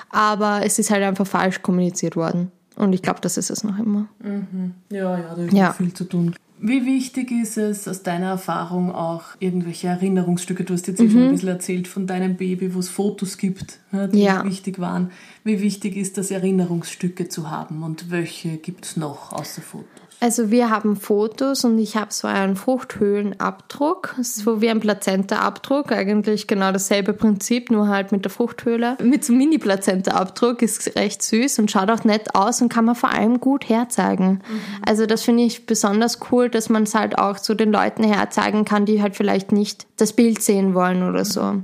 Aber 0.09 0.61
es 0.63 0.79
ist 0.79 0.91
halt 0.91 1.03
einfach 1.03 1.27
falsch 1.27 1.61
kommuniziert 1.61 2.15
worden. 2.15 2.51
Und 2.77 2.93
ich 2.93 3.01
glaube, 3.01 3.19
das 3.21 3.37
ist 3.37 3.49
es 3.49 3.63
noch 3.65 3.77
immer. 3.77 4.07
Mhm. 4.23 4.73
Ja, 4.89 5.17
ja, 5.17 5.35
da 5.35 5.41
ist 5.43 5.53
Ja. 5.53 5.73
viel 5.73 5.93
zu 5.93 6.05
tun. 6.05 6.35
Wie 6.59 6.85
wichtig 6.85 7.31
ist 7.31 7.57
es 7.57 7.87
aus 7.87 8.01
deiner 8.01 8.27
Erfahrung 8.27 8.91
auch 8.91 9.23
irgendwelche 9.39 9.87
Erinnerungsstücke? 9.87 10.63
Du 10.63 10.73
hast 10.73 10.87
jetzt 10.87 10.99
eh 10.99 11.09
schon 11.09 11.23
ein 11.25 11.31
bisschen 11.31 11.49
erzählt 11.49 11.87
von 11.87 12.07
deinem 12.07 12.35
Baby, 12.35 12.73
wo 12.73 12.79
es 12.79 12.89
Fotos 12.89 13.37
gibt, 13.37 13.79
ja, 13.91 14.07
die 14.07 14.23
Ja. 14.23 14.43
wichtig 14.43 14.79
waren. 14.79 15.11
Wie 15.43 15.61
wichtig 15.61 15.95
ist 15.95 16.17
es, 16.17 16.31
Erinnerungsstücke 16.31 17.29
zu 17.29 17.51
haben 17.51 17.83
und 17.83 18.09
welche 18.09 18.57
gibt 18.57 18.85
es 18.85 18.97
noch 18.97 19.33
außer 19.33 19.61
Fotos? 19.61 19.87
Also 20.19 20.49
wir 20.49 20.71
haben 20.71 20.95
Fotos 20.95 21.63
und 21.63 21.77
ich 21.77 21.95
habe 21.95 22.12
so 22.12 22.27
einen 22.27 22.56
Fruchthöhlenabdruck, 22.56 24.15
so 24.21 24.62
wie 24.62 24.69
ein 24.69 24.80
Plazenta-Abdruck, 24.80 25.91
eigentlich 25.91 26.47
genau 26.47 26.71
dasselbe 26.71 27.13
Prinzip, 27.13 27.69
nur 27.69 27.88
halt 27.88 28.12
mit 28.12 28.25
der 28.25 28.32
Fruchthöhle. 28.32 28.97
Mit 29.03 29.23
so 29.23 29.34
Mini-Plazenta-Abdruck 29.34 30.63
ist 30.63 30.95
recht 30.95 31.21
süß 31.21 31.60
und 31.60 31.69
schaut 31.69 31.91
auch 31.91 32.03
nett 32.03 32.34
aus 32.34 32.62
und 32.63 32.69
kann 32.69 32.86
man 32.86 32.95
vor 32.95 33.12
allem 33.12 33.39
gut 33.39 33.69
herzeigen. 33.69 34.41
Also 34.84 35.06
das 35.06 35.21
finde 35.21 35.43
ich 35.43 35.67
besonders 35.67 36.17
cool, 36.32 36.49
dass 36.49 36.69
man 36.69 36.84
es 36.84 36.95
halt 36.95 37.19
auch 37.19 37.38
zu 37.38 37.53
den 37.53 37.71
Leuten 37.71 38.03
herzeigen 38.03 38.65
kann, 38.65 38.86
die 38.86 39.03
halt 39.03 39.15
vielleicht 39.15 39.51
nicht 39.51 39.86
das 39.97 40.13
Bild 40.13 40.41
sehen 40.41 40.73
wollen 40.73 41.08
oder 41.08 41.25
so. 41.25 41.62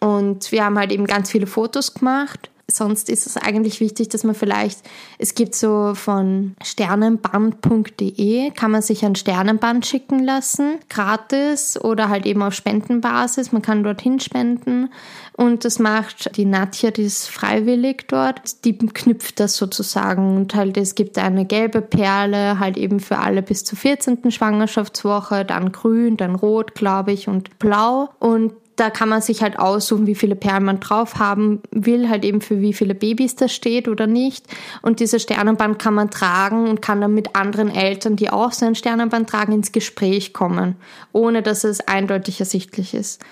Und 0.00 0.52
wir 0.52 0.66
haben 0.66 0.78
halt 0.78 0.92
eben 0.92 1.06
ganz 1.06 1.30
viele 1.30 1.46
Fotos 1.46 1.94
gemacht. 1.94 2.50
Sonst 2.68 3.08
ist 3.08 3.26
es 3.26 3.36
eigentlich 3.36 3.78
wichtig, 3.78 4.08
dass 4.08 4.24
man 4.24 4.34
vielleicht, 4.34 4.80
es 5.18 5.36
gibt 5.36 5.54
so 5.54 5.94
von 5.94 6.56
sternenband.de, 6.64 8.50
kann 8.50 8.72
man 8.72 8.82
sich 8.82 9.04
ein 9.04 9.14
Sternenband 9.14 9.86
schicken 9.86 10.24
lassen, 10.24 10.80
gratis 10.88 11.80
oder 11.80 12.08
halt 12.08 12.26
eben 12.26 12.42
auf 12.42 12.54
Spendenbasis. 12.54 13.52
Man 13.52 13.62
kann 13.62 13.84
dorthin 13.84 14.18
spenden. 14.18 14.90
Und 15.36 15.64
das 15.64 15.78
macht 15.78 16.36
die 16.36 16.44
Nadja, 16.44 16.90
die 16.90 17.04
ist 17.04 17.28
freiwillig 17.28 18.08
dort. 18.08 18.64
Die 18.64 18.76
knüpft 18.76 19.38
das 19.38 19.56
sozusagen 19.56 20.36
und 20.36 20.56
halt 20.56 20.76
es 20.76 20.96
gibt 20.96 21.18
eine 21.18 21.44
gelbe 21.44 21.82
Perle, 21.82 22.58
halt 22.58 22.76
eben 22.76 22.98
für 22.98 23.18
alle 23.18 23.42
bis 23.42 23.62
zur 23.62 23.78
14. 23.78 24.32
Schwangerschaftswoche, 24.32 25.44
dann 25.44 25.70
grün, 25.70 26.16
dann 26.16 26.34
rot, 26.34 26.74
glaube 26.74 27.12
ich, 27.12 27.28
und 27.28 27.60
blau. 27.60 28.08
Und 28.18 28.54
da 28.76 28.90
kann 28.90 29.08
man 29.08 29.22
sich 29.22 29.42
halt 29.42 29.58
aussuchen, 29.58 30.06
wie 30.06 30.14
viele 30.14 30.36
Perlen 30.36 30.64
man 30.64 30.80
drauf 30.80 31.18
haben 31.18 31.62
will, 31.70 32.08
halt 32.08 32.24
eben 32.24 32.42
für 32.42 32.60
wie 32.60 32.74
viele 32.74 32.94
Babys 32.94 33.34
das 33.34 33.52
steht 33.54 33.88
oder 33.88 34.06
nicht. 34.06 34.46
Und 34.82 35.00
dieses 35.00 35.22
Sternenband 35.22 35.78
kann 35.78 35.94
man 35.94 36.10
tragen 36.10 36.68
und 36.68 36.82
kann 36.82 37.00
dann 37.00 37.14
mit 37.14 37.34
anderen 37.34 37.74
Eltern, 37.74 38.16
die 38.16 38.30
auch 38.30 38.52
so 38.52 38.66
ein 38.66 38.74
Sternenband 38.74 39.30
tragen, 39.30 39.52
ins 39.52 39.72
Gespräch 39.72 40.34
kommen, 40.34 40.76
ohne 41.12 41.42
dass 41.42 41.64
es 41.64 41.80
eindeutig 41.80 42.38
ersichtlich 42.38 42.92
ist. 42.92 43.22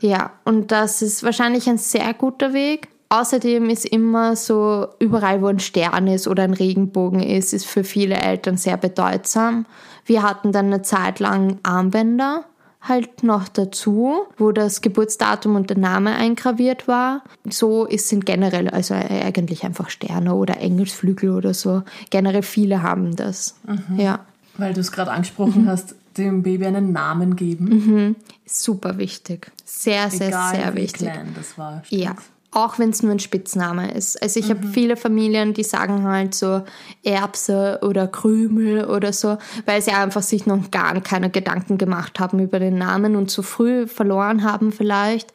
Ja, 0.00 0.32
und 0.44 0.72
das 0.72 1.00
ist 1.00 1.22
wahrscheinlich 1.22 1.68
ein 1.68 1.78
sehr 1.78 2.12
guter 2.12 2.52
Weg. 2.52 2.88
Außerdem 3.08 3.70
ist 3.70 3.84
immer 3.84 4.36
so, 4.36 4.88
überall 4.98 5.42
wo 5.42 5.46
ein 5.46 5.60
Stern 5.60 6.06
ist 6.06 6.26
oder 6.26 6.44
ein 6.44 6.54
Regenbogen 6.54 7.22
ist, 7.22 7.52
ist 7.52 7.66
für 7.66 7.84
viele 7.84 8.16
Eltern 8.16 8.56
sehr 8.56 8.76
bedeutsam. 8.76 9.66
Wir 10.04 10.22
hatten 10.22 10.50
dann 10.50 10.66
eine 10.66 10.82
Zeit 10.82 11.20
lang 11.20 11.58
Armbänder 11.62 12.44
halt 12.82 13.22
noch 13.22 13.48
dazu, 13.48 14.22
wo 14.38 14.50
das 14.52 14.80
Geburtsdatum 14.80 15.54
und 15.56 15.70
der 15.70 15.78
Name 15.78 16.14
eingraviert 16.16 16.88
war. 16.88 17.22
So 17.48 17.84
ist, 17.84 18.08
sind 18.08 18.26
generell, 18.26 18.68
also 18.68 18.94
eigentlich 18.94 19.64
einfach 19.64 19.88
Sterne 19.88 20.34
oder 20.34 20.58
Engelsflügel 20.58 21.30
oder 21.30 21.54
so. 21.54 21.82
Generell 22.10 22.42
viele 22.42 22.82
haben 22.82 23.14
das. 23.16 23.54
Ja, 23.96 24.20
Weil 24.56 24.74
du 24.74 24.80
es 24.80 24.90
gerade 24.92 25.12
angesprochen 25.12 25.68
hast, 25.68 25.94
dem 26.16 26.42
Baby 26.42 26.66
einen 26.66 26.92
Namen 26.92 27.36
geben. 27.36 28.16
super 28.44 28.98
wichtig. 28.98 29.50
Sehr, 29.64 30.10
sehr, 30.10 30.28
Egal 30.28 30.54
sehr 30.56 30.72
wie 30.74 30.82
wichtig. 30.82 31.08
klein 31.08 31.32
das 31.36 31.56
war. 31.56 31.82
Ja. 31.88 32.16
Auch 32.54 32.78
wenn 32.78 32.90
es 32.90 33.02
nur 33.02 33.12
ein 33.12 33.18
Spitzname 33.18 33.92
ist. 33.94 34.22
Also 34.22 34.38
ich 34.38 34.50
habe 34.50 34.66
viele 34.66 34.96
Familien, 34.96 35.54
die 35.54 35.64
sagen 35.64 36.04
halt 36.04 36.34
so 36.34 36.62
Erbse 37.02 37.78
oder 37.80 38.06
Krümel 38.06 38.84
oder 38.84 39.14
so, 39.14 39.38
weil 39.64 39.80
sie 39.80 39.92
einfach 39.92 40.22
sich 40.22 40.44
noch 40.44 40.70
gar 40.70 41.00
keine 41.00 41.30
Gedanken 41.30 41.78
gemacht 41.78 42.20
haben 42.20 42.38
über 42.40 42.58
den 42.58 42.76
Namen 42.76 43.16
und 43.16 43.30
zu 43.30 43.42
früh 43.42 43.86
verloren 43.86 44.44
haben 44.44 44.70
vielleicht. 44.70 45.32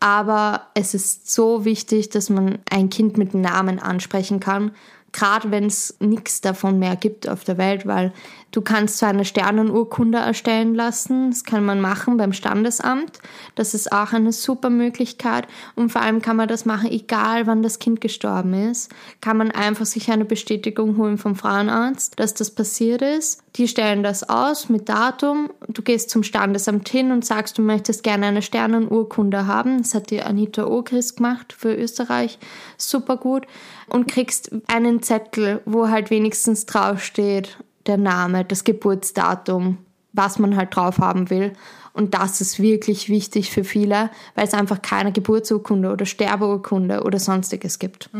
Aber 0.00 0.62
es 0.74 0.92
ist 0.92 1.32
so 1.32 1.64
wichtig, 1.64 2.10
dass 2.10 2.30
man 2.30 2.58
ein 2.68 2.90
Kind 2.90 3.16
mit 3.16 3.32
Namen 3.32 3.78
ansprechen 3.78 4.40
kann, 4.40 4.72
gerade 5.12 5.50
wenn 5.50 5.66
es 5.66 5.96
nichts 6.00 6.40
davon 6.40 6.78
mehr 6.78 6.96
gibt 6.96 7.28
auf 7.28 7.44
der 7.44 7.58
Welt, 7.58 7.86
weil 7.86 8.12
du 8.52 8.62
kannst 8.62 8.98
so 8.98 9.06
eine 9.06 9.24
Sternenurkunde 9.24 10.18
erstellen 10.18 10.74
lassen. 10.74 11.30
Das 11.30 11.44
kann 11.44 11.64
man 11.64 11.80
machen 11.80 12.16
beim 12.16 12.32
Standesamt. 12.32 13.18
Das 13.54 13.74
ist 13.74 13.92
auch 13.92 14.12
eine 14.12 14.32
super 14.32 14.70
Möglichkeit. 14.70 15.46
Und 15.74 15.92
vor 15.92 16.02
allem 16.02 16.22
kann 16.22 16.36
man 16.36 16.48
das 16.48 16.64
machen, 16.64 16.90
egal 16.90 17.46
wann 17.46 17.62
das 17.62 17.78
Kind 17.78 18.00
gestorben 18.00 18.54
ist. 18.70 18.90
Kann 19.20 19.36
man 19.36 19.50
einfach 19.50 19.86
sich 19.86 20.10
eine 20.10 20.24
Bestätigung 20.24 20.96
holen 20.96 21.18
vom 21.18 21.36
Frauenarzt, 21.36 22.18
dass 22.18 22.34
das 22.34 22.50
passiert 22.50 23.02
ist. 23.02 23.42
Die 23.56 23.68
stellen 23.68 24.02
das 24.02 24.28
aus 24.28 24.68
mit 24.68 24.88
Datum. 24.88 25.50
Du 25.68 25.82
gehst 25.82 26.10
zum 26.10 26.22
Standesamt 26.22 26.88
hin 26.88 27.10
und 27.10 27.24
sagst, 27.24 27.56
du 27.56 27.62
möchtest 27.62 28.02
gerne 28.02 28.26
eine 28.26 28.42
Sternenurkunde 28.42 29.46
haben. 29.46 29.78
Das 29.78 29.94
hat 29.94 30.10
die 30.10 30.22
Anita 30.22 30.66
Ogris 30.66 31.16
gemacht 31.16 31.54
für 31.56 31.74
Österreich. 31.74 32.38
Super 32.76 33.16
gut. 33.16 33.46
Und 33.88 34.08
kriegst 34.08 34.50
einen 34.66 35.02
Zettel, 35.02 35.62
wo 35.64 35.88
halt 35.88 36.10
wenigstens 36.10 36.66
draufsteht, 36.66 37.58
der 37.88 37.96
Name, 37.96 38.44
das 38.44 38.64
Geburtsdatum, 38.64 39.78
was 40.12 40.38
man 40.38 40.56
halt 40.56 40.74
drauf 40.74 40.98
haben 40.98 41.30
will. 41.30 41.52
Und 41.92 42.14
das 42.14 42.40
ist 42.40 42.60
wirklich 42.60 43.08
wichtig 43.08 43.50
für 43.50 43.64
viele, 43.64 44.10
weil 44.34 44.46
es 44.46 44.54
einfach 44.54 44.82
keine 44.82 45.12
Geburtsurkunde 45.12 45.90
oder 45.90 46.04
Sterbeurkunde 46.04 47.02
oder 47.02 47.18
sonstiges 47.18 47.78
gibt. 47.78 48.10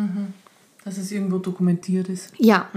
Dass 0.83 0.97
es 0.97 1.13
irgendwo 1.13 1.39
dokumentiert 1.39 2.09
ist. 2.09 2.33
Ja, 2.39 2.71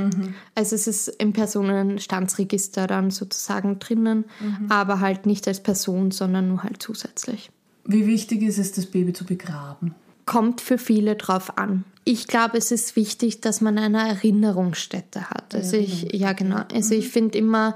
also 0.56 0.76
es 0.76 0.88
ist 0.88 1.08
im 1.08 1.32
Personenstandsregister 1.32 2.88
dann 2.88 3.12
sozusagen 3.12 3.80
drinnen, 3.80 4.26
aber 4.68 5.00
halt 5.00 5.26
nicht 5.26 5.48
als 5.48 5.62
Person, 5.62 6.12
sondern 6.12 6.50
nur 6.50 6.64
halt 6.64 6.82
zusätzlich. 6.82 7.50
Wie 7.86 8.06
wichtig 8.06 8.42
ist 8.42 8.60
es, 8.60 8.74
das 8.74 8.86
Baby 8.86 9.14
zu 9.14 9.26
begraben? 9.26 9.96
Kommt 10.30 10.62
für 10.62 10.78
viele 10.78 11.16
drauf 11.16 11.58
an. 11.58 11.86
Ich 12.06 12.28
glaube, 12.28 12.60
es 12.60 12.72
ist 12.72 12.96
wichtig, 12.96 13.42
dass 13.42 13.62
man 13.62 13.80
eine 13.80 14.08
Erinnerungsstätte 14.08 15.32
hat. 15.32 15.56
Also 15.56 15.76
ich, 15.76 16.14
ja 16.14 16.34
genau. 16.34 16.62
Also 16.72 16.94
ich 16.94 17.10
finde 17.10 17.40
immer, 17.40 17.76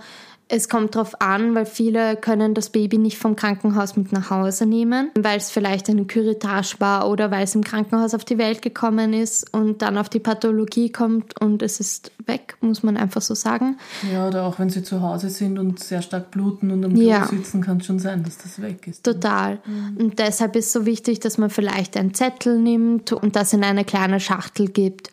es 0.56 0.70
kommt 0.70 0.94
drauf 0.94 1.20
an, 1.20 1.56
weil 1.56 1.66
viele 1.66 2.16
können 2.16 2.54
das 2.54 2.70
Baby 2.70 3.00
nicht 3.00 3.18
vom 3.18 3.36
Krankenhaus 3.36 3.96
mit 3.96 4.12
nach 4.12 4.30
Hause 4.30 4.68
nehmen, 4.68 5.10
weil 5.20 5.38
es 5.38 5.50
vielleicht 5.50 5.90
eine 5.90 6.06
Curettage 6.06 6.76
war 6.78 7.10
oder 7.10 7.32
weil 7.32 7.44
es 7.44 7.56
im 7.56 7.64
Krankenhaus 7.64 8.14
auf 8.14 8.24
die 8.24 8.38
Welt 8.38 8.62
gekommen 8.62 9.14
ist 9.14 9.52
und 9.52 9.82
dann 9.82 9.98
auf 9.98 10.10
die 10.10 10.20
Pathologie 10.20 10.92
kommt 10.92 11.42
und 11.42 11.64
es 11.64 11.80
ist 11.80 12.12
weg, 12.28 12.56
muss 12.62 12.84
man 12.84 12.98
einfach 12.98 13.22
so 13.22 13.34
sagen. 13.34 13.78
Ja, 14.12 14.28
oder 14.28 14.44
auch 14.44 14.60
wenn 14.60 14.70
sie 14.70 14.84
zu 14.84 15.02
Hause 15.02 15.30
sind 15.30 15.58
und 15.58 15.80
sehr 15.80 16.04
stark 16.04 16.30
bluten 16.30 16.70
und 16.70 16.86
am 16.86 16.94
Klo 16.94 17.02
Ja. 17.02 17.26
sitzen, 17.26 17.62
kann 17.62 17.78
es 17.78 17.88
schon 17.88 17.98
sein, 17.98 18.24
dass 18.24 18.38
das 18.38 18.62
weg 18.62 18.86
ist. 18.88 19.04
Total. 19.04 19.60
Und 19.98 20.20
deshalb 20.20 20.56
ist 20.56 20.72
so 20.72 20.86
wichtig, 20.86 21.20
dass 21.20 21.40
man 21.40 21.50
vielleicht 21.50 21.98
einen 21.98 22.14
Zettel 22.14 22.60
nimmt 22.60 23.12
und 23.12 23.36
das 23.36 23.54
in 23.54 23.64
eine 23.64 23.86
kleine 23.86 24.20
Schachtel 24.20 24.68
gibt 24.68 25.10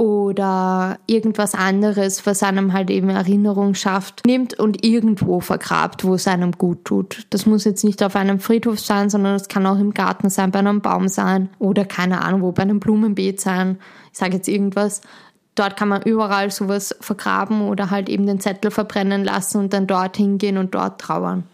oder 0.00 0.98
irgendwas 1.06 1.54
anderes, 1.54 2.24
was 2.24 2.42
einem 2.42 2.72
halt 2.72 2.88
eben 2.88 3.10
Erinnerung 3.10 3.74
schafft, 3.74 4.24
nimmt 4.24 4.58
und 4.58 4.82
irgendwo 4.82 5.40
vergrabt, 5.40 6.04
wo 6.04 6.14
es 6.14 6.26
einem 6.26 6.52
gut 6.52 6.86
tut. 6.86 7.26
Das 7.28 7.44
muss 7.44 7.64
jetzt 7.64 7.84
nicht 7.84 8.02
auf 8.02 8.16
einem 8.16 8.40
Friedhof 8.40 8.80
sein, 8.80 9.10
sondern 9.10 9.34
es 9.34 9.48
kann 9.48 9.66
auch 9.66 9.78
im 9.78 9.92
Garten 9.92 10.30
sein, 10.30 10.52
bei 10.52 10.60
einem 10.60 10.80
Baum 10.80 11.08
sein 11.08 11.50
oder 11.58 11.84
keine 11.84 12.22
Ahnung 12.22 12.40
wo, 12.40 12.50
bei 12.50 12.62
einem 12.62 12.80
Blumenbeet 12.80 13.42
sein. 13.42 13.76
Ich 14.10 14.18
sage 14.18 14.36
jetzt 14.36 14.48
irgendwas. 14.48 15.02
Dort 15.54 15.76
kann 15.76 15.88
man 15.88 16.00
überall 16.00 16.50
sowas 16.50 16.96
vergraben 17.02 17.68
oder 17.68 17.90
halt 17.90 18.08
eben 18.08 18.26
den 18.26 18.40
Zettel 18.40 18.70
verbrennen 18.70 19.22
lassen 19.22 19.58
und 19.58 19.74
dann 19.74 19.86
dort 19.86 20.16
hingehen 20.16 20.56
und 20.56 20.74
dort 20.74 20.98
trauern. 20.98 21.44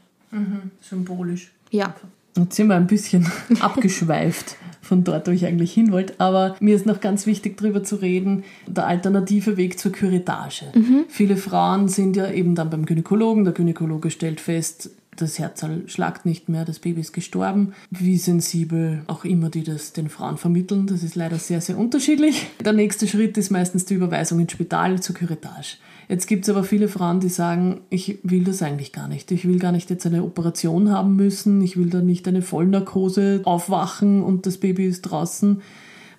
Symbolisch. 0.83 1.51
Ja. 1.73 1.97
Jetzt 2.37 2.55
sind 2.55 2.69
wir 2.69 2.77
ein 2.77 2.87
bisschen 2.87 3.29
abgeschweift 3.61 4.55
von 4.87 5.05
dort, 5.05 5.27
wo 5.27 5.33
ich 5.33 5.45
eigentlich 5.47 5.73
hin 5.73 5.93
wollte. 5.93 6.15
Aber 6.19 6.57
mir 6.61 6.77
ist 6.77 6.87
noch 6.87 7.01
ganz 7.01 7.27
wichtig, 7.27 7.57
darüber 7.59 7.83
zu 7.83 7.97
reden, 7.97 8.45
der 8.67 8.87
alternative 8.87 9.57
Weg 9.57 9.79
zur 9.79 9.93
Curettage. 9.93 10.67
Viele 11.09 11.37
Frauen 11.37 11.89
sind 11.89 12.17
ja 12.17 12.31
eben 12.31 12.55
dann 12.55 12.71
beim 12.71 12.87
Gynäkologen. 12.87 13.45
Der 13.45 13.53
Gynäkologe 13.53 14.11
stellt 14.11 14.41
fest, 14.41 14.91
das 15.17 15.39
Herz 15.39 15.65
schlagt 15.87 16.27
nicht 16.27 16.49
mehr, 16.49 16.65
das 16.65 16.79
Baby 16.79 17.01
ist 17.01 17.13
gestorben. 17.13 17.73
Wie 17.91 18.19
sensibel 18.19 19.03
auch 19.07 19.25
immer 19.25 19.51
die 19.51 19.65
das 19.65 19.93
den 19.93 20.09
Frauen 20.09 20.37
vermitteln, 20.37 20.87
das 20.87 21.03
ist 21.03 21.15
leider 21.15 21.39
sehr, 21.39 21.61
sehr 21.61 21.79
unterschiedlich. 21.79 22.47
Der 22.65 22.73
nächste 22.73 23.09
Schritt 23.09 23.37
ist 23.39 23.51
meistens 23.51 23.85
die 23.87 23.95
Überweisung 23.95 24.41
ins 24.41 24.53
Spital 24.53 25.01
zur 25.01 25.17
Curettage. 25.17 25.79
Jetzt 26.09 26.27
gibt 26.29 26.45
es 26.45 26.51
aber 26.51 26.63
viele 26.63 26.89
Frauen, 26.89 27.19
die 27.21 27.29
sagen, 27.29 27.81
ich 27.91 28.19
will 28.23 28.45
das 28.45 28.63
eigentlich 28.63 28.93
gar 28.93 29.09
nicht. 29.09 29.33
Ich 29.33 29.47
will 29.47 29.59
gar 29.59 29.73
nicht 29.73 29.91
jetzt 29.91 30.07
eine 30.07 30.23
Operation 30.23 30.91
haben 30.91 31.17
müssen. 31.17 31.61
Ich 31.63 31.77
will 31.77 31.91
da 31.91 32.01
nicht 32.01 32.29
eine 32.29 32.43
Vollnarkose 32.43 33.41
aufwachen 33.45 34.23
und 34.23 34.47
das 34.47 34.59
Baby 34.59 34.87
ist 34.87 35.03
draußen. 35.03 35.63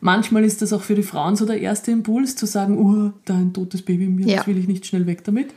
Manchmal 0.02 0.44
ist 0.44 0.62
das 0.62 0.74
auch 0.74 0.82
für 0.84 0.96
die 0.96 1.04
Frauen 1.04 1.36
so 1.36 1.46
der 1.46 1.60
erste 1.62 1.92
Impuls, 1.92 2.36
zu 2.36 2.46
sagen, 2.46 2.78
oh, 2.78 3.14
da 3.26 3.36
ein 3.36 3.54
totes 3.54 3.82
Baby 3.82 4.06
in 4.06 4.16
mir, 4.16 4.28
Ja. 4.28 4.38
das 4.38 4.48
will 4.48 4.58
ich 4.58 4.68
nicht 4.68 4.86
schnell 4.86 5.08
weg 5.08 5.24
damit. 5.24 5.48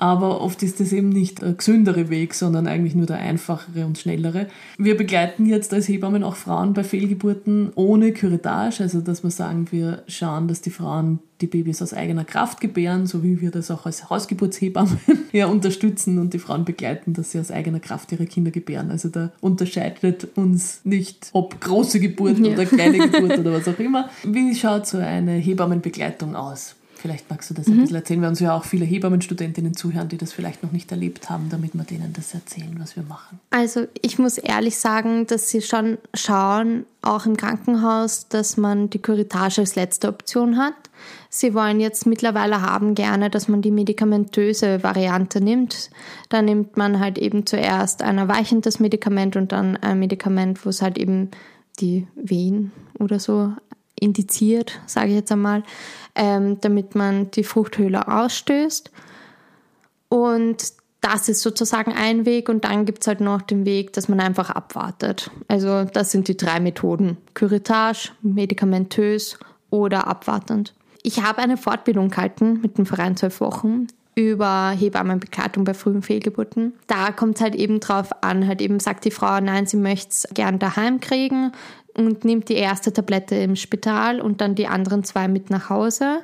Aber 0.00 0.40
oft 0.40 0.62
ist 0.62 0.80
das 0.80 0.92
eben 0.92 1.10
nicht 1.10 1.42
der 1.42 1.52
gesündere 1.52 2.08
Weg, 2.08 2.32
sondern 2.32 2.66
eigentlich 2.66 2.94
nur 2.94 3.04
der 3.04 3.18
einfachere 3.18 3.84
und 3.84 3.98
schnellere. 3.98 4.46
Wir 4.78 4.96
begleiten 4.96 5.44
jetzt 5.44 5.74
als 5.74 5.88
Hebammen 5.88 6.24
auch 6.24 6.36
Frauen 6.36 6.72
bei 6.72 6.84
Fehlgeburten 6.84 7.70
ohne 7.74 8.12
Curettage, 8.12 8.82
also 8.82 9.02
dass 9.02 9.22
wir 9.22 9.30
sagen, 9.30 9.66
wir 9.70 10.02
schauen, 10.08 10.48
dass 10.48 10.62
die 10.62 10.70
Frauen 10.70 11.18
die 11.42 11.46
Babys 11.46 11.82
aus 11.82 11.92
eigener 11.92 12.24
Kraft 12.24 12.62
gebären, 12.62 13.06
so 13.06 13.22
wie 13.22 13.42
wir 13.42 13.50
das 13.50 13.70
auch 13.70 13.84
als 13.84 14.08
Hausgeburtshebammen 14.08 14.98
ja, 15.32 15.46
unterstützen 15.46 16.18
und 16.18 16.32
die 16.32 16.38
Frauen 16.38 16.64
begleiten, 16.64 17.12
dass 17.12 17.32
sie 17.32 17.38
aus 17.38 17.50
eigener 17.50 17.80
Kraft 17.80 18.10
ihre 18.12 18.24
Kinder 18.24 18.50
gebären. 18.50 18.90
Also 18.90 19.10
da 19.10 19.32
unterscheidet 19.42 20.28
uns 20.34 20.80
nicht, 20.84 21.28
ob 21.32 21.60
große 21.60 22.00
Geburt 22.00 22.38
ja. 22.38 22.52
oder 22.52 22.64
kleine 22.64 22.98
Geburt 23.10 23.38
oder 23.38 23.52
was 23.52 23.68
auch 23.68 23.78
immer. 23.78 24.08
Wie 24.24 24.54
schaut 24.54 24.86
so 24.86 24.96
eine 24.96 25.32
Hebammenbegleitung 25.32 26.36
aus? 26.36 26.76
Vielleicht 27.00 27.30
magst 27.30 27.48
du 27.48 27.54
das 27.54 27.66
ein 27.66 27.76
mhm. 27.76 27.80
bisschen 27.80 27.96
erzählen, 27.96 28.20
weil 28.20 28.28
uns 28.28 28.40
ja 28.40 28.54
auch 28.54 28.64
viele 28.64 28.84
Hebammenstudentinnen 28.84 29.74
zuhören, 29.74 30.08
die 30.08 30.18
das 30.18 30.34
vielleicht 30.34 30.62
noch 30.62 30.70
nicht 30.70 30.90
erlebt 30.90 31.30
haben, 31.30 31.48
damit 31.48 31.74
wir 31.74 31.84
denen 31.84 32.12
das 32.12 32.34
erzählen, 32.34 32.76
was 32.78 32.94
wir 32.94 33.02
machen. 33.02 33.40
Also 33.48 33.86
ich 34.02 34.18
muss 34.18 34.36
ehrlich 34.36 34.76
sagen, 34.76 35.26
dass 35.26 35.48
sie 35.48 35.62
schon 35.62 35.96
schauen, 36.12 36.84
auch 37.00 37.24
im 37.24 37.38
Krankenhaus, 37.38 38.28
dass 38.28 38.58
man 38.58 38.90
die 38.90 39.00
Curitage 39.00 39.62
als 39.62 39.76
letzte 39.76 40.08
Option 40.08 40.58
hat. 40.58 40.74
Sie 41.30 41.54
wollen 41.54 41.80
jetzt 41.80 42.04
mittlerweile 42.04 42.60
haben 42.60 42.94
gerne, 42.94 43.30
dass 43.30 43.48
man 43.48 43.62
die 43.62 43.70
medikamentöse 43.70 44.82
Variante 44.82 45.40
nimmt. 45.40 45.90
Da 46.28 46.42
nimmt 46.42 46.76
man 46.76 47.00
halt 47.00 47.16
eben 47.16 47.46
zuerst 47.46 48.02
ein 48.02 48.18
erweichendes 48.18 48.78
Medikament 48.78 49.36
und 49.36 49.52
dann 49.52 49.78
ein 49.78 49.98
Medikament, 49.98 50.66
wo 50.66 50.68
es 50.68 50.82
halt 50.82 50.98
eben 50.98 51.30
die 51.80 52.06
Wehen 52.14 52.72
oder 52.98 53.18
so 53.18 53.54
indiziert, 54.00 54.80
sage 54.86 55.08
ich 55.08 55.14
jetzt 55.14 55.32
einmal, 55.32 55.62
ähm, 56.14 56.60
damit 56.60 56.94
man 56.94 57.30
die 57.30 57.44
Fruchthöhle 57.44 58.08
ausstößt. 58.08 58.90
Und 60.08 60.72
das 61.00 61.28
ist 61.28 61.40
sozusagen 61.40 61.92
ein 61.92 62.26
Weg 62.26 62.48
und 62.48 62.64
dann 62.64 62.84
gibt 62.84 63.02
es 63.02 63.06
halt 63.06 63.20
noch 63.20 63.42
den 63.42 63.64
Weg, 63.64 63.92
dass 63.94 64.08
man 64.08 64.20
einfach 64.20 64.50
abwartet. 64.50 65.30
Also 65.48 65.84
das 65.84 66.10
sind 66.10 66.28
die 66.28 66.36
drei 66.36 66.60
Methoden. 66.60 67.16
Curettage, 67.34 68.10
medikamentös 68.22 69.38
oder 69.70 70.06
abwartend. 70.06 70.74
Ich 71.02 71.22
habe 71.22 71.38
eine 71.38 71.56
Fortbildung 71.56 72.10
gehalten 72.10 72.60
mit 72.60 72.76
dem 72.76 72.84
Verein 72.84 73.16
zwölf 73.16 73.40
Wochen 73.40 73.86
über 74.14 74.70
Hebammenbegleitung 74.70 75.64
bei 75.64 75.72
frühen 75.72 76.02
Fehlgeburten. 76.02 76.74
Da 76.86 77.12
kommt 77.12 77.36
es 77.36 77.42
halt 77.42 77.54
eben 77.54 77.80
drauf 77.80 78.10
an, 78.22 78.46
halt 78.46 78.60
eben 78.60 78.80
sagt 78.80 79.04
die 79.04 79.10
Frau, 79.10 79.40
nein, 79.40 79.66
sie 79.66 79.78
möchte 79.78 80.10
es 80.10 80.28
gern 80.34 80.58
daheim 80.58 81.00
kriegen 81.00 81.52
und 81.94 82.24
nimmt 82.24 82.48
die 82.48 82.54
erste 82.54 82.92
Tablette 82.92 83.36
im 83.36 83.56
Spital 83.56 84.20
und 84.20 84.40
dann 84.40 84.54
die 84.54 84.66
anderen 84.66 85.04
zwei 85.04 85.28
mit 85.28 85.50
nach 85.50 85.70
Hause. 85.70 86.20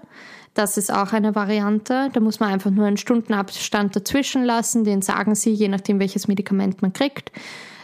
Das 0.55 0.79
ist 0.79 0.93
auch 0.93 1.13
eine 1.13 1.35
Variante. 1.35 2.09
Da 2.13 2.21
muss 2.21 2.41
man 2.41 2.51
einfach 2.51 2.71
nur 2.71 2.87
einen 2.87 2.97
Stundenabstand 2.97 3.95
dazwischen 3.95 4.45
lassen. 4.45 4.85
Den 4.85 5.03
sagen 5.03 5.35
sie, 5.35 5.53
je 5.53 5.69
nachdem, 5.69 6.01
welches 6.01 6.29
Medikament 6.29 6.81
man 6.81 6.93
kriegt 6.93 7.31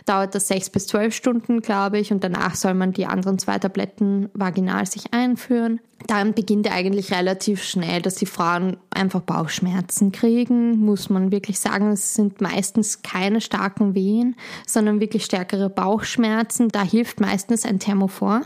dauert 0.04 0.34
das 0.34 0.48
sechs 0.48 0.70
bis 0.70 0.86
zwölf 0.86 1.14
Stunden, 1.14 1.60
glaube 1.60 1.98
ich, 1.98 2.12
und 2.12 2.24
danach 2.24 2.54
soll 2.54 2.74
man 2.74 2.92
die 2.92 3.06
anderen 3.06 3.38
zwei 3.38 3.58
Tabletten 3.58 4.28
vaginal 4.34 4.86
sich 4.86 5.12
einführen. 5.12 5.80
Dann 6.06 6.34
beginnt 6.34 6.70
eigentlich 6.70 7.12
relativ 7.12 7.62
schnell, 7.62 8.02
dass 8.02 8.16
die 8.16 8.26
Frauen 8.26 8.76
einfach 8.90 9.20
Bauchschmerzen 9.20 10.10
kriegen, 10.10 10.78
muss 10.78 11.10
man 11.10 11.30
wirklich 11.30 11.60
sagen. 11.60 11.92
Es 11.92 12.14
sind 12.14 12.40
meistens 12.40 13.02
keine 13.02 13.40
starken 13.40 13.94
Wehen, 13.94 14.36
sondern 14.66 15.00
wirklich 15.00 15.24
stärkere 15.24 15.70
Bauchschmerzen. 15.70 16.68
Da 16.68 16.82
hilft 16.82 17.20
meistens 17.20 17.64
ein 17.64 17.78
Thermophor. 17.78 18.42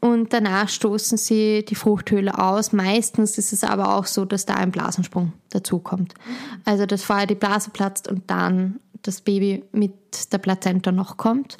Und 0.00 0.32
danach 0.32 0.68
stoßen 0.68 1.18
sie 1.18 1.64
die 1.64 1.74
Fruchthöhle 1.74 2.38
aus. 2.38 2.72
Meistens 2.72 3.38
ist 3.38 3.52
es 3.52 3.64
aber 3.64 3.96
auch 3.96 4.06
so, 4.06 4.24
dass 4.24 4.46
da 4.46 4.54
ein 4.54 4.70
Blasensprung 4.70 5.32
dazukommt. 5.50 6.14
Also 6.64 6.86
dass 6.86 7.02
vorher 7.02 7.26
die 7.26 7.34
Blase 7.34 7.70
platzt 7.70 8.08
und 8.08 8.30
dann 8.30 8.80
das 9.06 9.20
Baby 9.20 9.64
mit 9.72 10.32
der 10.32 10.38
Plazenta 10.38 10.92
noch 10.92 11.16
kommt. 11.16 11.56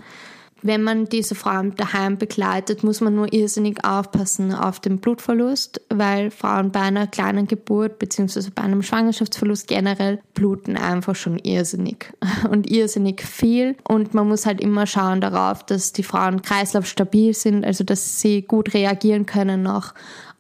Wenn 0.62 0.82
man 0.82 1.04
diese 1.04 1.34
Frauen 1.34 1.74
daheim 1.76 2.16
begleitet, 2.16 2.82
muss 2.82 3.00
man 3.00 3.14
nur 3.14 3.32
irrsinnig 3.32 3.84
aufpassen 3.84 4.54
auf 4.54 4.80
den 4.80 4.98
Blutverlust, 4.98 5.82
weil 5.90 6.30
Frauen 6.30 6.72
bei 6.72 6.80
einer 6.80 7.06
kleinen 7.06 7.46
Geburt 7.46 7.98
bzw. 7.98 8.50
bei 8.54 8.62
einem 8.62 8.82
Schwangerschaftsverlust 8.82 9.68
generell 9.68 10.18
bluten 10.34 10.76
einfach 10.76 11.14
schon 11.14 11.38
irrsinnig 11.38 12.12
und 12.50 12.70
irrsinnig 12.70 13.22
viel. 13.22 13.76
Und 13.86 14.14
man 14.14 14.26
muss 14.28 14.46
halt 14.46 14.60
immer 14.60 14.86
schauen 14.86 15.20
darauf, 15.20 15.64
dass 15.64 15.92
die 15.92 16.02
Frauen 16.02 16.40
kreislaufstabil 16.40 17.34
sind, 17.34 17.64
also 17.64 17.84
dass 17.84 18.20
sie 18.20 18.42
gut 18.42 18.72
reagieren 18.72 19.26
können 19.26 19.62
noch 19.62 19.92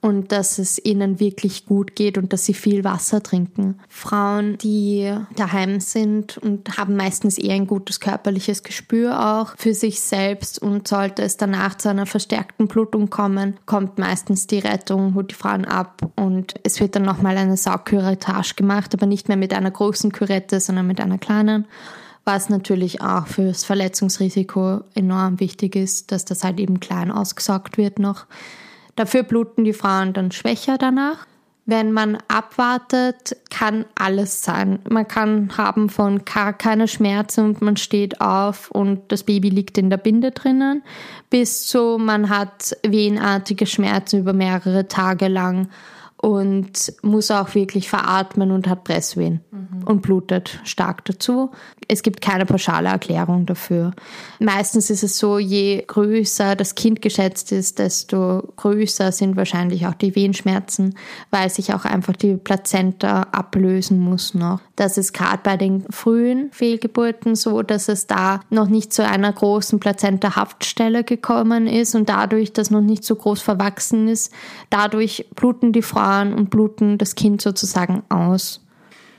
und 0.06 0.30
dass 0.30 0.60
es 0.60 0.78
ihnen 0.84 1.18
wirklich 1.18 1.66
gut 1.66 1.96
geht 1.96 2.16
und 2.16 2.32
dass 2.32 2.44
sie 2.44 2.54
viel 2.54 2.84
Wasser 2.84 3.24
trinken. 3.24 3.80
Frauen, 3.88 4.56
die 4.58 5.12
daheim 5.34 5.80
sind 5.80 6.38
und 6.38 6.78
haben 6.78 6.94
meistens 6.94 7.38
eher 7.38 7.56
ein 7.56 7.66
gutes 7.66 7.98
körperliches 7.98 8.62
Gespür 8.62 9.40
auch 9.40 9.54
für 9.58 9.74
sich 9.74 10.00
selbst 10.00 10.62
und 10.62 10.86
sollte 10.86 11.22
es 11.22 11.38
danach 11.38 11.76
zu 11.76 11.88
einer 11.88 12.06
verstärkten 12.06 12.68
Blutung 12.68 13.10
kommen, 13.10 13.56
kommt 13.66 13.98
meistens 13.98 14.46
die 14.46 14.60
Rettung, 14.60 15.16
holt 15.16 15.32
die 15.32 15.34
Frauen 15.34 15.64
ab 15.64 16.08
und 16.14 16.54
es 16.62 16.78
wird 16.78 16.94
dann 16.94 17.02
nochmal 17.02 17.36
eine 17.36 17.56
Saugküretage 17.56 18.54
gemacht, 18.54 18.94
aber 18.94 19.06
nicht 19.06 19.26
mehr 19.26 19.36
mit 19.36 19.52
einer 19.52 19.72
großen 19.72 20.12
Kürette, 20.12 20.60
sondern 20.60 20.86
mit 20.86 21.00
einer 21.00 21.18
kleinen 21.18 21.66
was 22.28 22.48
natürlich 22.48 23.02
auch 23.02 23.28
fürs 23.28 23.62
Verletzungsrisiko 23.62 24.80
enorm 24.94 25.38
wichtig 25.38 25.76
ist, 25.76 26.10
dass 26.10 26.24
das 26.24 26.42
halt 26.42 26.58
eben 26.58 26.80
klein 26.80 27.12
ausgesaugt 27.12 27.78
wird 27.78 28.00
noch. 28.00 28.26
Dafür 28.96 29.22
bluten 29.22 29.64
die 29.64 29.72
Frauen 29.72 30.12
dann 30.12 30.32
schwächer 30.32 30.78
danach. 30.78 31.26
Wenn 31.68 31.90
man 31.90 32.18
abwartet, 32.28 33.36
kann 33.50 33.86
alles 33.96 34.44
sein. 34.44 34.78
Man 34.88 35.08
kann 35.08 35.50
haben 35.58 35.90
von 35.90 36.24
gar 36.24 36.52
keine 36.52 36.86
Schmerzen 36.86 37.44
und 37.44 37.60
man 37.60 37.76
steht 37.76 38.20
auf 38.20 38.70
und 38.70 39.10
das 39.10 39.24
Baby 39.24 39.48
liegt 39.48 39.76
in 39.76 39.90
der 39.90 39.96
Binde 39.96 40.30
drinnen, 40.30 40.84
bis 41.28 41.66
zu 41.66 41.98
man 41.98 42.28
hat 42.28 42.76
wehenartige 42.86 43.66
Schmerzen 43.66 44.20
über 44.20 44.32
mehrere 44.32 44.86
Tage 44.86 45.26
lang 45.26 45.68
und 46.18 46.94
muss 47.02 47.30
auch 47.30 47.54
wirklich 47.54 47.90
veratmen 47.90 48.50
und 48.50 48.68
hat 48.68 48.84
Presswehen 48.84 49.40
mhm. 49.50 49.84
und 49.84 50.00
blutet 50.00 50.60
stark 50.64 51.04
dazu. 51.04 51.50
Es 51.88 52.02
gibt 52.02 52.22
keine 52.22 52.46
pauschale 52.46 52.88
Erklärung 52.88 53.44
dafür. 53.44 53.92
Meistens 54.40 54.88
ist 54.88 55.02
es 55.02 55.18
so, 55.18 55.38
je 55.38 55.84
größer 55.86 56.56
das 56.56 56.74
Kind 56.74 57.02
geschätzt 57.02 57.52
ist, 57.52 57.78
desto 57.78 58.42
größer 58.56 59.12
sind 59.12 59.36
wahrscheinlich 59.36 59.86
auch 59.86 59.94
die 59.94 60.16
Wehenschmerzen, 60.16 60.94
weil 61.30 61.50
sich 61.50 61.74
auch 61.74 61.84
einfach 61.84 62.16
die 62.16 62.36
Plazenta 62.36 63.22
ablösen 63.32 64.00
muss 64.00 64.32
noch. 64.32 64.60
Das 64.74 64.98
ist 64.98 65.12
gerade 65.12 65.40
bei 65.42 65.56
den 65.56 65.84
frühen 65.90 66.50
Fehlgeburten 66.50 67.34
so, 67.34 67.62
dass 67.62 67.88
es 67.88 68.06
da 68.06 68.40
noch 68.50 68.68
nicht 68.68 68.92
zu 68.92 69.06
einer 69.06 69.32
großen 69.32 69.80
Plazenta-Haftstelle 69.80 71.04
gekommen 71.04 71.66
ist 71.66 71.94
und 71.94 72.08
dadurch, 72.08 72.52
dass 72.52 72.70
noch 72.70 72.80
nicht 72.80 73.04
so 73.04 73.14
groß 73.14 73.42
verwachsen 73.42 74.08
ist, 74.08 74.32
dadurch 74.70 75.26
bluten 75.34 75.72
die 75.72 75.82
Frauen 75.82 76.05
und 76.32 76.50
bluten 76.50 76.98
das 76.98 77.14
Kind 77.14 77.42
sozusagen 77.42 78.02
aus 78.08 78.60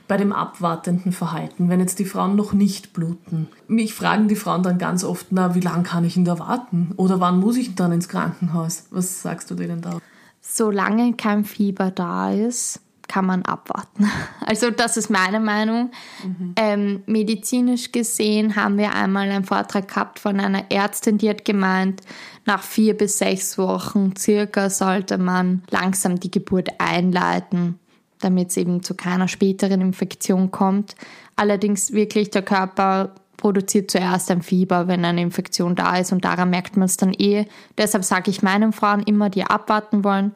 bei 0.08 0.16
dem 0.16 0.32
abwartenden 0.32 1.12
Verhalten, 1.12 1.68
wenn 1.68 1.80
jetzt 1.80 1.98
die 1.98 2.06
Frauen 2.06 2.34
noch 2.34 2.54
nicht 2.54 2.94
bluten. 2.94 3.48
Mich 3.68 3.92
fragen 3.92 4.26
die 4.26 4.36
Frauen 4.36 4.62
dann 4.62 4.78
ganz 4.78 5.04
oft, 5.04 5.26
na, 5.30 5.54
wie 5.54 5.60
lange 5.60 5.82
kann 5.82 6.02
ich 6.04 6.14
denn 6.14 6.24
da 6.24 6.38
warten? 6.38 6.92
Oder 6.96 7.20
wann 7.20 7.38
muss 7.38 7.58
ich 7.58 7.74
dann 7.74 7.92
ins 7.92 8.08
Krankenhaus? 8.08 8.86
Was 8.90 9.20
sagst 9.20 9.50
du 9.50 9.54
denen 9.54 9.82
da? 9.82 9.98
Solange 10.40 11.12
kein 11.12 11.44
Fieber 11.44 11.90
da 11.90 12.32
ist, 12.32 12.80
kann 13.08 13.26
man 13.26 13.42
abwarten. 13.42 14.10
Also 14.46 14.70
das 14.70 14.96
ist 14.96 15.10
meine 15.10 15.40
Meinung. 15.40 15.90
Mhm. 16.24 16.54
Ähm, 16.56 17.02
medizinisch 17.04 17.92
gesehen 17.92 18.56
haben 18.56 18.78
wir 18.78 18.94
einmal 18.94 19.30
einen 19.30 19.44
Vortrag 19.44 19.88
gehabt 19.88 20.18
von 20.18 20.40
einer 20.40 20.70
Ärztin, 20.70 21.18
die 21.18 21.28
hat 21.28 21.44
gemeint, 21.44 22.00
nach 22.46 22.62
vier 22.62 22.96
bis 22.96 23.18
sechs 23.18 23.58
Wochen 23.58 24.14
circa 24.16 24.70
sollte 24.70 25.18
man 25.18 25.62
langsam 25.70 26.18
die 26.18 26.30
Geburt 26.30 26.70
einleiten 26.78 27.78
damit 28.20 28.50
es 28.50 28.56
eben 28.56 28.82
zu 28.82 28.94
keiner 28.94 29.28
späteren 29.28 29.80
Infektion 29.80 30.50
kommt. 30.50 30.96
Allerdings 31.36 31.92
wirklich 31.92 32.30
der 32.30 32.42
Körper 32.42 33.14
produziert 33.36 33.90
zuerst 33.90 34.30
ein 34.30 34.42
Fieber, 34.42 34.88
wenn 34.88 35.04
eine 35.04 35.22
Infektion 35.22 35.76
da 35.76 35.96
ist 35.96 36.12
und 36.12 36.24
daran 36.24 36.50
merkt 36.50 36.76
man 36.76 36.86
es 36.86 36.96
dann 36.96 37.14
eh. 37.14 37.46
Deshalb 37.76 38.04
sage 38.04 38.30
ich 38.30 38.42
meinen 38.42 38.72
Frauen 38.72 39.02
immer, 39.04 39.30
die 39.30 39.44
abwarten 39.44 40.02
wollen, 40.02 40.34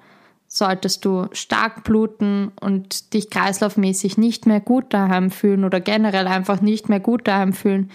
solltest 0.55 1.07
du 1.07 1.29
stark 1.33 1.83
bluten 1.83 2.53
und 2.61 3.15
dich 3.15 3.31
kreislaufmäßig 3.31 4.19
nicht 4.19 4.45
mehr 4.45 4.61
gut 4.61 4.93
daheim 4.93 5.31
fühlen 5.31 5.65
oder 5.65 5.81
generell 5.81 6.27
einfach 6.27 6.61
nicht 6.61 6.91
mehr 6.91 7.01
gut 7.01 7.27
daheim 7.27 7.55
fühlen, 7.55 7.91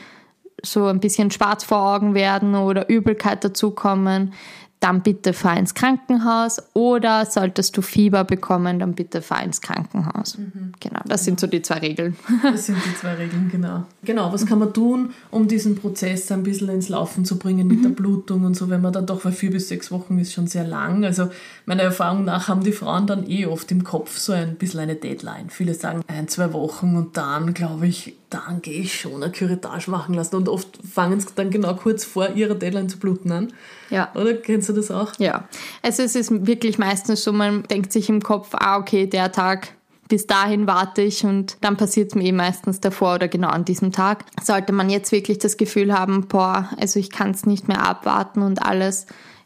so 0.63 0.87
ein 0.87 0.99
bisschen 0.99 1.29
schwarz 1.29 1.63
vor 1.63 1.77
Augen 1.93 2.15
werden 2.15 2.55
oder 2.55 2.89
Übelkeit 2.89 3.43
dazukommen, 3.43 4.33
dann 4.79 5.01
bitte 5.01 5.33
fahr 5.33 5.57
ins 5.57 5.73
Krankenhaus 5.73 6.61
oder 6.73 7.25
solltest 7.25 7.75
du 7.75 7.81
Fieber 7.81 8.23
bekommen, 8.23 8.77
dann 8.77 8.93
bitte 8.93 9.23
fahr 9.23 9.43
ins 9.43 9.61
Krankenhaus. 9.61 10.37
Mhm. 10.37 10.73
Genau, 10.79 10.99
das 11.05 11.25
sind 11.25 11.39
so 11.39 11.47
die 11.47 11.63
zwei 11.63 11.79
Regeln. 11.79 12.15
Das 12.43 12.67
sind 12.67 12.77
die 12.85 12.95
zwei 12.95 13.15
Regeln, 13.15 13.49
genau. 13.51 13.85
Genau, 14.03 14.31
was 14.31 14.45
kann 14.45 14.59
man 14.59 14.73
tun, 14.73 15.13
um 15.31 15.47
diesen 15.47 15.75
Prozess 15.75 16.31
ein 16.31 16.43
bisschen 16.43 16.69
ins 16.69 16.89
Laufen 16.89 17.25
zu 17.25 17.39
bringen 17.39 17.67
mit 17.67 17.79
mhm. 17.79 17.83
der 17.83 17.89
Blutung 17.89 18.45
und 18.45 18.55
so, 18.55 18.69
wenn 18.69 18.81
man 18.81 18.93
dann 18.93 19.07
doch, 19.07 19.25
weil 19.25 19.31
vier 19.31 19.51
bis 19.51 19.67
sechs 19.67 19.91
Wochen 19.91 20.19
ist 20.19 20.33
schon 20.33 20.47
sehr 20.47 20.65
lang. 20.65 21.03
Also 21.03 21.29
meiner 21.65 21.83
Erfahrung 21.83 22.23
nach 22.23 22.47
haben 22.47 22.63
die 22.63 22.71
Frauen 22.71 23.07
dann 23.07 23.27
eh 23.27 23.47
oft 23.47 23.71
im 23.71 23.83
Kopf 23.83 24.17
so 24.17 24.33
ein 24.33 24.55
bisschen 24.55 24.81
eine 24.81 24.95
Deadline. 24.95 25.49
Viele 25.49 25.73
sagen 25.73 26.01
ein, 26.07 26.27
zwei 26.27 26.53
Wochen 26.53 26.95
und 26.95 27.17
dann, 27.17 27.53
glaube 27.53 27.87
ich, 27.87 28.15
dann 28.29 28.61
gehe 28.61 28.81
ich 28.81 28.99
schon 28.99 29.23
eine 29.23 29.31
Curettage 29.31 29.89
machen 29.89 30.13
lassen. 30.13 30.35
Und 30.35 30.49
oft 30.49 30.79
fangen 30.85 31.19
sie 31.19 31.27
dann 31.35 31.49
genau 31.49 31.75
kurz 31.75 32.03
vor 32.03 32.29
ihrer 32.29 32.55
Deadline 32.55 32.89
zu 32.89 32.99
bluten 32.99 33.31
an. 33.31 33.53
Ja. 33.89 34.11
Oder 34.15 34.33
kennst 34.33 34.69
du 34.69 34.73
das 34.73 34.91
auch? 34.91 35.13
Ja. 35.17 35.47
Also 35.81 36.03
es 36.03 36.15
ist 36.15 36.45
wirklich 36.45 36.77
meistens 36.77 37.23
so, 37.23 37.31
man 37.31 37.63
denkt 37.63 37.91
sich 37.93 38.09
im 38.09 38.21
Kopf, 38.21 38.49
ah, 38.53 38.77
okay, 38.77 39.07
der 39.07 39.31
Tag, 39.31 39.69
bis 40.09 40.27
dahin 40.27 40.67
warte 40.67 41.01
ich 41.01 41.25
und 41.25 41.57
dann 41.61 41.77
passiert 41.77 42.11
es 42.11 42.15
mir 42.15 42.25
eh 42.25 42.31
meistens 42.31 42.79
davor 42.79 43.15
oder 43.15 43.27
genau 43.27 43.49
an 43.49 43.65
diesem 43.65 43.91
Tag. 43.91 44.25
Sollte 44.43 44.73
man 44.73 44.89
jetzt 44.89 45.11
wirklich 45.11 45.37
das 45.37 45.57
Gefühl 45.57 45.97
haben, 45.97 46.27
boah, 46.27 46.69
also 46.79 46.99
ich 46.99 47.09
kann 47.09 47.31
es 47.31 47.45
nicht 47.45 47.67
mehr 47.67 47.83
abwarten 47.83 48.41
und 48.41 48.61
alles. 48.63 49.05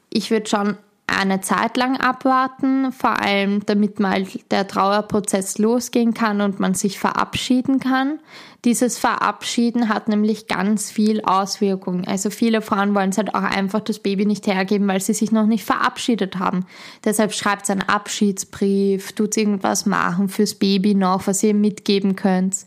Ich 0.09 0.31
würde 0.31 0.49
schon 0.49 0.77
eine 1.17 1.41
Zeit 1.41 1.77
lang 1.77 1.97
abwarten, 1.97 2.91
vor 2.91 3.19
allem 3.21 3.65
damit 3.65 3.99
mal 3.99 4.25
der 4.49 4.67
Trauerprozess 4.67 5.57
losgehen 5.57 6.13
kann 6.13 6.41
und 6.41 6.59
man 6.59 6.73
sich 6.73 6.99
verabschieden 6.99 7.79
kann. 7.79 8.19
Dieses 8.63 8.99
Verabschieden 8.99 9.89
hat 9.89 10.07
nämlich 10.07 10.47
ganz 10.47 10.91
viel 10.91 11.21
Auswirkungen. 11.23 12.05
Also 12.05 12.29
viele 12.29 12.61
Frauen 12.61 12.93
wollen 12.93 13.09
es 13.09 13.17
halt 13.17 13.33
auch 13.33 13.41
einfach 13.41 13.79
das 13.79 13.97
Baby 13.97 14.27
nicht 14.27 14.45
hergeben, 14.45 14.87
weil 14.87 15.01
sie 15.01 15.13
sich 15.13 15.31
noch 15.31 15.47
nicht 15.47 15.65
verabschiedet 15.65 16.37
haben. 16.37 16.67
Deshalb 17.03 17.33
schreibt 17.33 17.69
einen 17.71 17.81
Abschiedsbrief, 17.81 19.13
tut 19.13 19.35
irgendwas 19.35 19.87
machen 19.87 20.29
fürs 20.29 20.53
Baby 20.53 20.93
noch, 20.93 21.25
was 21.25 21.41
ihr 21.41 21.55
mitgeben 21.55 22.15
könnt. 22.15 22.65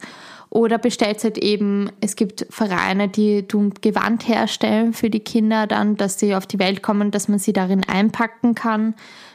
Oder 0.55 0.79
bestellt 0.79 1.25
halt 1.25 1.37
eben, 1.37 1.91
es 2.01 2.15
gibt 2.15 2.47
Vereine, 2.49 3.09
die 3.09 3.45
Gewand 3.81 4.29
herstellen 4.29 4.93
für 4.93 5.11
die 5.11 5.19
Kinder 5.19 5.67
dann, 5.67 5.97
dass 5.97 6.21
sie 6.21 6.37
auf 6.37 6.47
die 6.47 6.61
Welt 6.61 6.81
kommen, 6.81 7.11
dass 7.11 7.27
man 7.27 7.41
sie 7.41 7.53
darin 7.53 7.83
einpacken 7.83 8.55
kann 8.55 8.95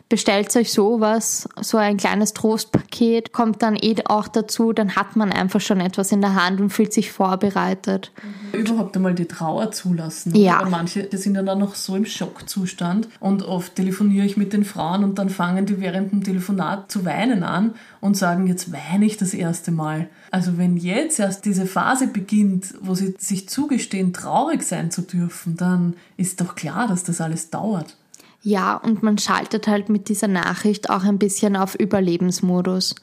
bestellt 0.09 0.53
euch 0.55 0.73
sowas, 0.73 1.47
so 1.61 1.77
ein 1.77 1.97
kleines 1.97 2.33
Trostpaket, 2.33 3.31
kommt 3.31 3.61
dann 3.61 3.75
eh 3.75 3.95
auch 4.05 4.27
dazu, 4.27 4.73
dann 4.73 4.95
hat 4.95 5.15
man 5.15 5.31
einfach 5.31 5.61
schon 5.61 5.79
etwas 5.79 6.11
in 6.11 6.21
der 6.21 6.33
Hand 6.33 6.59
und 6.59 6.71
fühlt 6.71 6.91
sich 6.91 7.11
vorbereitet. 7.11 8.11
Überhaupt 8.51 8.95
einmal 8.95 9.13
die 9.13 9.27
Trauer 9.27 9.71
zulassen. 9.71 10.35
Ja. 10.35 10.59
Aber 10.59 10.71
manche, 10.71 11.03
die 11.03 11.17
sind 11.17 11.35
dann 11.35 11.59
noch 11.59 11.75
so 11.75 11.95
im 11.95 12.07
Schockzustand 12.07 13.07
und 13.19 13.43
oft 13.43 13.75
telefoniere 13.75 14.25
ich 14.25 14.35
mit 14.35 14.51
den 14.51 14.65
Frauen 14.65 15.03
und 15.03 15.19
dann 15.19 15.29
fangen 15.29 15.67
die 15.67 15.79
während 15.79 16.11
dem 16.11 16.23
Telefonat 16.23 16.91
zu 16.91 17.05
weinen 17.05 17.43
an 17.43 17.75
und 18.01 18.17
sagen, 18.17 18.47
jetzt 18.47 18.71
weine 18.71 19.05
ich 19.05 19.17
das 19.17 19.35
erste 19.35 19.71
Mal. 19.71 20.09
Also 20.31 20.57
wenn 20.57 20.75
jetzt 20.75 21.19
erst 21.19 21.45
diese 21.45 21.67
Phase 21.67 22.07
beginnt, 22.07 22.73
wo 22.81 22.95
sie 22.95 23.13
sich 23.19 23.47
zugestehen, 23.47 24.11
traurig 24.11 24.63
sein 24.63 24.89
zu 24.89 25.03
dürfen, 25.03 25.55
dann 25.55 25.95
ist 26.17 26.41
doch 26.41 26.55
klar, 26.55 26.87
dass 26.87 27.03
das 27.03 27.21
alles 27.21 27.51
dauert. 27.51 27.95
Ja, 28.41 28.75
und 28.75 29.03
man 29.03 29.17
schaltet 29.17 29.67
halt 29.67 29.89
mit 29.89 30.09
dieser 30.09 30.27
Nachricht 30.27 30.89
auch 30.89 31.03
ein 31.03 31.19
bisschen 31.19 31.55
auf 31.55 31.75
Überlebensmodus. 31.75 32.95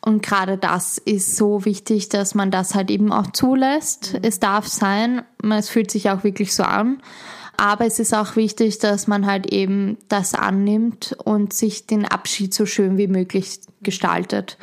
Und 0.00 0.22
gerade 0.22 0.56
das 0.56 0.98
ist 0.98 1.36
so 1.36 1.64
wichtig, 1.64 2.08
dass 2.08 2.34
man 2.34 2.50
das 2.50 2.74
halt 2.74 2.90
eben 2.90 3.12
auch 3.12 3.30
zulässt. 3.32 4.14
Mhm. 4.14 4.20
Es 4.22 4.40
darf 4.40 4.66
sein, 4.66 5.22
es 5.42 5.68
fühlt 5.68 5.90
sich 5.90 6.10
auch 6.10 6.24
wirklich 6.24 6.54
so 6.54 6.62
an. 6.62 7.02
Aber 7.56 7.84
es 7.84 7.98
ist 7.98 8.14
auch 8.14 8.36
wichtig, 8.36 8.78
dass 8.78 9.06
man 9.06 9.26
halt 9.26 9.52
eben 9.52 9.98
das 10.08 10.34
annimmt 10.34 11.14
und 11.24 11.52
sich 11.52 11.86
den 11.86 12.06
Abschied 12.06 12.54
so 12.54 12.64
schön 12.64 12.96
wie 12.96 13.08
möglich 13.08 13.60
gestaltet. 13.82 14.56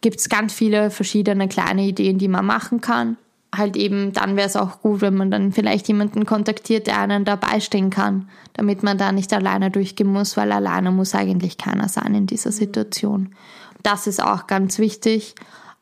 Gibt 0.00 0.18
es 0.18 0.30
ganz 0.30 0.54
viele 0.54 0.90
verschiedene 0.90 1.48
kleine 1.48 1.82
Ideen, 1.82 2.16
die 2.16 2.28
man 2.28 2.46
machen 2.46 2.80
kann 2.80 3.18
halt 3.54 3.76
eben, 3.76 4.12
dann 4.12 4.36
wäre 4.36 4.46
es 4.46 4.56
auch 4.56 4.82
gut, 4.82 5.00
wenn 5.00 5.14
man 5.14 5.30
dann 5.30 5.52
vielleicht 5.52 5.88
jemanden 5.88 6.26
kontaktiert, 6.26 6.86
der 6.86 6.98
einen 6.98 7.24
dabei 7.24 7.60
stehen 7.60 7.90
kann, 7.90 8.28
damit 8.54 8.82
man 8.82 8.98
da 8.98 9.12
nicht 9.12 9.32
alleine 9.32 9.70
durchgehen 9.70 10.12
muss, 10.12 10.36
weil 10.36 10.52
alleine 10.52 10.90
muss 10.90 11.14
eigentlich 11.14 11.56
keiner 11.56 11.88
sein 11.88 12.14
in 12.14 12.26
dieser 12.26 12.52
Situation. 12.52 13.34
Das 13.82 14.06
ist 14.06 14.22
auch 14.22 14.46
ganz 14.46 14.78
wichtig 14.78 15.34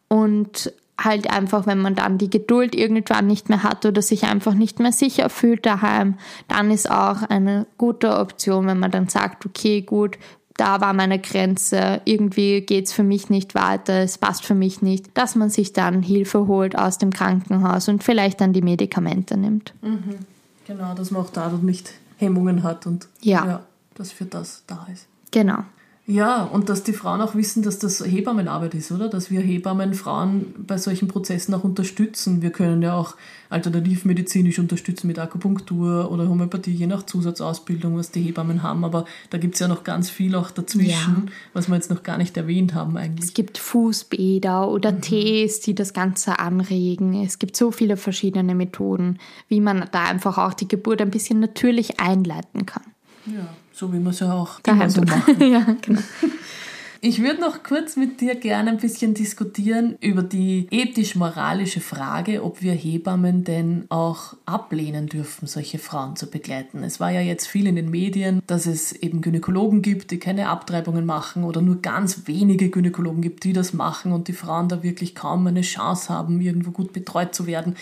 und 0.08 0.72
halt 0.98 1.30
einfach, 1.30 1.66
wenn 1.66 1.78
man 1.78 1.94
dann 1.94 2.18
die 2.18 2.30
Geduld 2.30 2.74
irgendwann 2.74 3.26
nicht 3.26 3.48
mehr 3.48 3.62
hat 3.62 3.84
oder 3.84 4.00
sich 4.00 4.24
einfach 4.24 4.54
nicht 4.54 4.78
mehr 4.78 4.92
sicher 4.92 5.28
fühlt 5.28 5.66
daheim, 5.66 6.14
dann 6.48 6.70
ist 6.70 6.90
auch 6.90 7.22
eine 7.22 7.66
gute 7.76 8.16
Option, 8.18 8.66
wenn 8.66 8.78
man 8.78 8.90
dann 8.90 9.08
sagt, 9.08 9.44
okay, 9.44 9.82
gut, 9.82 10.16
da 10.56 10.80
war 10.80 10.92
meine 10.92 11.18
Grenze, 11.18 12.00
irgendwie 12.04 12.62
geht's 12.62 12.92
für 12.92 13.02
mich 13.02 13.28
nicht 13.28 13.54
weiter, 13.54 14.00
es 14.00 14.18
passt 14.18 14.44
für 14.44 14.54
mich 14.54 14.82
nicht, 14.82 15.16
dass 15.16 15.34
man 15.34 15.50
sich 15.50 15.72
dann 15.72 16.02
Hilfe 16.02 16.46
holt 16.46 16.76
aus 16.76 16.98
dem 16.98 17.12
Krankenhaus 17.12 17.88
und 17.88 18.02
vielleicht 18.02 18.40
dann 18.40 18.52
die 18.52 18.62
Medikamente 18.62 19.36
nimmt. 19.36 19.74
Mhm. 19.82 20.16
Genau, 20.66 20.94
dass 20.94 21.10
man 21.10 21.22
auch 21.22 21.30
dadurch 21.30 21.62
nicht 21.62 21.92
Hemmungen 22.16 22.62
hat 22.62 22.86
und 22.86 23.08
ja. 23.20 23.46
ja, 23.46 23.60
dass 23.94 24.12
für 24.12 24.24
das 24.24 24.64
da 24.66 24.86
ist. 24.92 25.06
Genau. 25.30 25.58
Ja, 26.08 26.44
und 26.44 26.68
dass 26.68 26.84
die 26.84 26.92
Frauen 26.92 27.20
auch 27.20 27.34
wissen, 27.34 27.64
dass 27.64 27.80
das 27.80 28.04
Hebammenarbeit 28.04 28.74
ist, 28.74 28.92
oder? 28.92 29.08
Dass 29.08 29.32
wir 29.32 29.40
Hebammen 29.40 29.92
Frauen 29.92 30.54
bei 30.56 30.78
solchen 30.78 31.08
Prozessen 31.08 31.52
auch 31.52 31.64
unterstützen. 31.64 32.42
Wir 32.42 32.50
können 32.50 32.80
ja 32.80 32.94
auch 32.94 33.16
alternativmedizinisch 33.50 34.60
unterstützen 34.60 35.08
mit 35.08 35.18
Akupunktur 35.18 36.08
oder 36.12 36.28
Homöopathie, 36.28 36.70
je 36.70 36.86
nach 36.86 37.02
Zusatzausbildung, 37.02 37.96
was 37.96 38.12
die 38.12 38.22
Hebammen 38.22 38.62
haben. 38.62 38.84
Aber 38.84 39.04
da 39.30 39.38
gibt 39.38 39.54
es 39.54 39.60
ja 39.60 39.66
noch 39.66 39.82
ganz 39.82 40.08
viel 40.08 40.36
auch 40.36 40.52
dazwischen, 40.52 41.24
ja. 41.26 41.32
was 41.54 41.66
wir 41.66 41.74
jetzt 41.74 41.90
noch 41.90 42.04
gar 42.04 42.18
nicht 42.18 42.36
erwähnt 42.36 42.72
haben 42.74 42.96
eigentlich. 42.96 43.24
Es 43.24 43.34
gibt 43.34 43.58
Fußbäder 43.58 44.68
oder 44.68 44.92
mhm. 44.92 45.00
Tees, 45.00 45.58
die 45.58 45.74
das 45.74 45.92
Ganze 45.92 46.38
anregen. 46.38 47.20
Es 47.24 47.40
gibt 47.40 47.56
so 47.56 47.72
viele 47.72 47.96
verschiedene 47.96 48.54
Methoden, 48.54 49.18
wie 49.48 49.60
man 49.60 49.88
da 49.90 50.04
einfach 50.04 50.38
auch 50.38 50.54
die 50.54 50.68
Geburt 50.68 51.02
ein 51.02 51.10
bisschen 51.10 51.40
natürlich 51.40 51.98
einleiten 51.98 52.64
kann. 52.64 52.84
Ja. 53.26 53.48
So 53.78 53.92
wie 53.92 53.98
wir 53.98 54.08
es 54.08 54.20
ja 54.20 54.32
auch 54.32 54.58
Daheim 54.60 54.88
so 54.88 55.02
machen. 55.02 55.36
ja, 55.52 55.76
genau. 55.82 56.00
Ich 57.02 57.20
würde 57.20 57.42
noch 57.42 57.62
kurz 57.62 57.96
mit 57.96 58.22
dir 58.22 58.34
gerne 58.34 58.70
ein 58.70 58.78
bisschen 58.78 59.12
diskutieren 59.12 59.98
über 60.00 60.22
die 60.22 60.66
ethisch-moralische 60.70 61.82
Frage, 61.82 62.42
ob 62.42 62.62
wir 62.62 62.72
Hebammen 62.72 63.44
denn 63.44 63.84
auch 63.90 64.34
ablehnen 64.46 65.08
dürfen, 65.08 65.46
solche 65.46 65.78
Frauen 65.78 66.16
zu 66.16 66.30
begleiten. 66.30 66.84
Es 66.84 67.00
war 67.00 67.10
ja 67.10 67.20
jetzt 67.20 67.48
viel 67.48 67.66
in 67.66 67.76
den 67.76 67.90
Medien, 67.90 68.40
dass 68.46 68.64
es 68.64 68.92
eben 68.92 69.20
Gynäkologen 69.20 69.82
gibt, 69.82 70.10
die 70.10 70.18
keine 70.18 70.48
Abtreibungen 70.48 71.04
machen 71.04 71.44
oder 71.44 71.60
nur 71.60 71.82
ganz 71.82 72.22
wenige 72.24 72.70
Gynäkologen 72.70 73.20
gibt, 73.20 73.44
die 73.44 73.52
das 73.52 73.74
machen 73.74 74.12
und 74.12 74.28
die 74.28 74.32
Frauen 74.32 74.70
da 74.70 74.82
wirklich 74.82 75.14
kaum 75.14 75.46
eine 75.46 75.60
Chance 75.60 76.08
haben, 76.08 76.40
irgendwo 76.40 76.70
gut 76.70 76.94
betreut 76.94 77.34
zu 77.34 77.46
werden. 77.46 77.76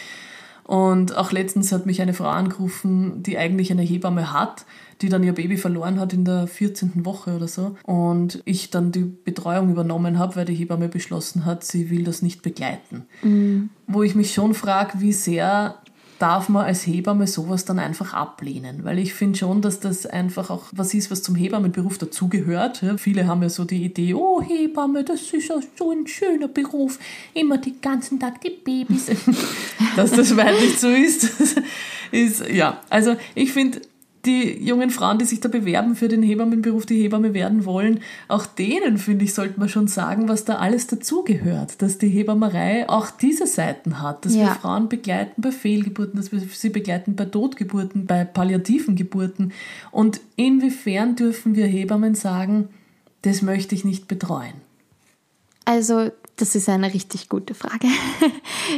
Und 0.64 1.16
auch 1.16 1.30
letztens 1.30 1.70
hat 1.70 1.86
mich 1.86 2.02
eine 2.02 2.14
Frau 2.14 2.28
angerufen, 2.28 3.22
die 3.22 3.38
eigentlich 3.38 3.70
eine 3.70 3.82
Hebamme 3.82 4.32
hat, 4.32 4.64
die 5.04 5.10
dann 5.10 5.22
ihr 5.22 5.34
Baby 5.34 5.58
verloren 5.58 6.00
hat 6.00 6.14
in 6.14 6.24
der 6.24 6.46
14. 6.46 7.04
Woche 7.04 7.36
oder 7.36 7.46
so. 7.46 7.76
Und 7.84 8.40
ich 8.46 8.70
dann 8.70 8.90
die 8.90 9.04
Betreuung 9.04 9.70
übernommen 9.70 10.18
habe, 10.18 10.36
weil 10.36 10.46
die 10.46 10.54
Hebamme 10.54 10.88
beschlossen 10.88 11.44
hat, 11.44 11.62
sie 11.62 11.90
will 11.90 12.04
das 12.04 12.22
nicht 12.22 12.40
begleiten. 12.40 13.04
Mhm. 13.22 13.68
Wo 13.86 14.02
ich 14.02 14.14
mich 14.14 14.32
schon 14.32 14.54
frage, 14.54 15.00
wie 15.00 15.12
sehr 15.12 15.76
darf 16.18 16.48
man 16.48 16.64
als 16.64 16.86
Hebamme 16.86 17.26
sowas 17.26 17.66
dann 17.66 17.78
einfach 17.78 18.14
ablehnen. 18.14 18.84
Weil 18.84 18.98
ich 18.98 19.12
finde 19.12 19.38
schon, 19.38 19.60
dass 19.60 19.80
das 19.80 20.06
einfach 20.06 20.48
auch 20.48 20.64
was 20.72 20.94
ist, 20.94 21.10
was 21.10 21.22
zum 21.22 21.34
Hebammenberuf 21.34 21.98
dazugehört. 21.98 22.80
Ja, 22.80 22.96
viele 22.96 23.26
haben 23.26 23.42
ja 23.42 23.50
so 23.50 23.64
die 23.64 23.84
Idee, 23.84 24.14
oh 24.14 24.40
Hebamme, 24.40 25.04
das 25.04 25.20
ist 25.20 25.48
ja 25.48 25.56
so 25.76 25.90
ein 25.90 26.06
schöner 26.06 26.48
Beruf, 26.48 26.98
immer 27.34 27.58
den 27.58 27.78
ganzen 27.82 28.18
Tag 28.18 28.40
die 28.40 28.50
Babys. 28.50 29.06
dass 29.96 30.12
das 30.12 30.34
weit 30.36 30.58
nicht 30.60 30.80
so 30.80 30.88
ist, 30.88 31.28
ist 32.10 32.48
ja. 32.48 32.80
Also 32.88 33.16
ich 33.34 33.52
finde, 33.52 33.82
die 34.24 34.64
jungen 34.64 34.90
Frauen, 34.90 35.18
die 35.18 35.24
sich 35.24 35.40
da 35.40 35.48
bewerben 35.48 35.96
für 35.96 36.08
den 36.08 36.22
Hebammenberuf, 36.22 36.86
die 36.86 37.00
Hebamme 37.02 37.34
werden 37.34 37.64
wollen, 37.64 38.00
auch 38.28 38.46
denen, 38.46 38.98
finde 38.98 39.24
ich, 39.24 39.34
sollte 39.34 39.58
man 39.58 39.68
schon 39.68 39.86
sagen, 39.86 40.28
was 40.28 40.44
da 40.44 40.56
alles 40.56 40.86
dazugehört. 40.86 41.82
Dass 41.82 41.98
die 41.98 42.08
Hebammerei 42.08 42.88
auch 42.88 43.10
diese 43.10 43.46
Seiten 43.46 44.00
hat, 44.00 44.24
dass 44.24 44.34
ja. 44.34 44.42
wir 44.42 44.54
Frauen 44.54 44.88
begleiten 44.88 45.42
bei 45.42 45.52
Fehlgeburten, 45.52 46.16
dass 46.16 46.32
wir 46.32 46.40
sie 46.40 46.70
begleiten 46.70 47.16
bei 47.16 47.26
Totgeburten, 47.26 48.06
bei 48.06 48.24
palliativen 48.24 48.96
Geburten. 48.96 49.52
Und 49.90 50.20
inwiefern 50.36 51.16
dürfen 51.16 51.54
wir 51.54 51.66
Hebammen 51.66 52.14
sagen, 52.14 52.68
das 53.22 53.42
möchte 53.42 53.74
ich 53.74 53.84
nicht 53.84 54.08
betreuen? 54.08 54.54
Also, 55.64 56.10
das 56.36 56.54
ist 56.54 56.68
eine 56.68 56.92
richtig 56.92 57.28
gute 57.28 57.54
Frage. 57.54 57.86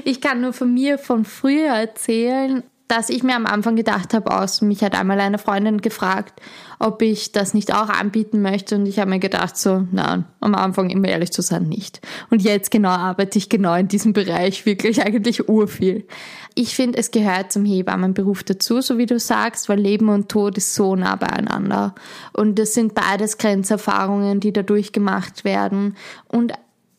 Ich 0.05 0.21
kann 0.21 0.41
nur 0.41 0.53
von 0.53 0.75
mir 0.75 0.99
von 0.99 1.25
früher 1.25 1.73
erzählen 1.73 2.65
dass 2.89 3.09
ich 3.09 3.23
mir 3.23 3.35
am 3.35 3.47
Anfang 3.47 3.75
gedacht 3.75 4.15
habe, 4.15 4.31
aus 4.31 4.63
mich 4.63 4.83
hat 4.83 4.95
einmal 4.95 5.19
eine 5.21 5.39
Freundin 5.39 5.81
gefragt, 5.81 6.41
ob 6.79 7.03
ich 7.03 7.33
das 7.33 7.53
nicht 7.53 7.75
auch 7.75 7.89
anbieten 7.89 8.43
möchte 8.43 8.77
und 8.77 8.87
ich 8.87 8.99
habe 8.99 9.11
mir 9.11 9.19
gedacht 9.19 9.57
so, 9.57 9.87
nein, 9.91 10.25
am 10.41 10.55
Anfang 10.55 10.91
immer 10.91 11.09
ehrlich 11.09 11.33
zu 11.33 11.43
sein 11.43 11.69
nicht. 11.69 12.01
Und 12.31 12.43
jetzt 12.43 12.71
genau 12.71 12.91
arbeite 12.91 13.39
ich 13.39 13.49
genau 13.49 13.75
in 13.75 13.89
diesem 13.89 14.13
Bereich 14.13 14.67
wirklich 14.67 15.03
eigentlich 15.03 15.49
urviel. 15.49 16.07
Ich 16.55 16.77
finde, 16.77 16.99
es 16.99 17.11
gehört 17.11 17.53
zum 17.53 17.65
Hebammenberuf 17.65 18.45
dazu, 18.45 18.81
so 18.81 18.99
wie 18.99 19.07
du 19.07 19.19
sagst, 19.19 19.69
weil 19.69 19.81
Leben 19.81 20.09
und 20.09 20.29
Tod 20.29 20.57
ist 20.57 20.75
so 20.75 20.95
nah 20.95 21.17
beieinander 21.17 21.95
und 22.33 22.59
das 22.59 22.75
sind 22.75 22.95
beides 22.95 23.39
Grenzerfahrungen, 23.39 24.41
die 24.41 24.53
da 24.53 24.63
durchgemacht 24.63 25.45
werden 25.45 25.97
und 26.29 26.53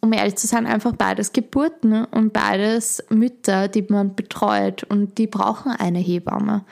um 0.07 0.13
ehrlich 0.13 0.37
zu 0.37 0.47
sein, 0.47 0.65
einfach 0.65 0.93
beides 0.93 1.33
Geburten 1.33 2.05
und 2.05 2.31
beides 2.31 3.03
Mütter, 3.09 3.67
die 3.67 3.85
man 3.89 4.15
betreut 4.15 4.85
und 4.85 5.17
die 5.17 5.27
brauchen 5.27 5.73
eine 5.73 5.99
Hebamme. 5.99 6.63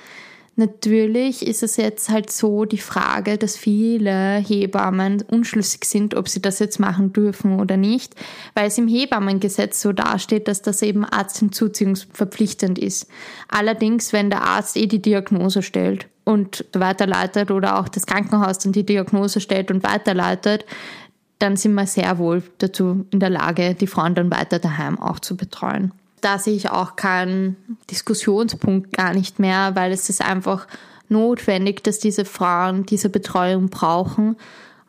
Natürlich 0.55 1.45
ist 1.45 1.63
es 1.63 1.75
jetzt 1.75 2.07
halt 2.07 2.31
so 2.31 2.63
die 2.63 2.77
Frage, 2.77 3.37
dass 3.37 3.57
viele 3.57 4.37
Hebammen 4.37 5.21
unschlüssig 5.29 5.83
sind, 5.83 6.15
ob 6.15 6.29
sie 6.29 6.41
das 6.41 6.59
jetzt 6.59 6.79
machen 6.79 7.11
dürfen 7.11 7.59
oder 7.59 7.75
nicht, 7.75 8.15
weil 8.53 8.67
es 8.67 8.77
im 8.77 8.87
Hebammengesetz 8.87 9.81
so 9.81 9.91
dasteht, 9.91 10.47
dass 10.47 10.61
das 10.61 10.81
eben 10.81 11.03
arzthinzuziehungsverpflichtend 11.03 12.79
ist. 12.79 13.09
Allerdings, 13.49 14.13
wenn 14.13 14.29
der 14.29 14.43
Arzt 14.43 14.77
eh 14.77 14.87
die 14.87 15.01
Diagnose 15.01 15.61
stellt 15.61 16.07
und 16.23 16.63
weiterleitet 16.71 17.51
oder 17.51 17.77
auch 17.77 17.89
das 17.89 18.05
Krankenhaus 18.05 18.59
dann 18.59 18.71
die 18.71 18.85
Diagnose 18.85 19.41
stellt 19.41 19.71
und 19.71 19.83
weiterleitet, 19.83 20.65
dann 21.39 21.57
sind 21.57 21.73
wir 21.73 21.85
sehr 21.85 22.17
wohl 22.17 22.43
dazu 22.59 23.05
in 23.11 23.19
der 23.19 23.29
Lage, 23.29 23.75
die 23.75 23.87
Frauen 23.87 24.15
dann 24.15 24.31
weiter 24.31 24.59
daheim 24.59 24.99
auch 24.99 25.19
zu 25.19 25.35
betreuen. 25.35 25.91
Da 26.21 26.39
sehe 26.39 26.55
ich 26.55 26.69
auch 26.69 26.95
keinen 26.95 27.55
Diskussionspunkt 27.91 28.93
gar 28.93 29.13
nicht 29.13 29.39
mehr, 29.39 29.75
weil 29.75 29.91
es 29.91 30.09
ist 30.09 30.21
einfach 30.21 30.67
notwendig, 31.07 31.83
dass 31.83 31.99
diese 31.99 32.25
Frauen 32.25 32.85
diese 32.85 33.09
Betreuung 33.09 33.69
brauchen 33.69 34.37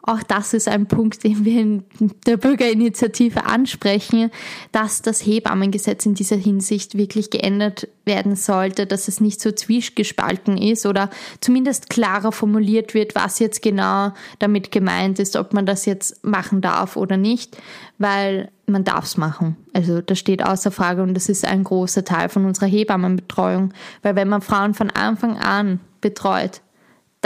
auch 0.06 0.22
das 0.22 0.54
ist 0.54 0.68
ein 0.68 0.86
Punkt, 0.86 1.24
den 1.24 1.44
wir 1.44 1.60
in 1.60 1.84
der 2.26 2.36
Bürgerinitiative 2.36 3.44
ansprechen, 3.44 4.30
dass 4.70 5.02
das 5.02 5.26
Hebammengesetz 5.26 6.06
in 6.06 6.14
dieser 6.14 6.36
Hinsicht 6.36 6.96
wirklich 6.96 7.30
geändert 7.30 7.88
werden 8.04 8.36
sollte, 8.36 8.86
dass 8.86 9.08
es 9.08 9.20
nicht 9.20 9.40
so 9.40 9.50
zwischgespalten 9.50 10.56
ist 10.56 10.86
oder 10.86 11.10
zumindest 11.40 11.90
klarer 11.90 12.30
formuliert 12.30 12.94
wird, 12.94 13.16
was 13.16 13.40
jetzt 13.40 13.62
genau 13.62 14.12
damit 14.38 14.70
gemeint 14.70 15.18
ist, 15.18 15.34
ob 15.34 15.52
man 15.52 15.66
das 15.66 15.86
jetzt 15.86 16.24
machen 16.24 16.60
darf 16.60 16.96
oder 16.96 17.16
nicht, 17.16 17.56
weil 17.98 18.50
man 18.66 18.84
darf 18.84 19.04
es 19.06 19.16
machen. 19.16 19.56
Also 19.72 20.00
das 20.00 20.20
steht 20.20 20.44
außer 20.44 20.70
Frage 20.70 21.02
und 21.02 21.14
das 21.14 21.28
ist 21.28 21.44
ein 21.44 21.64
großer 21.64 22.04
Teil 22.04 22.28
von 22.28 22.44
unserer 22.44 22.66
Hebammenbetreuung, 22.66 23.72
weil 24.02 24.14
wenn 24.14 24.28
man 24.28 24.40
Frauen 24.40 24.74
von 24.74 24.90
Anfang 24.90 25.36
an 25.36 25.80
betreut, 26.00 26.60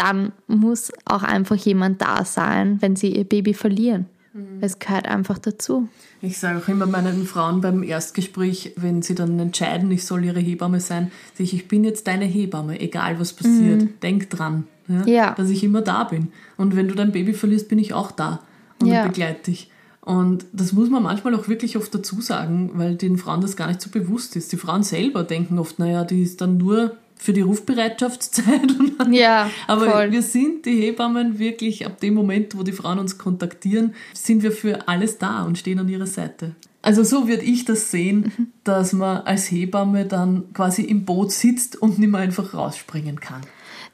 dann 0.00 0.32
muss 0.46 0.90
auch 1.04 1.22
einfach 1.22 1.56
jemand 1.56 2.00
da 2.00 2.24
sein, 2.24 2.78
wenn 2.80 2.96
sie 2.96 3.14
ihr 3.14 3.24
Baby 3.24 3.52
verlieren. 3.52 4.06
Mhm. 4.32 4.58
Es 4.62 4.78
gehört 4.78 5.06
einfach 5.06 5.38
dazu. 5.38 5.88
Ich 6.22 6.38
sage 6.38 6.58
auch 6.58 6.68
immer 6.68 6.86
meinen 6.86 7.26
Frauen 7.26 7.60
beim 7.60 7.82
Erstgespräch, 7.82 8.72
wenn 8.76 9.02
sie 9.02 9.14
dann 9.14 9.38
entscheiden, 9.38 9.90
ich 9.90 10.06
soll 10.06 10.24
ihre 10.24 10.40
Hebamme 10.40 10.80
sein, 10.80 11.10
sage 11.34 11.44
ich, 11.44 11.54
ich 11.54 11.68
bin 11.68 11.84
jetzt 11.84 12.06
deine 12.06 12.24
Hebamme, 12.24 12.80
egal 12.80 13.20
was 13.20 13.34
passiert. 13.34 13.82
Mhm. 13.82 14.00
Denk 14.02 14.30
dran, 14.30 14.64
ja, 14.88 15.06
ja. 15.06 15.34
dass 15.34 15.50
ich 15.50 15.62
immer 15.62 15.82
da 15.82 16.04
bin. 16.04 16.28
Und 16.56 16.76
wenn 16.76 16.88
du 16.88 16.94
dein 16.94 17.12
Baby 17.12 17.34
verlierst, 17.34 17.68
bin 17.68 17.78
ich 17.78 17.92
auch 17.92 18.10
da 18.10 18.40
und 18.80 18.88
ja. 18.88 19.06
begleite 19.06 19.50
dich. 19.50 19.70
Und 20.00 20.46
das 20.54 20.72
muss 20.72 20.88
man 20.88 21.02
manchmal 21.02 21.34
auch 21.34 21.46
wirklich 21.48 21.76
oft 21.76 21.94
dazu 21.94 22.22
sagen, 22.22 22.70
weil 22.74 22.96
den 22.96 23.18
Frauen 23.18 23.42
das 23.42 23.54
gar 23.54 23.68
nicht 23.68 23.82
so 23.82 23.90
bewusst 23.90 24.34
ist. 24.34 24.50
Die 24.50 24.56
Frauen 24.56 24.82
selber 24.82 25.24
denken 25.24 25.58
oft, 25.58 25.78
naja, 25.78 26.04
die 26.04 26.22
ist 26.22 26.40
dann 26.40 26.56
nur 26.56 26.96
für 27.20 27.34
die 27.34 27.42
Rufbereitschaftszeit. 27.42 28.74
ja, 29.10 29.50
aber 29.66 29.90
voll. 29.90 30.12
wir 30.12 30.22
sind 30.22 30.64
die 30.64 30.80
Hebammen 30.80 31.38
wirklich 31.38 31.84
ab 31.84 32.00
dem 32.00 32.14
Moment, 32.14 32.56
wo 32.56 32.62
die 32.62 32.72
Frauen 32.72 32.98
uns 32.98 33.18
kontaktieren, 33.18 33.94
sind 34.14 34.42
wir 34.42 34.52
für 34.52 34.88
alles 34.88 35.18
da 35.18 35.44
und 35.44 35.58
stehen 35.58 35.78
an 35.78 35.88
ihrer 35.88 36.06
Seite. 36.06 36.54
Also 36.82 37.04
so 37.04 37.28
würde 37.28 37.42
ich 37.42 37.66
das 37.66 37.90
sehen, 37.90 38.32
mhm. 38.36 38.46
dass 38.64 38.94
man 38.94 39.18
als 39.18 39.50
Hebamme 39.50 40.06
dann 40.06 40.52
quasi 40.54 40.82
im 40.82 41.04
Boot 41.04 41.30
sitzt 41.30 41.76
und 41.80 41.98
nicht 41.98 42.10
mehr 42.10 42.22
einfach 42.22 42.54
rausspringen 42.54 43.20
kann. 43.20 43.42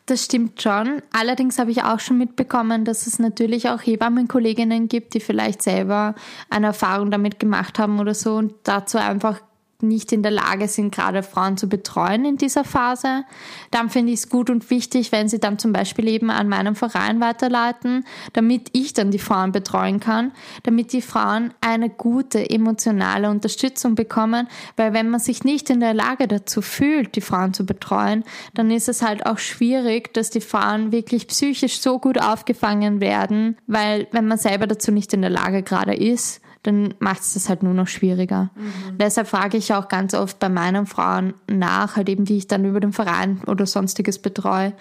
Das 0.06 0.24
stimmt 0.24 0.62
schon. 0.62 1.02
Allerdings 1.12 1.58
habe 1.58 1.72
ich 1.72 1.82
auch 1.82 1.98
schon 1.98 2.18
mitbekommen, 2.18 2.84
dass 2.84 3.08
es 3.08 3.18
natürlich 3.18 3.68
auch 3.68 3.80
Hebammenkolleginnen 3.80 4.86
gibt, 4.86 5.14
die 5.14 5.20
vielleicht 5.20 5.62
selber 5.62 6.14
eine 6.48 6.66
Erfahrung 6.66 7.10
damit 7.10 7.40
gemacht 7.40 7.80
haben 7.80 7.98
oder 7.98 8.14
so 8.14 8.36
und 8.36 8.54
dazu 8.62 8.98
einfach 8.98 9.40
nicht 9.82 10.12
in 10.12 10.22
der 10.22 10.32
Lage 10.32 10.68
sind, 10.68 10.94
gerade 10.94 11.22
Frauen 11.22 11.56
zu 11.56 11.68
betreuen 11.68 12.24
in 12.24 12.36
dieser 12.36 12.64
Phase, 12.64 13.24
dann 13.70 13.90
finde 13.90 14.12
ich 14.12 14.20
es 14.20 14.28
gut 14.28 14.50
und 14.50 14.70
wichtig, 14.70 15.12
wenn 15.12 15.28
sie 15.28 15.38
dann 15.38 15.58
zum 15.58 15.72
Beispiel 15.72 16.08
eben 16.08 16.30
an 16.30 16.48
meinem 16.48 16.74
Verein 16.74 17.20
weiterleiten, 17.20 18.04
damit 18.32 18.68
ich 18.72 18.94
dann 18.94 19.10
die 19.10 19.18
Frauen 19.18 19.52
betreuen 19.52 20.00
kann, 20.00 20.32
damit 20.62 20.92
die 20.92 21.02
Frauen 21.02 21.52
eine 21.60 21.90
gute 21.90 22.48
emotionale 22.48 23.30
Unterstützung 23.30 23.94
bekommen, 23.94 24.48
weil 24.76 24.92
wenn 24.92 25.10
man 25.10 25.20
sich 25.20 25.44
nicht 25.44 25.70
in 25.70 25.80
der 25.80 25.94
Lage 25.94 26.28
dazu 26.28 26.62
fühlt, 26.62 27.16
die 27.16 27.20
Frauen 27.20 27.54
zu 27.54 27.66
betreuen, 27.66 28.24
dann 28.54 28.70
ist 28.70 28.88
es 28.88 29.02
halt 29.02 29.26
auch 29.26 29.38
schwierig, 29.38 30.14
dass 30.14 30.30
die 30.30 30.40
Frauen 30.40 30.92
wirklich 30.92 31.26
psychisch 31.28 31.80
so 31.80 31.98
gut 31.98 32.20
aufgefangen 32.20 33.00
werden, 33.00 33.56
weil 33.66 34.06
wenn 34.12 34.26
man 34.26 34.38
selber 34.38 34.66
dazu 34.66 34.92
nicht 34.92 35.12
in 35.12 35.22
der 35.22 35.30
Lage 35.30 35.62
gerade 35.62 35.94
ist, 35.94 36.40
dann 36.66 36.94
macht 36.98 37.20
es 37.20 37.34
das 37.34 37.48
halt 37.48 37.62
nur 37.62 37.74
noch 37.74 37.88
schwieriger. 37.88 38.50
Mhm. 38.54 38.98
Deshalb 38.98 39.28
frage 39.28 39.56
ich 39.56 39.72
auch 39.74 39.88
ganz 39.88 40.14
oft 40.14 40.38
bei 40.38 40.48
meinen 40.48 40.86
Frauen 40.86 41.34
nach, 41.48 41.96
halt 41.96 42.08
eben, 42.08 42.24
die 42.24 42.36
ich 42.36 42.48
dann 42.48 42.64
über 42.64 42.80
den 42.80 42.92
Verein 42.92 43.40
oder 43.46 43.66
sonstiges 43.66 44.18
betreue. 44.18 44.72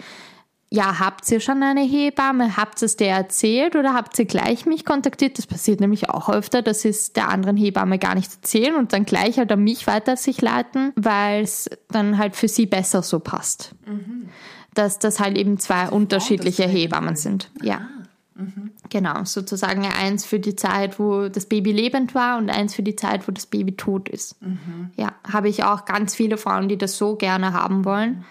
Ja, 0.71 0.99
habt 0.99 1.29
ihr 1.31 1.39
schon 1.39 1.61
eine 1.63 1.83
Hebamme? 1.83 2.57
Habt 2.57 2.81
ihr 2.81 2.87
es 2.87 2.97
der 2.97 3.15
erzählt 3.15 3.75
oder 3.75 3.93
habt 3.93 4.17
ihr 4.19 4.25
gleich 4.25 4.65
mich 4.65 4.83
kontaktiert? 4.83 5.37
Das 5.37 5.47
passiert 5.47 5.79
nämlich 5.79 6.09
auch 6.09 6.27
öfter, 6.27 6.61
dass 6.61 6.81
sie 6.81 6.89
es 6.89 7.13
der 7.13 7.29
anderen 7.29 7.55
Hebamme 7.55 7.99
gar 7.99 8.15
nicht 8.15 8.33
erzählen 8.33 8.75
und 8.75 8.91
dann 8.91 9.05
gleich 9.05 9.37
halt 9.37 9.51
an 9.51 9.63
mich 9.63 9.87
weiter 9.87 10.17
sich 10.17 10.41
leiten, 10.41 10.91
weil 10.95 11.43
es 11.43 11.69
dann 11.89 12.17
halt 12.17 12.35
für 12.35 12.47
sie 12.47 12.65
besser 12.65 13.03
so 13.03 13.19
passt. 13.19 13.75
Mhm. 13.85 14.29
Dass 14.73 14.99
das 14.99 15.19
halt 15.19 15.37
eben 15.37 15.59
zwei 15.59 15.87
unterschiedliche 15.87 16.63
Hebammen 16.63 17.15
sind. 17.15 17.51
Ja. 17.61 17.75
Ah. 17.75 18.41
Mhm. 18.41 18.71
Genau, 18.89 19.23
sozusagen 19.23 19.85
eins 19.85 20.25
für 20.25 20.39
die 20.39 20.55
Zeit, 20.55 20.99
wo 20.99 21.27
das 21.27 21.45
Baby 21.47 21.71
lebend 21.71 22.13
war 22.13 22.37
und 22.37 22.49
eins 22.49 22.75
für 22.75 22.83
die 22.83 22.95
Zeit, 22.95 23.27
wo 23.27 23.31
das 23.31 23.45
Baby 23.45 23.75
tot 23.75 24.09
ist. 24.09 24.41
Mhm. 24.41 24.91
Ja, 24.95 25.13
habe 25.27 25.49
ich 25.49 25.63
auch 25.63 25.85
ganz 25.85 26.15
viele 26.15 26.37
Frauen, 26.37 26.67
die 26.67 26.77
das 26.77 26.97
so 26.97 27.15
gerne 27.15 27.53
haben 27.53 27.85
wollen, 27.85 28.17
mhm. 28.17 28.23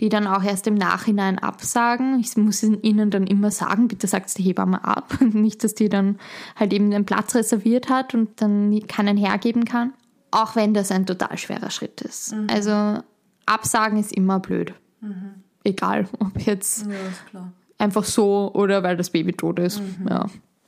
die 0.00 0.08
dann 0.08 0.26
auch 0.26 0.42
erst 0.42 0.66
im 0.66 0.74
Nachhinein 0.74 1.38
absagen. 1.38 2.18
Ich 2.20 2.36
muss 2.36 2.62
ihnen 2.62 3.10
dann 3.10 3.26
immer 3.26 3.50
sagen, 3.50 3.88
bitte 3.88 4.06
sagt 4.06 4.36
die 4.38 4.42
Hebamme 4.42 4.84
ab. 4.84 5.14
Nicht, 5.20 5.62
dass 5.62 5.74
die 5.74 5.88
dann 5.88 6.18
halt 6.56 6.72
eben 6.72 6.90
den 6.90 7.06
Platz 7.06 7.34
reserviert 7.34 7.88
hat 7.88 8.14
und 8.14 8.40
dann 8.40 8.86
keinen 8.88 9.16
hergeben 9.16 9.64
kann. 9.64 9.92
Auch 10.30 10.56
wenn 10.56 10.74
das 10.74 10.90
ein 10.90 11.06
total 11.06 11.38
schwerer 11.38 11.70
Schritt 11.70 12.00
ist. 12.00 12.34
Mhm. 12.34 12.46
Also 12.50 13.02
absagen 13.46 13.98
ist 13.98 14.12
immer 14.12 14.40
blöd. 14.40 14.74
Mhm. 15.00 15.34
Egal, 15.64 16.08
ob 16.18 16.40
jetzt. 16.40 16.86
Ja, 16.86 16.92
ist 16.92 17.26
klar 17.26 17.52
einfach 17.82 18.04
so 18.04 18.50
oder 18.54 18.82
weil 18.82 18.96
das 18.96 19.10
Baby 19.10 19.32
tot 19.32 19.58
ist. 19.58 19.80
Mhm. 19.80 20.08
Ja. 20.08 20.26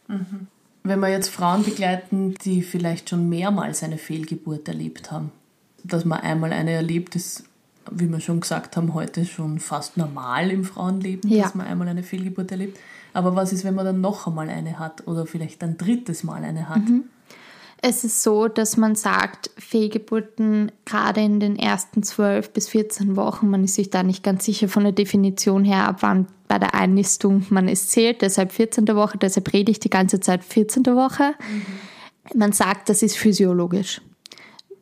Mhm. 0.08 0.48
Wenn 0.82 1.00
wir 1.00 1.08
jetzt 1.08 1.28
Frauen 1.28 1.62
begleiten, 1.62 2.34
die 2.44 2.60
vielleicht 2.60 3.08
schon 3.08 3.28
mehrmals 3.28 3.82
eine 3.82 3.96
Fehlgeburt 3.96 4.68
erlebt 4.68 5.10
haben, 5.10 5.32
dass 5.82 6.04
man 6.04 6.20
einmal 6.20 6.52
eine 6.52 6.72
erlebt, 6.72 7.16
ist, 7.16 7.44
wie 7.90 8.10
wir 8.10 8.20
schon 8.20 8.40
gesagt 8.40 8.76
haben, 8.76 8.92
heute 8.92 9.24
schon 9.24 9.60
fast 9.60 9.96
normal 9.96 10.50
im 10.50 10.64
Frauenleben, 10.64 11.30
ja. 11.30 11.44
dass 11.44 11.54
man 11.54 11.66
einmal 11.66 11.88
eine 11.88 12.02
Fehlgeburt 12.02 12.50
erlebt. 12.50 12.78
Aber 13.14 13.34
was 13.36 13.52
ist, 13.52 13.64
wenn 13.64 13.74
man 13.74 13.86
dann 13.86 14.00
noch 14.00 14.26
einmal 14.26 14.50
eine 14.50 14.78
hat 14.78 15.06
oder 15.06 15.24
vielleicht 15.24 15.62
ein 15.62 15.78
drittes 15.78 16.24
Mal 16.24 16.44
eine 16.44 16.68
hat? 16.68 16.86
Mhm. 16.86 17.04
Es 17.80 18.02
ist 18.02 18.22
so, 18.22 18.48
dass 18.48 18.78
man 18.78 18.94
sagt, 18.94 19.50
Fehlgeburten 19.58 20.72
gerade 20.86 21.20
in 21.20 21.38
den 21.38 21.56
ersten 21.56 22.02
12 22.02 22.50
bis 22.50 22.68
14 22.68 23.14
Wochen, 23.14 23.50
man 23.50 23.62
ist 23.62 23.74
sich 23.74 23.90
da 23.90 24.02
nicht 24.02 24.22
ganz 24.22 24.46
sicher 24.46 24.68
von 24.68 24.84
der 24.84 24.92
Definition 24.92 25.64
her, 25.64 25.88
ab 25.88 25.98
wann 26.00 26.26
bei 26.54 26.60
der 26.60 26.74
Einnistung 26.76 27.44
man 27.50 27.66
es 27.66 27.88
zählt, 27.88 28.22
deshalb 28.22 28.52
14. 28.52 28.86
Woche, 28.94 29.18
deshalb 29.18 29.52
rede 29.52 29.72
ich 29.72 29.80
die 29.80 29.90
ganze 29.90 30.20
Zeit 30.20 30.44
14. 30.44 30.86
Woche. 30.86 31.34
Mhm. 31.40 32.38
Man 32.38 32.52
sagt, 32.52 32.88
das 32.88 33.02
ist 33.02 33.16
physiologisch. 33.16 34.00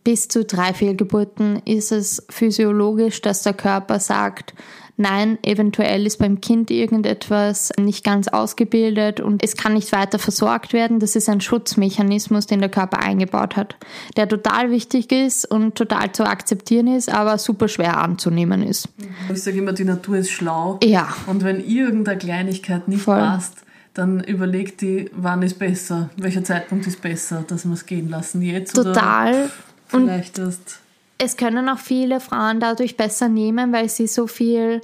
Bis 0.05 0.29
zu 0.29 0.45
drei 0.45 0.75
Fehlgeburten 0.75 1.63
ist 1.65 1.91
es 1.91 2.27
physiologisch, 2.29 3.23
dass 3.23 3.43
der 3.43 3.55
Körper 3.55 4.01
sagt, 4.01 4.53
nein, 4.97 5.39
eventuell 5.43 6.07
ist 6.07 6.19
beim 6.19 6.41
Kind 6.41 6.71
irgendetwas 6.71 7.73
nicht 7.79 8.05
ganz 8.05 8.29
ausgebildet 8.29 9.21
und 9.21 9.43
es 9.43 9.57
kann 9.57 9.75
nicht 9.75 9.93
weiter 9.93 10.19
versorgt 10.19 10.73
werden. 10.73 11.01
Das 11.01 11.17
ist 11.17 11.29
ein 11.29 11.41
Schutzmechanismus, 11.41 12.47
den 12.47 12.61
der 12.61 12.69
Körper 12.69 12.99
eingebaut 12.99 13.57
hat, 13.57 13.77
der 14.17 14.29
total 14.29 14.71
wichtig 14.71 15.13
ist 15.13 15.45
und 15.45 15.75
total 15.75 16.13
zu 16.13 16.25
akzeptieren 16.25 16.87
ist, 16.87 17.13
aber 17.13 17.39
super 17.39 17.69
schwer 17.69 17.99
anzunehmen 17.99 18.63
ist. 18.63 18.89
Ich 19.33 19.43
sage 19.43 19.59
immer, 19.59 19.73
die 19.73 19.85
Natur 19.85 20.19
ist 20.19 20.31
schlau. 20.31 20.79
Ja. 20.83 21.15
Und 21.27 21.45
wenn 21.45 21.65
irgendeine 21.65 22.19
Kleinigkeit 22.19 22.89
nicht 22.89 23.03
Voll. 23.03 23.19
passt, 23.19 23.63
dann 23.95 24.21
überlegt 24.25 24.81
die, 24.81 25.11
wann 25.15 25.43
ist 25.43 25.59
besser, 25.59 26.11
welcher 26.17 26.45
Zeitpunkt 26.45 26.87
ist 26.87 27.03
besser, 27.03 27.45
dass 27.47 27.65
wir 27.67 27.75
es 27.75 27.87
gehen 27.87 28.09
lassen. 28.09 28.43
Jetzt 28.43 28.75
Total. 28.75 29.51
Oder 29.93 30.05
vielleicht 30.05 30.39
erst 30.39 30.81
es 31.19 31.37
können 31.37 31.69
auch 31.69 31.79
viele 31.79 32.21
Frauen 32.21 32.61
dadurch 32.61 32.97
besser 32.97 33.29
nehmen, 33.29 33.73
weil 33.73 33.89
sie 33.89 34.07
so 34.07 34.27
viel 34.27 34.81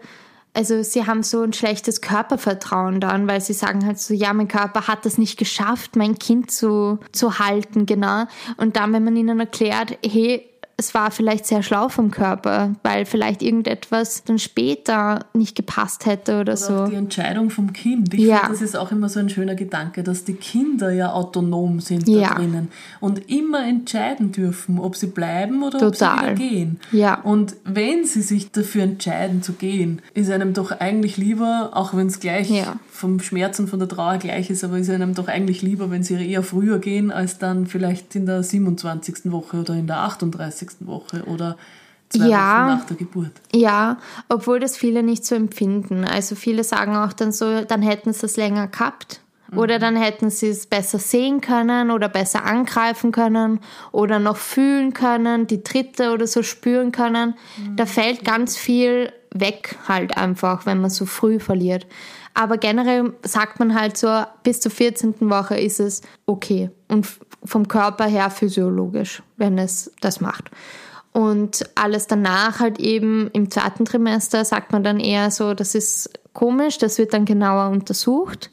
also 0.55 0.83
sie 0.83 1.07
haben 1.07 1.23
so 1.23 1.43
ein 1.43 1.53
schlechtes 1.53 2.01
Körpervertrauen 2.01 3.01
dann, 3.01 3.29
weil 3.29 3.41
sie 3.41 3.53
sagen 3.53 3.87
halt 3.87 4.01
so, 4.01 4.13
ja, 4.13 4.33
mein 4.33 4.49
Körper 4.49 4.89
hat 4.89 5.07
es 5.07 5.17
nicht 5.17 5.39
geschafft, 5.39 5.95
mein 5.95 6.19
Kind 6.19 6.51
zu, 6.51 6.99
zu 7.13 7.39
halten, 7.39 7.87
genau. 7.87 8.25
Und 8.57 8.77
dann, 8.77 8.93
wenn 8.93 9.05
man 9.05 9.15
ihnen 9.15 9.39
erklärt, 9.39 9.97
hey, 10.05 10.48
es 10.81 10.95
war 10.95 11.11
vielleicht 11.11 11.45
sehr 11.45 11.65
schlau 11.65 11.89
vom 11.89 12.13
Körper, 12.13 12.77
weil 12.85 13.05
vielleicht 13.05 13.43
irgendetwas 13.43 14.23
dann 14.23 14.39
später 14.39 15.27
nicht 15.35 15.57
gepasst 15.57 16.07
hätte 16.07 16.35
oder, 16.35 16.41
oder 16.43 16.57
so. 16.57 16.75
Auch 16.75 16.89
die 16.89 16.95
Entscheidung 16.95 17.51
vom 17.51 17.73
Kind. 17.73 18.15
Ich 18.15 18.21
ja. 18.21 18.39
finde, 18.39 18.53
das 18.53 18.63
ist 18.63 18.77
auch 18.77 18.93
immer 18.93 19.09
so 19.09 19.19
ein 19.19 19.29
schöner 19.29 19.57
Gedanke, 19.57 20.05
dass 20.05 20.23
die 20.23 20.35
Kinder 20.35 20.93
ja 20.93 21.13
autonom 21.13 21.81
sind 21.81 22.09
ja. 22.09 22.29
da 22.29 22.35
drinnen 22.37 22.69
und 23.01 23.29
immer 23.29 23.67
entscheiden 23.67 24.31
dürfen, 24.31 24.79
ob 24.79 24.95
sie 24.95 25.09
bleiben 25.09 25.65
oder 25.65 25.81
Total. 25.81 25.91
ob 25.91 26.39
sie 26.39 26.45
wieder 26.45 26.51
gehen. 26.51 26.81
Ja. 26.93 27.23
Und 27.23 27.57
wenn 27.65 28.05
sie 28.05 28.23
sich 28.23 28.53
dafür 28.53 28.85
entscheiden 28.85 29.43
zu 29.43 29.55
gehen, 29.55 30.01
ist 30.15 30.31
einem 30.31 30.55
doch 30.55 30.71
eigentlich 30.71 31.17
lieber, 31.17 31.71
auch 31.73 31.93
wenn 31.93 32.07
es 32.07 32.21
gleich 32.21 32.51
ja. 32.51 32.77
Vom 32.99 33.21
Schmerz 33.21 33.59
und 33.61 33.69
von 33.69 33.79
der 33.79 33.89
Trauer 33.89 34.19
gleich 34.19 34.51
ist, 34.51 34.65
aber 34.65 34.79
ist 34.79 34.91
einem 34.91 35.15
doch 35.15 35.29
eigentlich 35.29 35.63
lieber, 35.63 35.91
wenn 35.91 36.03
sie 36.03 36.15
eher 36.15 36.43
früher 36.43 36.81
gehen, 36.81 37.13
als 37.13 37.39
dann 37.39 37.67
vielleicht 37.67 38.17
in 38.17 38.27
der 38.27 38.43
27. 38.43 39.31
Woche 39.31 39.59
oder 39.59 39.75
in 39.75 39.87
der 39.87 39.99
38 39.99 40.71
Woche 40.81 41.23
oder 41.27 41.57
zwei 42.09 42.27
ja, 42.27 42.67
Wochen 42.67 42.79
nach 42.79 42.87
der 42.87 42.97
Geburt. 42.97 43.33
Ja, 43.55 43.99
obwohl 44.29 44.59
das 44.59 44.77
viele 44.77 45.05
nicht 45.05 45.25
so 45.25 45.37
empfinden. 45.37 46.05
Also 46.05 46.35
viele 46.35 46.65
sagen 46.65 46.97
auch 46.97 47.13
dann 47.13 47.31
so, 47.31 47.63
dann 47.63 47.83
hätten 47.83 48.13
sie 48.13 48.27
es 48.27 48.37
länger 48.37 48.67
gehabt. 48.67 49.21
Oder 49.55 49.77
mhm. 49.77 49.81
dann 49.81 49.97
hätten 49.97 50.29
sie 50.29 50.49
es 50.49 50.67
besser 50.67 50.99
sehen 50.99 51.41
können 51.41 51.91
oder 51.91 52.11
besser 52.11 52.45
angreifen 52.45 53.13
können 53.13 53.61
oder 53.93 54.19
noch 54.19 54.37
fühlen 54.37 54.93
können, 54.93 55.47
die 55.47 55.63
Tritte 55.63 56.13
oder 56.13 56.27
so 56.27 56.43
spüren 56.43 56.93
können. 56.93 57.35
Mhm. 57.57 57.77
Da 57.77 57.87
fällt 57.87 58.25
ganz 58.25 58.59
viel 58.59 59.11
weg 59.33 59.77
halt 59.87 60.19
einfach, 60.19 60.67
wenn 60.67 60.81
man 60.81 60.91
so 60.91 61.07
früh 61.07 61.41
verliert. 61.41 61.87
Aber 62.39 62.57
generell 62.57 63.15
sagt 63.25 63.59
man 63.59 63.75
halt 63.75 63.97
so, 63.97 64.23
bis 64.45 64.61
zur 64.61 64.71
14. 64.71 65.29
Woche 65.29 65.59
ist 65.59 65.81
es 65.81 66.03
okay. 66.25 66.71
Und 66.87 67.05
vom 67.45 67.67
Körper 67.67 68.05
her 68.05 68.31
physiologisch, 68.31 69.25
wenn 69.39 69.59
es 69.59 69.91
das 70.01 70.21
macht. 70.21 70.49
Und 71.13 71.69
alles 71.75 72.07
danach 72.07 72.61
halt 72.61 72.79
eben 72.79 73.29
im 73.33 73.51
zweiten 73.51 73.85
Trimester 73.85 74.45
sagt 74.45 74.71
man 74.71 74.85
dann 74.85 75.01
eher 75.01 75.33
so, 75.33 75.53
das 75.53 75.75
ist 75.75 76.13
komisch, 76.33 76.79
das 76.79 76.99
wird 76.99 77.13
dann 77.13 77.25
genauer 77.25 77.71
untersucht. 77.71 78.53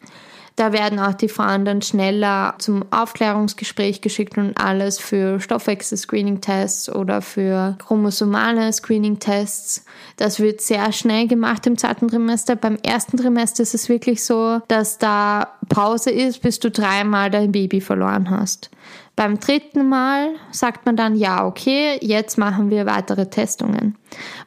Da 0.56 0.72
werden 0.72 1.00
auch 1.00 1.14
die 1.14 1.28
Frauen 1.28 1.66
dann 1.66 1.82
schneller 1.82 2.56
zum 2.60 2.86
Aufklärungsgespräch 2.90 4.00
geschickt 4.00 4.38
und 4.38 4.58
alles 4.58 5.00
für 5.00 5.42
Stoffwechsel-Screening-Tests 5.42 6.90
oder 6.90 7.22
für 7.22 7.76
chromosomale 7.86 8.72
Screening-Tests. 8.72 9.84
Das 10.16 10.40
wird 10.40 10.62
sehr 10.62 10.94
schnell 10.94 11.28
gemacht 11.28 11.68
im 11.68 11.78
zweiten 11.78 12.08
Trimester. 12.08 12.56
Beim 12.56 12.78
ersten 12.84 13.18
Trimester 13.18 13.64
ist 13.64 13.76
es 13.76 13.90
wirklich 13.90 14.24
so, 14.24 14.62
dass 14.70 14.98
da 14.98 15.56
Pause 15.68 16.12
ist, 16.12 16.42
bis 16.42 16.60
du 16.60 16.72
dreimal 16.72 17.30
dein 17.30 17.52
Baby 17.52 17.82
verloren 17.82 18.30
hast. 18.30 18.70
Beim 19.16 19.40
dritten 19.40 19.88
Mal 19.88 20.32
sagt 20.52 20.86
man 20.86 20.98
dann, 20.98 21.16
ja, 21.16 21.46
okay, 21.46 21.98
jetzt 22.02 22.38
machen 22.38 22.70
wir 22.70 22.86
weitere 22.86 23.30
Testungen. 23.30 23.96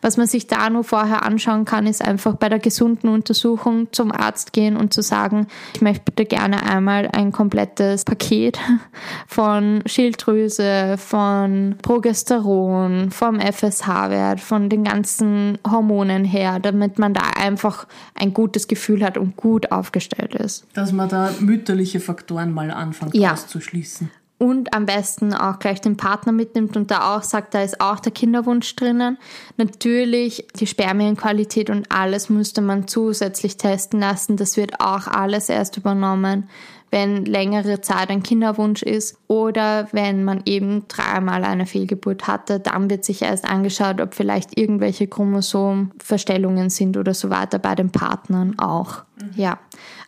Was 0.02 0.18
man 0.18 0.26
sich 0.26 0.46
da 0.46 0.68
nur 0.68 0.84
vorher 0.84 1.24
anschauen 1.24 1.64
kann, 1.64 1.86
ist 1.86 2.04
einfach 2.04 2.36
bei 2.36 2.50
der 2.50 2.58
gesunden 2.58 3.08
Untersuchung 3.08 3.88
zum 3.92 4.12
Arzt 4.12 4.52
gehen 4.52 4.76
und 4.76 4.92
zu 4.92 5.00
sagen, 5.00 5.46
ich 5.74 5.80
möchte 5.80 6.04
bitte 6.04 6.26
gerne 6.26 6.64
einmal 6.64 7.08
ein 7.12 7.32
komplettes 7.32 8.04
Paket 8.04 8.58
von 9.26 9.82
Schilddrüse, 9.86 10.96
von 10.98 11.76
Progesteron, 11.80 13.10
vom 13.10 13.40
FSH-Wert, 13.40 14.40
von 14.40 14.68
den 14.68 14.84
ganzen 14.84 15.56
Hormonen 15.66 16.26
her, 16.26 16.60
damit 16.60 16.98
man 16.98 17.14
da 17.14 17.22
einfach 17.38 17.86
ein 18.14 18.34
gutes 18.34 18.68
Gefühl 18.68 19.02
hat 19.02 19.16
und 19.16 19.36
gut 19.36 19.72
aufgestellt 19.72 20.34
ist. 20.34 20.66
Dass 20.74 20.92
man 20.92 21.08
da 21.08 21.30
mütterliche 21.40 22.00
Faktoren 22.00 22.52
mal 22.52 22.70
anfängt 22.70 23.14
ja. 23.14 23.32
auszuschließen 23.32 24.10
und 24.38 24.72
am 24.72 24.86
besten 24.86 25.34
auch 25.34 25.58
gleich 25.58 25.80
den 25.80 25.96
Partner 25.96 26.32
mitnimmt 26.32 26.76
und 26.76 26.90
da 26.90 27.16
auch 27.16 27.22
sagt, 27.22 27.54
da 27.54 27.62
ist 27.62 27.80
auch 27.80 27.98
der 27.98 28.12
Kinderwunsch 28.12 28.74
drinnen. 28.76 29.18
Natürlich 29.56 30.46
die 30.56 30.66
Spermienqualität 30.66 31.70
und 31.70 31.90
alles 31.90 32.28
müsste 32.30 32.60
man 32.60 32.86
zusätzlich 32.86 33.56
testen 33.56 34.00
lassen. 34.00 34.36
Das 34.36 34.56
wird 34.56 34.80
auch 34.80 35.08
alles 35.08 35.48
erst 35.48 35.76
übernommen 35.76 36.48
wenn 36.90 37.24
längere 37.24 37.80
Zeit 37.80 38.10
ein 38.10 38.22
Kinderwunsch 38.22 38.82
ist 38.82 39.18
oder 39.26 39.88
wenn 39.92 40.24
man 40.24 40.42
eben 40.46 40.88
dreimal 40.88 41.44
eine 41.44 41.66
Fehlgeburt 41.66 42.26
hatte, 42.26 42.60
dann 42.60 42.88
wird 42.88 43.04
sich 43.04 43.22
erst 43.22 43.44
angeschaut, 43.44 44.00
ob 44.00 44.14
vielleicht 44.14 44.58
irgendwelche 44.58 45.06
Chromosomverstellungen 45.06 46.70
sind 46.70 46.96
oder 46.96 47.14
so 47.14 47.30
weiter 47.30 47.58
bei 47.58 47.74
den 47.74 47.90
Partnern 47.90 48.58
auch. 48.58 49.04
Mhm. 49.20 49.30
Ja. 49.36 49.58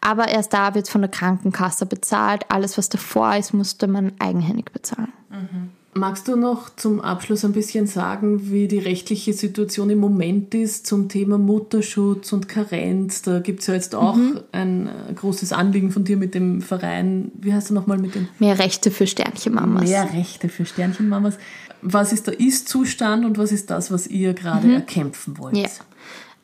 Aber 0.01 0.29
erst 0.29 0.53
da 0.53 0.75
wird 0.75 0.87
es 0.87 0.91
von 0.91 1.03
der 1.03 1.11
Krankenkasse 1.11 1.87
bezahlt. 1.87 2.45
Alles, 2.49 2.79
was 2.79 2.89
davor 2.89 3.37
ist, 3.37 3.53
musste 3.53 3.87
man 3.87 4.13
eigenhändig 4.19 4.73
bezahlen. 4.73 5.13
Mhm. 5.29 5.71
Magst 5.93 6.29
du 6.29 6.37
noch 6.37 6.75
zum 6.77 7.01
Abschluss 7.01 7.45
ein 7.45 7.53
bisschen 7.53 7.89
sagen, 7.89 8.53
wie 8.53 8.69
die 8.69 8.79
rechtliche 8.79 9.33
Situation 9.33 9.91
im 9.91 9.99
Moment 9.99 10.55
ist 10.55 10.87
zum 10.87 11.09
Thema 11.09 11.37
Mutterschutz 11.37 12.33
und 12.33 12.49
Karenz? 12.49 13.23
Da 13.23 13.41
gibt 13.41 13.61
es 13.61 13.67
ja 13.67 13.75
jetzt 13.75 13.97
auch 13.97 14.15
mhm. 14.15 14.41
ein 14.53 14.87
äh, 14.87 15.13
großes 15.15 15.53
Anliegen 15.53 15.91
von 15.91 16.05
dir 16.05 16.17
mit 16.17 16.37
dem 16.37 16.63
Verein. 16.63 17.33
Wie 17.35 17.53
heißt 17.53 17.71
du 17.71 17.75
nochmal 17.75 17.99
mit 17.99 18.15
dem? 18.15 18.29
Mehr 18.39 18.61
Rechte 18.61 18.93
für 18.93 19.09
Sternchenmamas. 19.09 19.89
Mehr 19.89 20.13
Rechte 20.15 20.49
für 20.49 20.65
Sternchenmamas. 20.65 21.39
Was 21.83 22.13
ist 22.13 22.29
der 22.29 22.39
Ist-Zustand 22.39 23.25
und 23.25 23.37
was 23.37 23.51
ist 23.51 23.69
das, 23.71 23.91
was 23.91 24.07
ihr 24.07 24.33
gerade 24.35 24.69
mhm. 24.69 24.75
erkämpfen 24.75 25.39
wollt? 25.39 25.57
Ja. 25.57 25.69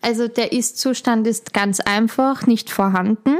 Also 0.02 0.28
der 0.28 0.52
Ist-Zustand 0.52 1.26
ist 1.26 1.52
ganz 1.52 1.80
einfach 1.80 2.46
nicht 2.46 2.70
vorhanden, 2.70 3.36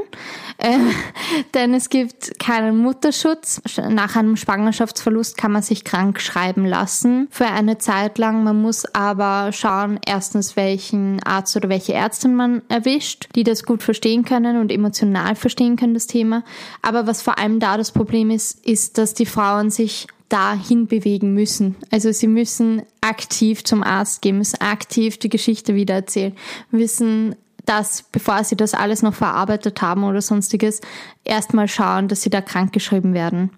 äh, 0.59 0.79
denn 1.55 1.75
es 1.75 1.91
gibt 1.91 2.39
keinen 2.41 2.79
Mutterschutz. 2.79 3.61
Nach 3.89 4.17
einem 4.17 4.37
Schwangerschaftsverlust 4.37 5.37
kann 5.37 5.53
man 5.53 5.63
sich 5.63 5.85
krank 5.85 6.21
schreiben 6.21 6.65
lassen 6.65 7.29
für 7.31 7.47
eine 7.47 7.79
Zeit 7.79 8.19
lang. 8.19 8.43
Man 8.43 8.61
muss 8.61 8.85
aber 8.95 9.53
schauen, 9.53 10.01
erstens, 10.05 10.57
welchen 10.57 11.23
Arzt 11.23 11.57
oder 11.57 11.69
welche 11.69 11.95
Ärztin 11.95 12.35
man 12.35 12.63
erwischt, 12.69 13.29
die 13.35 13.45
das 13.45 13.63
gut 13.63 13.83
verstehen 13.83 14.25
können 14.25 14.61
und 14.61 14.73
emotional 14.73 15.37
verstehen 15.37 15.77
können, 15.77 15.95
das 15.95 16.07
Thema. 16.07 16.43
Aber 16.83 17.07
was 17.07 17.23
vor 17.23 17.39
allem 17.39 17.61
da 17.61 17.77
das 17.77 17.93
Problem 17.93 18.31
ist, 18.31 18.67
ist, 18.67 18.99
dass 18.99 19.15
die 19.15 19.27
Frauen 19.27 19.71
sich 19.71 20.09
dahin 20.29 20.87
bewegen 20.87 21.35
müssen. 21.35 21.77
Also 21.91 22.13
sie 22.13 22.27
müssen 22.27 22.83
aktiv 23.01 23.65
zum 23.65 23.83
Arzt 23.83 24.23
gehen, 24.23 24.39
müssen 24.39 24.61
aktiv 24.61 25.19
die 25.19 25.29
Geschichte 25.29 25.75
wieder 25.75 25.95
erzählen, 25.95 26.35
müssen 26.71 27.37
dass, 27.65 28.05
bevor 28.13 28.45
sie 28.45 28.57
das 28.57 28.75
alles 28.75 29.03
noch 29.03 29.15
verarbeitet 29.15 29.83
haben 29.83 30.05
oder 30.05 30.23
sonstiges, 30.23 30.81
erstmal 31.25 31.67
schauen, 31.67 32.07
dass 32.07 32.23
sie 32.23 32.31
da 32.31 32.41
krankgeschrieben 32.41 33.13
werden. 33.13 33.51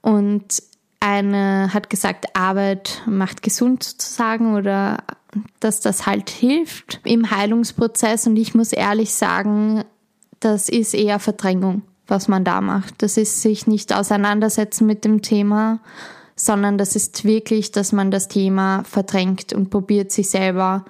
Und 0.00 0.62
eine 1.00 1.68
hat 1.72 1.90
gesagt, 1.90 2.34
Arbeit 2.34 3.02
macht 3.06 3.42
gesund 3.42 3.82
sozusagen 3.82 4.54
oder 4.54 5.04
dass 5.60 5.80
das 5.80 6.06
halt 6.06 6.30
hilft 6.30 7.00
im 7.04 7.30
Heilungsprozess. 7.30 8.26
Und 8.26 8.36
ich 8.36 8.54
muss 8.54 8.72
ehrlich 8.72 9.12
sagen, 9.12 9.84
das 10.40 10.68
ist 10.68 10.94
eher 10.94 11.18
Verdrängung 11.18 11.82
was 12.06 12.28
man 12.28 12.44
da 12.44 12.60
macht. 12.60 13.02
Das 13.02 13.16
ist 13.16 13.42
sich 13.42 13.66
nicht 13.66 13.94
auseinandersetzen 13.94 14.86
mit 14.86 15.04
dem 15.04 15.22
Thema, 15.22 15.80
sondern 16.36 16.78
das 16.78 16.96
ist 16.96 17.24
wirklich, 17.24 17.72
dass 17.72 17.92
man 17.92 18.10
das 18.10 18.28
Thema 18.28 18.84
verdrängt 18.84 19.52
und 19.52 19.70
probiert 19.70 20.10
sich 20.10 20.30
selber 20.30 20.84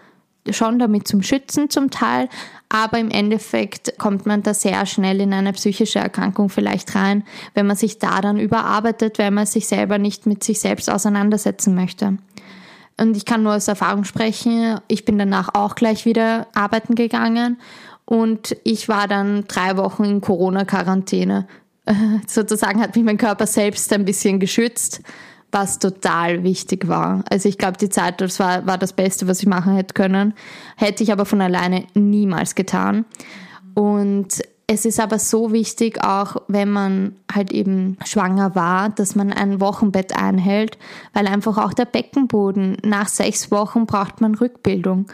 schon 0.51 0.79
damit 0.79 1.07
zum 1.07 1.23
Schützen 1.23 1.71
zum 1.71 1.91
Teil, 1.91 2.29
aber 2.69 2.99
im 2.99 3.11
Endeffekt 3.11 3.97
kommt 3.99 4.27
man 4.27 4.43
da 4.43 4.55
sehr 4.55 4.87
schnell 4.87 5.21
in 5.21 5.33
eine 5.33 5.53
psychische 5.53 6.01
Erkrankung 6.01 6.49
vielleicht 6.49 6.95
rein, 6.95 7.25
wenn 7.55 7.67
man 7.67 7.77
sich 7.77 7.99
da 7.99 8.21
dann 8.21 8.39
überarbeitet, 8.41 9.19
weil 9.19 9.31
man 9.31 9.47
sich 9.47 9.69
selber 9.69 9.99
nicht 9.99 10.27
mit 10.27 10.43
sich 10.43 10.59
selbst 10.59 10.91
auseinandersetzen 10.91 11.75
möchte. 11.75 12.19
Und 12.99 13.17
ich 13.17 13.25
kann 13.25 13.43
nur 13.43 13.55
aus 13.55 13.69
Erfahrung 13.69 14.05
sprechen, 14.05 14.81
ich 14.89 15.05
bin 15.05 15.19
danach 15.19 15.55
auch 15.55 15.75
gleich 15.75 16.05
wieder 16.05 16.47
arbeiten 16.55 16.95
gegangen 16.95 17.59
und 18.13 18.59
ich 18.63 18.91
war 18.91 19.09
dann 19.09 19.45
drei 19.49 19.79
Wochen 19.79 20.05
in 20.05 20.21
Corona-Quarantäne. 20.21 21.47
Sozusagen 22.27 22.79
hat 22.83 22.95
mich 22.95 23.07
mein 23.07 23.17
Körper 23.17 23.47
selbst 23.47 23.91
ein 23.91 24.05
bisschen 24.05 24.39
geschützt, 24.39 25.01
was 25.51 25.79
total 25.79 26.45
wichtig 26.45 26.89
war. 26.89 27.25
Also 27.31 27.49
ich 27.49 27.57
glaube, 27.57 27.79
die 27.79 27.89
Zeit, 27.89 28.21
das 28.21 28.39
war, 28.39 28.67
war 28.67 28.77
das 28.77 28.93
Beste, 28.93 29.29
was 29.29 29.41
ich 29.41 29.47
machen 29.47 29.75
hätte 29.75 29.95
können. 29.95 30.35
Hätte 30.77 31.03
ich 31.03 31.11
aber 31.11 31.25
von 31.25 31.41
alleine 31.41 31.87
niemals 31.95 32.55
getan. 32.55 33.07
Und 33.73 34.43
es 34.67 34.85
ist 34.85 35.01
aber 35.01 35.19
so 35.19 35.51
wichtig, 35.51 36.05
auch 36.05 36.37
wenn 36.49 36.69
man 36.71 37.17
halt 37.35 37.51
eben 37.51 37.97
schwanger 38.05 38.55
war, 38.55 38.91
dass 38.91 39.15
man 39.15 39.33
ein 39.33 39.59
Wochenbett 39.59 40.15
einhält, 40.15 40.77
weil 41.15 41.27
einfach 41.27 41.57
auch 41.57 41.73
der 41.73 41.87
Beckenboden 41.87 42.77
nach 42.85 43.09
sechs 43.09 43.51
Wochen 43.51 43.87
braucht 43.87 44.21
man 44.21 44.35
Rückbildung. 44.35 45.07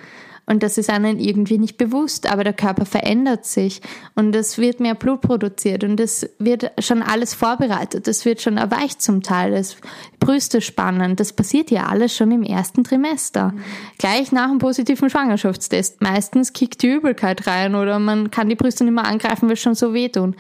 Und 0.49 0.63
das 0.63 0.79
ist 0.79 0.89
einem 0.89 1.19
irgendwie 1.19 1.59
nicht 1.59 1.77
bewusst, 1.77 2.27
aber 2.27 2.43
der 2.43 2.55
Körper 2.55 2.87
verändert 2.87 3.45
sich 3.45 3.83
und 4.15 4.35
es 4.35 4.57
wird 4.57 4.81
mehr 4.81 4.95
Blut 4.95 5.21
produziert 5.21 5.85
und 5.85 6.01
es 6.01 6.27
wird 6.39 6.73
schon 6.79 7.03
alles 7.03 7.35
vorbereitet. 7.35 8.09
Es 8.09 8.25
wird 8.25 8.41
schon 8.41 8.57
erweicht 8.57 9.03
zum 9.03 9.23
Teil. 9.23 9.51
Das 9.51 9.77
Brüste 10.21 10.63
spannen, 10.63 11.17
das 11.17 11.35
passiert 11.35 11.71
ja 11.71 11.89
alles 11.89 12.17
schon 12.17 12.33
im 12.33 12.43
ersten 12.43 12.83
Trimester. 12.83 13.53
Mhm. 13.53 13.61
Gleich 13.99 14.33
nach 14.33 14.49
einem 14.49 14.59
positiven 14.59 15.11
Schwangerschaftstest. 15.11 16.01
Meistens 16.01 16.55
kickt 16.55 16.83
die 16.83 16.89
Übelkeit 16.89 17.47
rein 17.47 17.75
oder 17.75 17.99
man 17.99 18.31
kann 18.31 18.49
die 18.49 18.57
Brüste 18.57 18.85
nicht 18.85 18.95
mehr 18.95 19.05
angreifen, 19.05 19.49
weil 19.49 19.55
es 19.55 19.61
schon 19.61 19.75
so 19.75 19.93
wehtun. 19.93 20.35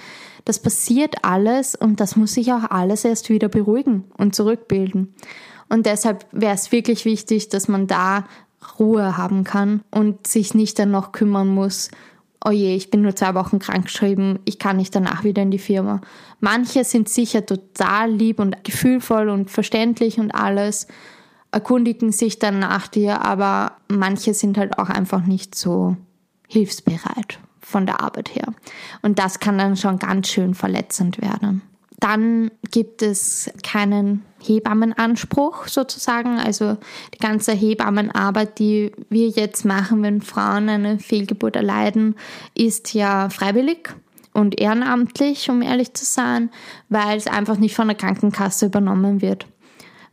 Das 0.46 0.58
passiert 0.58 1.16
alles 1.22 1.74
und 1.74 2.00
das 2.00 2.16
muss 2.16 2.32
sich 2.32 2.50
auch 2.54 2.70
alles 2.70 3.04
erst 3.04 3.28
wieder 3.28 3.48
beruhigen 3.48 4.04
und 4.16 4.34
zurückbilden. 4.34 5.14
Und 5.68 5.84
deshalb 5.84 6.24
wäre 6.32 6.54
es 6.54 6.72
wirklich 6.72 7.04
wichtig, 7.04 7.50
dass 7.50 7.68
man 7.68 7.86
da 7.86 8.24
Ruhe 8.78 9.16
haben 9.16 9.44
kann 9.44 9.82
und 9.90 10.26
sich 10.26 10.54
nicht 10.54 10.78
dann 10.78 10.90
noch 10.90 11.12
kümmern 11.12 11.48
muss, 11.48 11.90
oh 12.44 12.50
je, 12.50 12.74
ich 12.74 12.90
bin 12.90 13.02
nur 13.02 13.16
zwei 13.16 13.34
Wochen 13.34 13.58
krankgeschrieben, 13.58 14.38
ich 14.44 14.58
kann 14.58 14.76
nicht 14.76 14.94
danach 14.94 15.24
wieder 15.24 15.42
in 15.42 15.50
die 15.50 15.58
Firma. 15.58 16.00
Manche 16.40 16.84
sind 16.84 17.08
sicher 17.08 17.44
total 17.44 18.10
lieb 18.10 18.38
und 18.38 18.64
gefühlvoll 18.64 19.28
und 19.28 19.50
verständlich 19.50 20.18
und 20.18 20.30
alles, 20.32 20.86
erkundigen 21.50 22.12
sich 22.12 22.38
dann 22.38 22.58
nach 22.58 22.88
dir, 22.88 23.24
aber 23.24 23.72
manche 23.88 24.34
sind 24.34 24.58
halt 24.58 24.78
auch 24.78 24.90
einfach 24.90 25.24
nicht 25.24 25.54
so 25.54 25.96
hilfsbereit 26.46 27.38
von 27.60 27.86
der 27.86 28.00
Arbeit 28.02 28.34
her. 28.34 28.54
Und 29.02 29.18
das 29.18 29.40
kann 29.40 29.58
dann 29.58 29.76
schon 29.76 29.98
ganz 29.98 30.28
schön 30.28 30.54
verletzend 30.54 31.20
werden. 31.20 31.62
Dann 32.00 32.50
gibt 32.70 33.02
es 33.02 33.50
keinen 33.62 34.24
Hebammenanspruch 34.42 35.68
sozusagen. 35.68 36.38
Also 36.38 36.76
die 37.14 37.18
ganze 37.18 37.52
Hebammenarbeit, 37.52 38.58
die 38.58 38.92
wir 39.08 39.28
jetzt 39.28 39.64
machen, 39.64 40.02
wenn 40.02 40.20
Frauen 40.20 40.68
eine 40.68 40.98
Fehlgeburt 40.98 41.56
erleiden, 41.56 42.14
ist 42.54 42.94
ja 42.94 43.28
freiwillig 43.30 43.94
und 44.32 44.60
ehrenamtlich, 44.60 45.50
um 45.50 45.62
ehrlich 45.62 45.94
zu 45.94 46.04
sein, 46.04 46.50
weil 46.88 47.16
es 47.16 47.26
einfach 47.26 47.58
nicht 47.58 47.74
von 47.74 47.88
der 47.88 47.96
Krankenkasse 47.96 48.66
übernommen 48.66 49.20
wird 49.20 49.46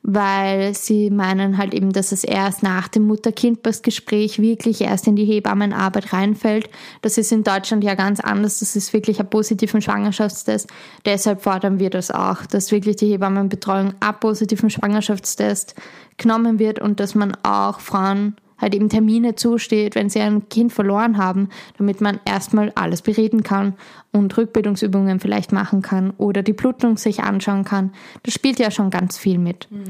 weil 0.07 0.75
sie 0.75 1.09
meinen 1.09 1.57
halt 1.57 1.73
eben, 1.73 1.91
dass 1.91 2.11
es 2.11 2.23
erst 2.23 2.61
nach 2.61 2.87
dem 2.87 3.07
Mutter-Kind-Gespräch 3.07 4.39
wirklich 4.39 4.81
erst 4.81 5.07
in 5.07 5.15
die 5.15 5.25
Hebammenarbeit 5.25 6.13
reinfällt. 6.13 6.69
Das 7.01 7.17
ist 7.17 7.31
in 7.31 7.43
Deutschland 7.43 7.83
ja 7.83 7.95
ganz 7.95 8.19
anders. 8.19 8.59
Das 8.59 8.75
ist 8.75 8.93
wirklich 8.93 9.19
ein 9.19 9.29
positiven 9.29 9.81
Schwangerschaftstest. 9.81 10.69
Deshalb 11.05 11.41
fordern 11.41 11.79
wir 11.79 11.89
das 11.89 12.11
auch, 12.11 12.45
dass 12.45 12.71
wirklich 12.71 12.97
die 12.97 13.11
Hebammenbetreuung 13.11 13.95
ab 13.99 14.19
positiven 14.19 14.69
Schwangerschaftstest 14.69 15.73
genommen 16.17 16.59
wird 16.59 16.79
und 16.79 16.99
dass 16.99 17.15
man 17.15 17.35
auch 17.41 17.79
Frauen 17.79 18.35
halt 18.65 18.75
eben 18.75 18.89
Termine 18.89 19.35
zusteht, 19.35 19.95
wenn 19.95 20.09
sie 20.09 20.19
ein 20.19 20.49
Kind 20.49 20.73
verloren 20.73 21.17
haben, 21.17 21.49
damit 21.77 22.01
man 22.01 22.19
erstmal 22.25 22.71
alles 22.75 23.03
bereden 23.03 23.43
kann 23.43 23.75
und 24.11 24.35
Rückbildungsübungen 24.35 25.19
vielleicht 25.19 25.51
machen 25.51 25.81
kann 25.81 26.11
oder 26.17 26.41
die 26.41 26.53
Blutung 26.53 26.97
sich 26.97 27.21
anschauen 27.21 27.63
kann. 27.63 27.93
Das 28.23 28.33
spielt 28.33 28.59
ja 28.59 28.71
schon 28.71 28.89
ganz 28.89 29.17
viel 29.17 29.37
mit. 29.37 29.67
Mhm. 29.69 29.83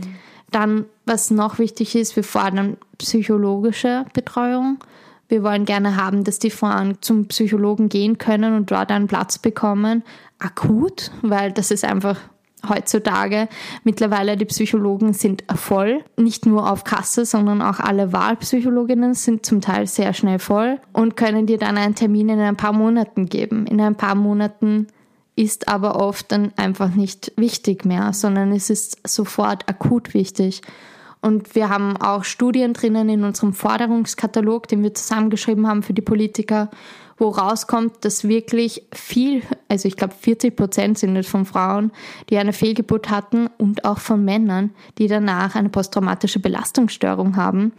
Dann, 0.52 0.86
was 1.06 1.32
noch 1.32 1.58
wichtig 1.58 1.96
ist, 1.96 2.16
wir 2.16 2.24
fordern 2.24 2.78
psychologische 2.98 4.06
Betreuung. 4.14 4.78
Wir 5.28 5.42
wollen 5.42 5.66
gerne 5.66 5.96
haben, 5.96 6.24
dass 6.24 6.38
die 6.38 6.52
Frauen 6.52 6.98
zum 7.02 7.28
Psychologen 7.28 7.90
gehen 7.90 8.18
können 8.18 8.56
und 8.56 8.70
dort 8.72 8.92
einen 8.92 9.08
Platz 9.08 9.40
bekommen. 9.40 10.04
Akut, 10.38 11.12
weil 11.22 11.52
das 11.52 11.72
ist 11.72 11.86
einfach 11.86 12.20
heutzutage. 12.70 13.48
Mittlerweile 13.84 14.38
die 14.38 14.46
Psychologen 14.46 15.14
sind 15.14 15.44
voll. 15.56 16.04
Nicht 16.18 16.46
nur 16.46 16.72
auf 16.72 16.84
Kasse, 16.84 17.26
sondern 17.26 17.62
auch 17.62 17.80
alle 17.80 18.14
Wahlpsychologinnen 18.14 19.14
sind 19.14 19.46
zum 19.46 19.62
Teil 19.62 19.88
sehr 19.88 20.14
schnell 20.14 20.40
voll 20.40 20.80
und 20.94 21.18
können 21.18 21.46
dir 21.46 21.58
dann 21.58 21.78
einen 21.78 21.96
Termin 21.96 22.30
in 22.30 22.40
ein 22.40 22.58
paar 22.58 22.74
Monaten 22.74 23.28
geben. 23.28 23.66
In 23.68 23.82
ein 23.82 23.96
paar 23.96 24.16
Monaten 24.16 24.88
ist 25.36 25.68
aber 25.68 26.00
oft 26.00 26.32
dann 26.32 26.54
einfach 26.56 26.96
nicht 26.96 27.34
wichtig 27.36 27.86
mehr, 27.86 28.14
sondern 28.14 28.52
es 28.52 28.70
ist 28.70 29.08
sofort 29.08 29.68
akut 29.68 30.14
wichtig. 30.14 30.62
Und 31.22 31.56
wir 31.56 31.70
haben 31.70 31.98
auch 31.98 32.24
Studien 32.24 32.74
drinnen 32.74 33.10
in 33.10 33.24
unserem 33.24 33.54
Forderungskatalog, 33.54 34.68
den 34.68 34.84
wir 34.84 34.94
zusammengeschrieben 34.94 35.68
haben 35.68 35.82
für 35.82 35.94
die 35.94 36.04
Politiker, 36.04 36.70
wo 37.18 37.30
rauskommt, 37.30 38.04
dass 38.04 38.28
wirklich 38.28 38.84
viel, 38.94 39.42
also 39.70 39.88
ich 39.88 39.96
glaube 39.96 40.14
40 40.20 40.56
Prozent 40.56 40.98
sind 40.98 41.16
es 41.16 41.28
von 41.28 41.46
Frauen, 41.46 41.92
die 42.30 42.38
eine 42.38 42.54
Fehlgeburt 42.54 43.10
hatten 43.10 43.48
und 43.58 43.86
auch 43.86 44.00
von 44.00 44.24
Männern, 44.24 44.72
die 44.98 45.08
danach 45.08 45.56
eine 45.56 45.70
posttraumatische 45.70 46.40
Belastungsstörung 46.40 47.36
haben 47.36 47.72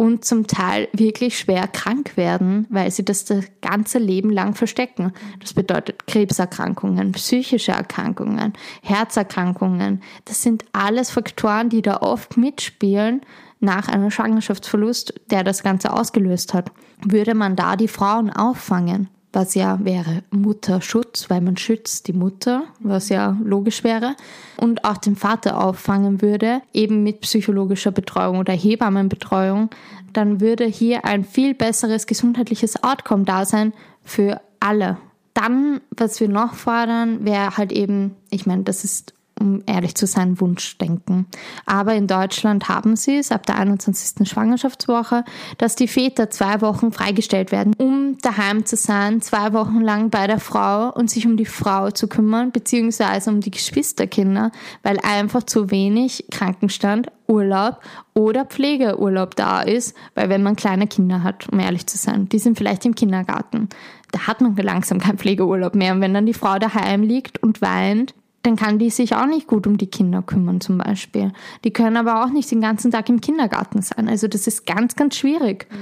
und 0.00 0.24
zum 0.24 0.46
Teil 0.46 0.88
wirklich 0.94 1.38
schwer 1.38 1.68
krank 1.68 2.16
werden, 2.16 2.66
weil 2.70 2.90
sie 2.90 3.04
das 3.04 3.26
das 3.26 3.44
ganze 3.60 3.98
Leben 3.98 4.30
lang 4.30 4.54
verstecken. 4.54 5.12
Das 5.40 5.52
bedeutet 5.52 6.06
Krebserkrankungen, 6.06 7.12
psychische 7.12 7.72
Erkrankungen, 7.72 8.54
Herzerkrankungen. 8.82 10.02
Das 10.24 10.42
sind 10.42 10.64
alles 10.72 11.10
Faktoren, 11.10 11.68
die 11.68 11.82
da 11.82 11.98
oft 11.98 12.38
mitspielen 12.38 13.20
nach 13.60 13.88
einem 13.88 14.10
Schwangerschaftsverlust, 14.10 15.14
der 15.30 15.44
das 15.44 15.62
Ganze 15.62 15.92
ausgelöst 15.92 16.54
hat. 16.54 16.72
Würde 17.04 17.34
man 17.34 17.56
da 17.56 17.76
die 17.76 17.88
Frauen 17.88 18.30
auffangen, 18.30 19.08
was 19.32 19.54
ja 19.54 19.78
wäre 19.84 20.22
Mutterschutz, 20.30 21.30
weil 21.30 21.40
man 21.40 21.56
schützt 21.56 22.08
die 22.08 22.12
Mutter, 22.12 22.64
was 22.80 23.10
ja 23.10 23.36
logisch 23.42 23.84
wäre, 23.84 24.16
und 24.56 24.84
auch 24.84 24.96
den 24.96 25.14
Vater 25.14 25.62
auffangen 25.62 26.20
würde, 26.20 26.62
eben 26.72 27.02
mit 27.02 27.20
psychologischer 27.20 27.92
Betreuung 27.92 28.38
oder 28.38 28.52
Hebammenbetreuung, 28.52 29.70
dann 30.12 30.40
würde 30.40 30.64
hier 30.64 31.04
ein 31.04 31.24
viel 31.24 31.54
besseres 31.54 32.06
gesundheitliches 32.06 32.82
Outcome 32.82 33.24
da 33.24 33.44
sein 33.44 33.72
für 34.02 34.40
alle. 34.58 34.96
Dann, 35.34 35.80
was 35.96 36.18
wir 36.20 36.28
noch 36.28 36.54
fordern, 36.54 37.24
wäre 37.24 37.56
halt 37.56 37.70
eben, 37.72 38.16
ich 38.30 38.46
meine, 38.46 38.64
das 38.64 38.84
ist 38.84 39.14
um 39.40 39.62
ehrlich 39.66 39.94
zu 39.94 40.06
sein, 40.06 40.40
Wunschdenken. 40.40 41.26
Aber 41.66 41.94
in 41.94 42.06
Deutschland 42.06 42.68
haben 42.68 42.94
sie 42.94 43.16
es 43.16 43.32
ab 43.32 43.46
der 43.46 43.56
21. 43.56 44.28
Schwangerschaftswoche, 44.28 45.24
dass 45.58 45.74
die 45.74 45.88
Väter 45.88 46.30
zwei 46.30 46.60
Wochen 46.60 46.92
freigestellt 46.92 47.50
werden, 47.50 47.74
um 47.78 48.18
daheim 48.22 48.66
zu 48.66 48.76
sein, 48.76 49.22
zwei 49.22 49.52
Wochen 49.52 49.80
lang 49.80 50.10
bei 50.10 50.26
der 50.26 50.40
Frau 50.40 50.92
und 50.92 51.10
sich 51.10 51.26
um 51.26 51.36
die 51.36 51.46
Frau 51.46 51.90
zu 51.90 52.06
kümmern, 52.06 52.52
beziehungsweise 52.52 53.30
um 53.30 53.40
die 53.40 53.50
Geschwisterkinder, 53.50 54.52
weil 54.82 54.98
einfach 55.00 55.42
zu 55.42 55.70
wenig 55.70 56.26
Krankenstand, 56.30 57.10
Urlaub 57.30 57.80
oder 58.12 58.44
Pflegeurlaub 58.44 59.36
da 59.36 59.62
ist, 59.62 59.96
weil 60.14 60.28
wenn 60.28 60.42
man 60.42 60.56
kleine 60.56 60.86
Kinder 60.88 61.22
hat, 61.22 61.48
um 61.48 61.60
ehrlich 61.60 61.86
zu 61.86 61.96
sein, 61.96 62.28
die 62.28 62.40
sind 62.40 62.58
vielleicht 62.58 62.84
im 62.84 62.94
Kindergarten, 62.94 63.68
da 64.12 64.26
hat 64.26 64.40
man 64.40 64.56
langsam 64.56 64.98
keinen 64.98 65.18
Pflegeurlaub 65.18 65.74
mehr. 65.74 65.94
Und 65.94 66.00
wenn 66.00 66.12
dann 66.12 66.26
die 66.26 66.34
Frau 66.34 66.58
daheim 66.58 67.02
liegt 67.02 67.42
und 67.42 67.62
weint, 67.62 68.14
dann 68.42 68.56
kann 68.56 68.78
die 68.78 68.90
sich 68.90 69.14
auch 69.14 69.26
nicht 69.26 69.46
gut 69.46 69.66
um 69.66 69.76
die 69.76 69.88
Kinder 69.88 70.22
kümmern 70.22 70.60
zum 70.60 70.78
Beispiel. 70.78 71.32
Die 71.64 71.72
können 71.72 71.96
aber 71.96 72.24
auch 72.24 72.30
nicht 72.30 72.50
den 72.50 72.60
ganzen 72.60 72.90
Tag 72.90 73.08
im 73.08 73.20
Kindergarten 73.20 73.82
sein. 73.82 74.08
Also 74.08 74.28
das 74.28 74.46
ist 74.46 74.66
ganz, 74.66 74.96
ganz 74.96 75.16
schwierig. 75.16 75.66
Mhm. 75.70 75.76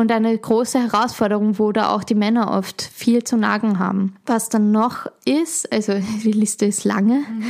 Und 0.00 0.12
eine 0.12 0.36
große 0.36 0.80
Herausforderung, 0.80 1.58
wo 1.58 1.72
da 1.72 1.90
auch 1.90 2.04
die 2.04 2.14
Männer 2.14 2.52
oft 2.52 2.82
viel 2.82 3.24
zu 3.24 3.36
nagen 3.36 3.78
haben. 3.78 4.16
Was 4.26 4.48
dann 4.48 4.70
noch 4.70 5.06
ist, 5.24 5.70
also 5.72 5.94
die 6.24 6.32
Liste 6.32 6.66
ist 6.66 6.84
lange, 6.84 7.18
mhm. 7.18 7.44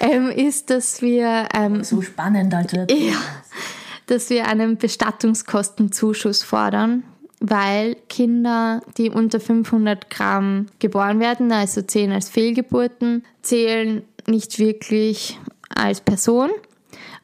ähm, 0.00 0.28
ist, 0.28 0.70
dass 0.70 1.00
wir... 1.00 1.48
Ähm, 1.54 1.82
so 1.82 2.02
spannend, 2.02 2.52
also. 2.52 2.76
Ja, 2.76 3.16
dass 4.06 4.28
wir 4.28 4.48
einen 4.48 4.76
Bestattungskostenzuschuss 4.76 6.42
fordern 6.42 7.04
weil 7.40 7.96
Kinder, 8.08 8.82
die 8.98 9.10
unter 9.10 9.40
500 9.40 10.10
Gramm 10.10 10.66
geboren 10.78 11.20
werden, 11.20 11.50
also 11.50 11.82
zählen 11.82 12.12
als 12.12 12.28
Fehlgeburten, 12.28 13.24
zählen 13.42 14.02
nicht 14.26 14.58
wirklich 14.58 15.38
als 15.74 16.02
Person. 16.02 16.50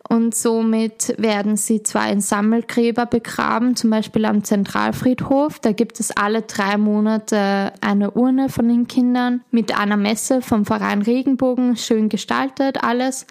Und 0.09 0.35
somit 0.35 1.15
werden 1.19 1.57
sie 1.57 1.83
zwar 1.83 2.11
in 2.11 2.21
Sammelgräber 2.21 3.07
begraben, 3.07 3.75
zum 3.75 3.91
Beispiel 3.91 4.25
am 4.25 4.45
Zentralfriedhof. 4.45 5.59
Da 5.59 5.73
gibt 5.73 5.99
es 5.99 6.17
alle 6.17 6.43
drei 6.43 6.77
Monate 6.77 7.73
eine 7.81 8.13
Urne 8.13 8.49
von 8.49 8.69
den 8.69 8.87
Kindern 8.87 9.43
mit 9.51 9.77
einer 9.77 9.97
Messe 9.97 10.43
vom 10.43 10.65
Verein 10.65 11.03
Regenbogen, 11.03 11.77
schön 11.77 12.09
gestaltet 12.09 12.85
alles. 12.85 13.27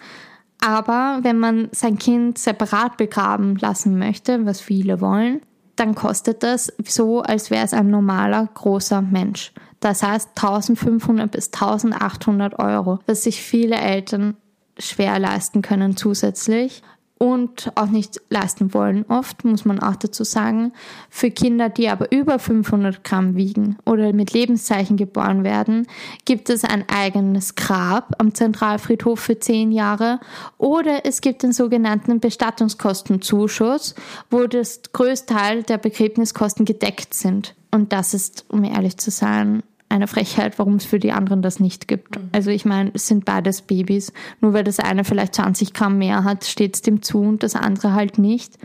Aber 0.60 1.20
wenn 1.22 1.38
man 1.38 1.68
sein 1.72 1.98
Kind 1.98 2.38
separat 2.38 2.96
begraben 2.98 3.56
lassen 3.56 3.98
möchte, 3.98 4.44
was 4.44 4.60
viele 4.60 5.00
wollen, 5.00 5.40
dann 5.76 5.94
kostet 5.94 6.42
das 6.42 6.72
so, 6.84 7.22
als 7.22 7.50
wäre 7.50 7.64
es 7.64 7.74
ein 7.74 7.90
normaler 7.90 8.48
großer 8.54 9.02
Mensch. 9.02 9.52
Das 9.80 10.02
heißt 10.02 10.30
1500 10.36 11.30
bis 11.30 11.52
1800 11.52 12.58
Euro, 12.58 12.98
was 13.06 13.22
sich 13.22 13.42
viele 13.42 13.76
Eltern 13.76 14.36
schwer 14.78 15.18
leisten 15.18 15.62
können 15.62 15.96
zusätzlich. 15.96 16.82
Und 17.18 17.72
auch 17.76 17.86
nicht 17.86 18.20
leisten 18.28 18.74
wollen. 18.74 19.04
Oft 19.08 19.44
muss 19.44 19.64
man 19.64 19.80
auch 19.80 19.96
dazu 19.96 20.24
sagen, 20.24 20.72
für 21.08 21.30
Kinder, 21.30 21.68
die 21.68 21.88
aber 21.88 22.12
über 22.12 22.38
500 22.38 23.04
Gramm 23.04 23.36
wiegen 23.36 23.78
oder 23.86 24.12
mit 24.12 24.32
Lebenszeichen 24.32 24.96
geboren 24.96 25.42
werden, 25.42 25.86
gibt 26.24 26.50
es 26.50 26.64
ein 26.64 26.84
eigenes 26.88 27.54
Grab 27.54 28.14
am 28.18 28.34
Zentralfriedhof 28.34 29.18
für 29.18 29.38
zehn 29.38 29.72
Jahre 29.72 30.20
oder 30.58 31.06
es 31.06 31.20
gibt 31.20 31.42
den 31.42 31.52
sogenannten 31.52 32.20
Bestattungskostenzuschuss, 32.20 33.94
wo 34.30 34.46
das 34.46 34.82
größte 34.92 35.34
Teil 35.34 35.62
der 35.62 35.78
Begräbniskosten 35.78 36.64
gedeckt 36.64 37.14
sind. 37.14 37.54
Und 37.70 37.92
das 37.92 38.14
ist, 38.14 38.44
um 38.48 38.64
ehrlich 38.64 38.98
zu 38.98 39.10
sein, 39.10 39.62
eine 39.88 40.08
Frechheit, 40.08 40.58
warum 40.58 40.76
es 40.76 40.84
für 40.84 40.98
die 40.98 41.12
anderen 41.12 41.42
das 41.42 41.60
nicht 41.60 41.88
gibt. 41.88 42.18
Mhm. 42.18 42.30
Also 42.32 42.50
ich 42.50 42.64
meine, 42.64 42.90
es 42.94 43.06
sind 43.06 43.24
beides 43.24 43.62
Babys. 43.62 44.12
Nur 44.40 44.52
weil 44.52 44.64
das 44.64 44.80
eine 44.80 45.04
vielleicht 45.04 45.34
20 45.34 45.72
Gramm 45.72 45.98
mehr 45.98 46.24
hat, 46.24 46.44
steht 46.44 46.74
es 46.74 46.82
dem 46.82 47.02
zu 47.02 47.20
und 47.20 47.42
das 47.42 47.54
andere 47.54 47.92
halt 47.92 48.18
nicht. 48.18 48.58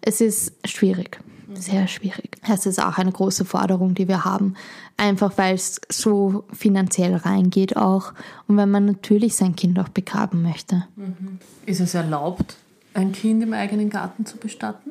Es 0.00 0.20
ist 0.20 0.52
schwierig. 0.66 1.20
Mhm. 1.46 1.56
Sehr 1.56 1.86
schwierig. 1.86 2.36
Das 2.46 2.66
ist 2.66 2.82
auch 2.82 2.98
eine 2.98 3.12
große 3.12 3.44
Forderung, 3.44 3.94
die 3.94 4.08
wir 4.08 4.24
haben. 4.24 4.54
Einfach 4.96 5.36
weil 5.38 5.54
es 5.54 5.80
so 5.88 6.44
finanziell 6.52 7.16
reingeht 7.16 7.76
auch. 7.76 8.12
Und 8.46 8.56
wenn 8.56 8.70
man 8.70 8.84
natürlich 8.86 9.36
sein 9.36 9.56
Kind 9.56 9.78
auch 9.78 9.88
begraben 9.88 10.42
möchte. 10.42 10.84
Mhm. 10.96 11.38
Ist 11.66 11.80
es 11.80 11.94
erlaubt, 11.94 12.56
ein 12.94 13.12
Kind 13.12 13.42
im 13.42 13.52
eigenen 13.52 13.90
Garten 13.90 14.26
zu 14.26 14.36
bestatten? 14.36 14.90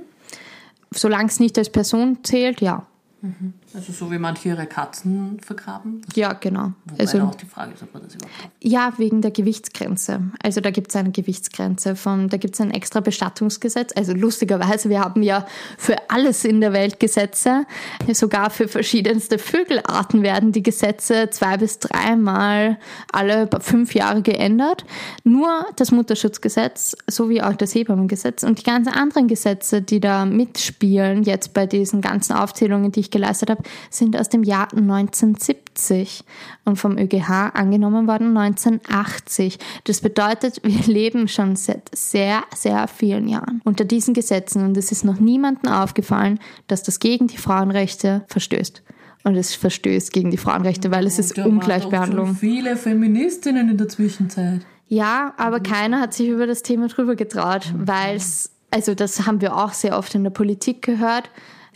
Solange 0.92 1.28
es 1.28 1.40
nicht 1.40 1.58
als 1.58 1.70
Person 1.70 2.20
zählt, 2.24 2.62
ja. 2.62 2.86
Mhm. 3.22 3.54
Also 3.76 3.92
so 3.92 4.12
wie 4.12 4.20
manche 4.20 4.50
ihre 4.50 4.68
Katzen 4.68 5.40
vergraben? 5.40 6.02
Ja, 6.14 6.34
genau. 6.34 6.74
Wobei 6.86 7.00
also, 7.00 7.22
auch 7.22 7.34
die 7.34 7.48
Frage 7.48 7.74
ist, 7.74 7.82
ob 7.82 7.92
man 7.94 8.04
das 8.04 8.14
überhaupt 8.14 8.38
kann. 8.40 8.52
Ja, 8.62 8.94
wegen 8.98 9.22
der 9.22 9.32
Gewichtsgrenze. 9.32 10.22
Also 10.44 10.62
da 10.62 10.70
gibt 10.70 10.90
es 10.90 10.96
eine 10.96 11.12
Gewichtsgrenze. 11.12 11.96
Von, 11.96 12.30
da 12.30 12.38
gibt 12.38 12.54
es 12.54 12.62
ein 12.62 12.70
extra 12.70 13.00
Bestattungsgesetz. 13.00 13.92
Also 13.96 14.14
lustigerweise, 14.14 14.90
wir 14.90 15.02
haben 15.02 15.24
ja 15.24 15.48
für 15.80 15.96
alles 16.10 16.46
in 16.46 16.62
der 16.62 16.72
Welt 16.72 17.00
Gesetze. 17.00 17.66
Sogar 18.12 18.52
für 18.52 18.68
verschiedenste 18.68 19.40
Vögelarten 19.40 20.22
werden 20.22 20.52
die 20.52 20.62
Gesetze 20.62 21.32
zwei 21.32 21.58
bis 21.58 21.80
dreimal 21.80 22.78
alle 23.12 23.50
fünf 23.60 23.96
Jahre 23.96 24.22
geändert. 24.22 24.86
Nur 25.24 25.66
das 25.78 25.92
Mutterschutzgesetz 25.92 26.96
sowie 27.10 27.42
auch 27.42 27.56
das 27.56 27.74
Hebammengesetz 27.74 28.44
und 28.44 28.60
die 28.60 28.64
ganzen 28.64 28.94
anderen 28.94 29.28
Gesetze, 29.28 29.82
die 29.82 30.00
da 30.00 30.26
mitspielen, 30.26 31.24
jetzt 31.24 31.54
bei 31.56 31.66
diesen 31.66 32.02
ganzen 32.02 32.34
Aufzählungen, 32.34 32.92
die 32.92 33.00
ich 33.00 33.10
geleistet 33.10 33.50
habe, 33.50 33.63
sind 33.90 34.18
aus 34.18 34.30
dem 34.30 34.44
Jahr 34.44 34.68
1970 34.74 36.24
und 36.66 36.78
vom 36.78 36.98
ÖGH 36.98 37.30
angenommen 37.54 38.08
worden 38.08 38.36
1980. 38.38 39.60
Das 39.86 40.02
bedeutet, 40.02 40.62
wir 40.64 40.86
leben 40.94 41.28
schon 41.28 41.56
seit 41.56 41.96
sehr, 41.96 42.44
sehr 42.56 42.88
vielen 42.88 43.28
Jahren 43.28 43.62
unter 43.64 43.86
diesen 43.86 44.14
Gesetzen 44.14 44.64
und 44.64 44.78
es 44.78 44.92
ist 44.92 45.06
noch 45.06 45.20
niemandem 45.20 45.72
aufgefallen, 45.72 46.40
dass 46.68 46.84
das 46.84 47.00
gegen 47.00 47.28
die 47.28 47.38
Frauenrechte 47.38 48.24
verstößt. 48.28 48.84
Und 49.26 49.36
es 49.36 49.56
verstößt 49.56 50.12
gegen 50.12 50.32
die 50.32 50.38
Frauenrechte, 50.38 50.92
weil 50.92 51.08
es 51.08 51.18
ist 51.18 51.38
Ungleichbehandlung. 51.38 52.28
Schon 52.28 52.36
viele 52.36 52.76
Feministinnen 52.76 53.70
in 53.70 53.78
der 53.78 53.88
Zwischenzeit. 53.88 54.62
Ja, 54.88 55.34
aber 55.38 55.60
keiner 55.60 56.02
hat 56.02 56.14
sich 56.14 56.28
über 56.28 56.46
das 56.46 56.62
Thema 56.62 56.88
drüber 56.88 57.16
getraut, 57.16 57.74
weil 57.76 58.18
es, 58.18 58.52
also 58.70 58.94
das 58.94 59.26
haben 59.26 59.42
wir 59.42 59.56
auch 59.56 59.74
sehr 59.74 59.98
oft 59.98 60.14
in 60.14 60.24
der 60.24 60.32
Politik 60.32 60.82
gehört, 60.82 61.30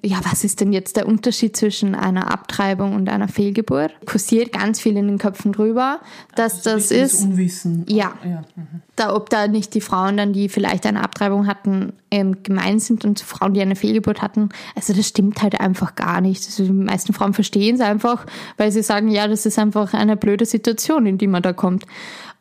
ja, 0.03 0.19
was 0.23 0.43
ist 0.43 0.61
denn 0.61 0.73
jetzt 0.73 0.95
der 0.95 1.07
Unterschied 1.07 1.57
zwischen 1.57 1.95
einer 1.95 2.31
Abtreibung 2.31 2.93
und 2.93 3.09
einer 3.09 3.27
Fehlgeburt? 3.27 3.93
Kursiert 4.05 4.53
ganz 4.53 4.79
viel 4.79 4.95
in 4.95 5.07
den 5.07 5.17
Köpfen 5.17 5.53
drüber, 5.53 5.99
dass 6.35 6.65
also 6.67 6.71
das 6.71 6.91
ist. 6.91 7.23
Unwissen. 7.23 7.85
Ja. 7.87 8.13
ja. 8.23 8.43
Mhm. 8.55 8.81
Da, 8.95 9.15
ob 9.15 9.29
da 9.29 9.47
nicht 9.47 9.73
die 9.73 9.81
Frauen 9.81 10.17
dann, 10.17 10.33
die 10.33 10.49
vielleicht 10.49 10.85
eine 10.85 11.03
Abtreibung 11.03 11.47
hatten, 11.47 11.93
ähm, 12.11 12.43
gemein 12.43 12.79
sind 12.79 13.05
und 13.05 13.19
Frauen, 13.19 13.53
die 13.53 13.61
eine 13.61 13.75
Fehlgeburt 13.75 14.21
hatten. 14.21 14.49
Also 14.75 14.93
das 14.93 15.07
stimmt 15.07 15.41
halt 15.41 15.59
einfach 15.59 15.95
gar 15.95 16.21
nicht. 16.21 16.45
Also 16.45 16.63
die 16.63 16.71
meisten 16.71 17.13
Frauen 17.13 17.33
verstehen 17.33 17.75
es 17.75 17.81
einfach, 17.81 18.25
weil 18.57 18.71
sie 18.71 18.83
sagen, 18.83 19.09
ja, 19.09 19.27
das 19.27 19.45
ist 19.45 19.57
einfach 19.57 19.93
eine 19.93 20.15
blöde 20.15 20.45
Situation, 20.45 21.05
in 21.05 21.17
die 21.17 21.27
man 21.27 21.41
da 21.41 21.53
kommt. 21.53 21.85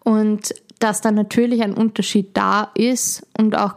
Und 0.04 0.54
dass 0.78 1.00
da 1.00 1.10
natürlich 1.10 1.62
ein 1.62 1.72
Unterschied 1.72 2.36
da 2.36 2.70
ist 2.74 3.26
und 3.38 3.56
auch 3.56 3.74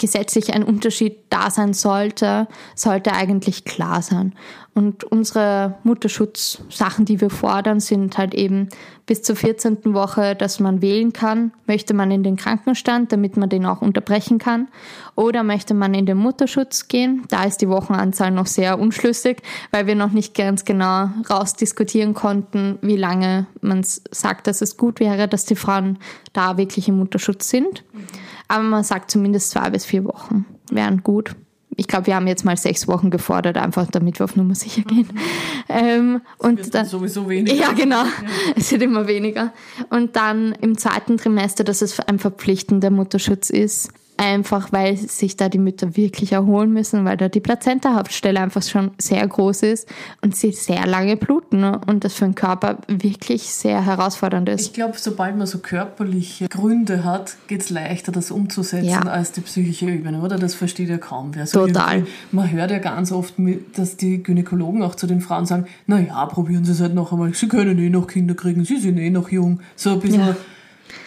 gesetzlich 0.00 0.52
ein 0.52 0.64
Unterschied 0.64 1.18
da 1.30 1.50
sein 1.50 1.74
sollte, 1.74 2.48
sollte 2.74 3.12
eigentlich 3.12 3.64
klar 3.64 4.02
sein. 4.02 4.34
Und 4.80 5.04
unsere 5.04 5.74
Mutterschutzsachen, 5.84 7.04
die 7.04 7.20
wir 7.20 7.28
fordern, 7.28 7.80
sind 7.80 8.16
halt 8.16 8.32
eben 8.32 8.70
bis 9.04 9.20
zur 9.20 9.36
14. 9.36 9.92
Woche, 9.92 10.34
dass 10.34 10.58
man 10.58 10.80
wählen 10.80 11.12
kann, 11.12 11.52
möchte 11.66 11.92
man 11.92 12.10
in 12.10 12.22
den 12.22 12.36
Krankenstand, 12.36 13.12
damit 13.12 13.36
man 13.36 13.50
den 13.50 13.66
auch 13.66 13.82
unterbrechen 13.82 14.38
kann, 14.38 14.68
oder 15.16 15.42
möchte 15.42 15.74
man 15.74 15.92
in 15.92 16.06
den 16.06 16.16
Mutterschutz 16.16 16.88
gehen. 16.88 17.24
Da 17.28 17.44
ist 17.44 17.58
die 17.58 17.68
Wochenanzahl 17.68 18.30
noch 18.30 18.46
sehr 18.46 18.78
unschlüssig, 18.78 19.42
weil 19.70 19.86
wir 19.86 19.96
noch 19.96 20.12
nicht 20.12 20.34
ganz 20.34 20.64
genau 20.64 21.10
rausdiskutieren 21.28 22.14
konnten, 22.14 22.78
wie 22.80 22.96
lange 22.96 23.48
man 23.60 23.82
sagt, 23.84 24.46
dass 24.46 24.62
es 24.62 24.78
gut 24.78 24.98
wäre, 24.98 25.28
dass 25.28 25.44
die 25.44 25.56
Frauen 25.56 25.98
da 26.32 26.56
wirklich 26.56 26.88
im 26.88 26.96
Mutterschutz 26.96 27.50
sind. 27.50 27.84
Aber 28.48 28.62
man 28.62 28.82
sagt 28.82 29.10
zumindest 29.10 29.50
zwei 29.50 29.68
bis 29.68 29.84
vier 29.84 30.06
Wochen 30.06 30.46
wären 30.70 31.02
gut. 31.02 31.36
Ich 31.80 31.88
glaube, 31.88 32.08
wir 32.08 32.14
haben 32.14 32.26
jetzt 32.26 32.44
mal 32.44 32.58
sechs 32.58 32.86
Wochen 32.88 33.08
gefordert, 33.08 33.56
einfach 33.56 33.86
damit 33.90 34.20
wir 34.20 34.24
auf 34.24 34.36
Nummer 34.36 34.54
sicher 34.54 34.82
gehen. 34.82 35.08
Mhm. 35.10 35.20
Ähm, 35.70 36.20
und 36.36 36.58
wird 36.58 36.74
dann 36.74 36.84
sowieso 36.84 37.26
weniger. 37.26 37.54
Ja, 37.56 37.72
genau. 37.72 38.02
Ja. 38.02 38.12
Es 38.54 38.70
wird 38.70 38.82
immer 38.82 39.06
weniger. 39.06 39.54
Und 39.88 40.14
dann 40.14 40.52
im 40.60 40.76
zweiten 40.76 41.16
Trimester, 41.16 41.64
dass 41.64 41.80
es 41.80 41.98
ein 41.98 42.18
verpflichtender 42.18 42.90
Mutterschutz 42.90 43.48
ist, 43.48 43.94
einfach 44.20 44.70
weil 44.70 44.98
sich 44.98 45.36
da 45.36 45.48
die 45.48 45.58
Mütter 45.58 45.96
wirklich 45.96 46.32
erholen 46.32 46.72
müssen, 46.72 47.06
weil 47.06 47.16
da 47.16 47.30
die 47.30 47.40
Plazenta-Hauptstelle 47.40 48.38
einfach 48.38 48.62
schon 48.62 48.90
sehr 48.98 49.26
groß 49.26 49.62
ist 49.62 49.88
und 50.20 50.36
sie 50.36 50.52
sehr 50.52 50.86
lange 50.86 51.16
bluten 51.16 51.60
ne? 51.60 51.80
und 51.86 52.04
das 52.04 52.12
für 52.12 52.26
den 52.26 52.34
Körper 52.34 52.78
wirklich 52.86 53.44
sehr 53.44 53.84
herausfordernd 53.84 54.50
ist. 54.50 54.66
Ich 54.66 54.72
glaube, 54.74 54.98
sobald 54.98 55.38
man 55.38 55.46
so 55.46 55.58
körperliche 55.58 56.48
Gründe 56.48 57.02
hat, 57.02 57.36
geht 57.48 57.62
es 57.62 57.70
leichter, 57.70 58.12
das 58.12 58.30
umzusetzen 58.30 58.84
ja. 58.84 59.00
als 59.00 59.32
die 59.32 59.40
psychische 59.40 59.86
Ebene, 59.86 60.20
oder? 60.20 60.38
Das 60.38 60.54
versteht 60.54 60.90
ja 60.90 60.98
kaum 60.98 61.34
wer. 61.34 61.46
So 61.46 61.66
Total. 61.66 62.06
Man 62.30 62.50
hört 62.50 62.70
ja 62.70 62.78
ganz 62.78 63.12
oft, 63.12 63.34
dass 63.74 63.96
die 63.96 64.22
Gynäkologen 64.22 64.82
auch 64.82 64.96
zu 64.96 65.06
den 65.06 65.22
Frauen 65.22 65.46
sagen, 65.46 65.64
naja, 65.86 66.26
probieren 66.26 66.64
Sie 66.66 66.72
es 66.72 66.80
halt 66.82 66.94
noch 66.94 67.12
einmal, 67.12 67.32
Sie 67.32 67.48
können 67.48 67.78
eh 67.78 67.88
noch 67.88 68.06
Kinder 68.06 68.34
kriegen, 68.34 68.66
Sie 68.66 68.76
sind 68.76 68.98
eh 68.98 69.08
noch 69.08 69.30
jung. 69.30 69.60
So 69.76 69.92
ein 69.92 70.00
bisschen... 70.00 70.20
Ja 70.20 70.36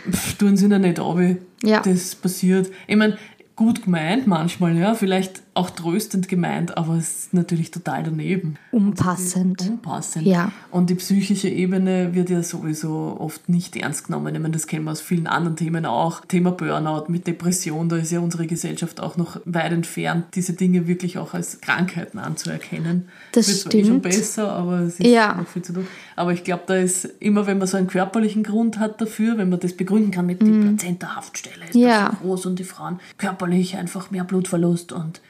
pff, 0.09 0.37
tun 0.37 0.57
sie 0.57 0.69
da 0.69 0.79
nicht 0.79 0.99
ab, 0.99 1.17
ja. 1.63 1.81
das 1.81 2.15
passiert. 2.15 2.71
Ich 2.87 2.95
meine, 2.95 3.17
gut 3.55 3.83
gemeint 3.83 4.27
manchmal, 4.27 4.75
ja, 4.77 4.93
vielleicht 4.95 5.43
auch 5.55 5.69
tröstend 5.69 6.27
gemeint, 6.27 6.77
aber 6.77 6.95
es 6.95 7.25
ist 7.25 7.33
natürlich 7.33 7.69
total 7.69 8.03
daneben. 8.03 8.57
Unpassend. 8.71 9.61
Unpassend. 9.61 10.25
Ja. 10.25 10.51
Und 10.71 10.89
die 10.89 10.95
psychische 10.95 11.47
Ebene 11.47 12.15
wird 12.15 12.31
ja 12.31 12.41
sowieso 12.41 13.17
oft 13.19 13.49
nicht 13.49 13.75
ernst 13.75 14.07
genommen. 14.07 14.33
Ich 14.33 14.41
meine, 14.41 14.53
das 14.53 14.65
kennen 14.65 14.85
wir 14.85 14.91
aus 14.91 15.01
vielen 15.01 15.27
anderen 15.27 15.55
Themen 15.55 15.85
auch. 15.85 16.25
Thema 16.25 16.51
Burnout 16.51 17.05
mit 17.07 17.27
Depression, 17.27 17.87
da 17.87 17.97
ist 17.97 18.11
ja 18.11 18.19
unsere 18.19 18.47
Gesellschaft 18.47 18.99
auch 18.99 19.15
noch 19.15 19.39
weit 19.45 19.71
entfernt, 19.71 20.25
diese 20.33 20.53
Dinge 20.53 20.87
wirklich 20.87 21.19
auch 21.19 21.35
als 21.35 21.61
Krankheiten 21.61 22.17
anzuerkennen. 22.17 23.09
Das 23.33 23.47
wird 23.47 23.57
stimmt. 23.57 23.73
Eh 23.75 23.85
schon 23.85 24.01
besser, 24.01 24.51
aber 24.51 24.79
es 24.79 24.99
ist 24.99 25.05
ja. 25.05 25.35
noch 25.35 25.47
viel 25.47 25.61
zu 25.61 25.73
tun. 25.73 25.87
Aber 26.15 26.33
ich 26.33 26.43
glaube, 26.43 26.63
da 26.65 26.75
ist 26.75 27.05
immer, 27.19 27.45
wenn 27.45 27.59
man 27.59 27.67
so 27.67 27.77
einen 27.77 27.87
körperlichen 27.87 28.43
Grund 28.43 28.79
hat 28.79 28.99
dafür, 29.01 29.37
wenn 29.37 29.49
man 29.49 29.59
das 29.59 29.73
begründen 29.73 30.09
kann 30.09 30.25
mit 30.25 30.41
mhm. 30.41 30.61
der 30.61 30.69
Plazenta-Haftstelle, 30.69 31.65
ist 31.69 31.75
ja. 31.75 32.11
so 32.11 32.27
groß 32.27 32.45
und 32.47 32.57
die 32.57 32.63
Frauen 32.63 32.99
körperlich 33.17 33.77
einfach 33.77 34.09
mehr 34.09 34.23
Blutverlust 34.23 34.91
und 34.91 35.21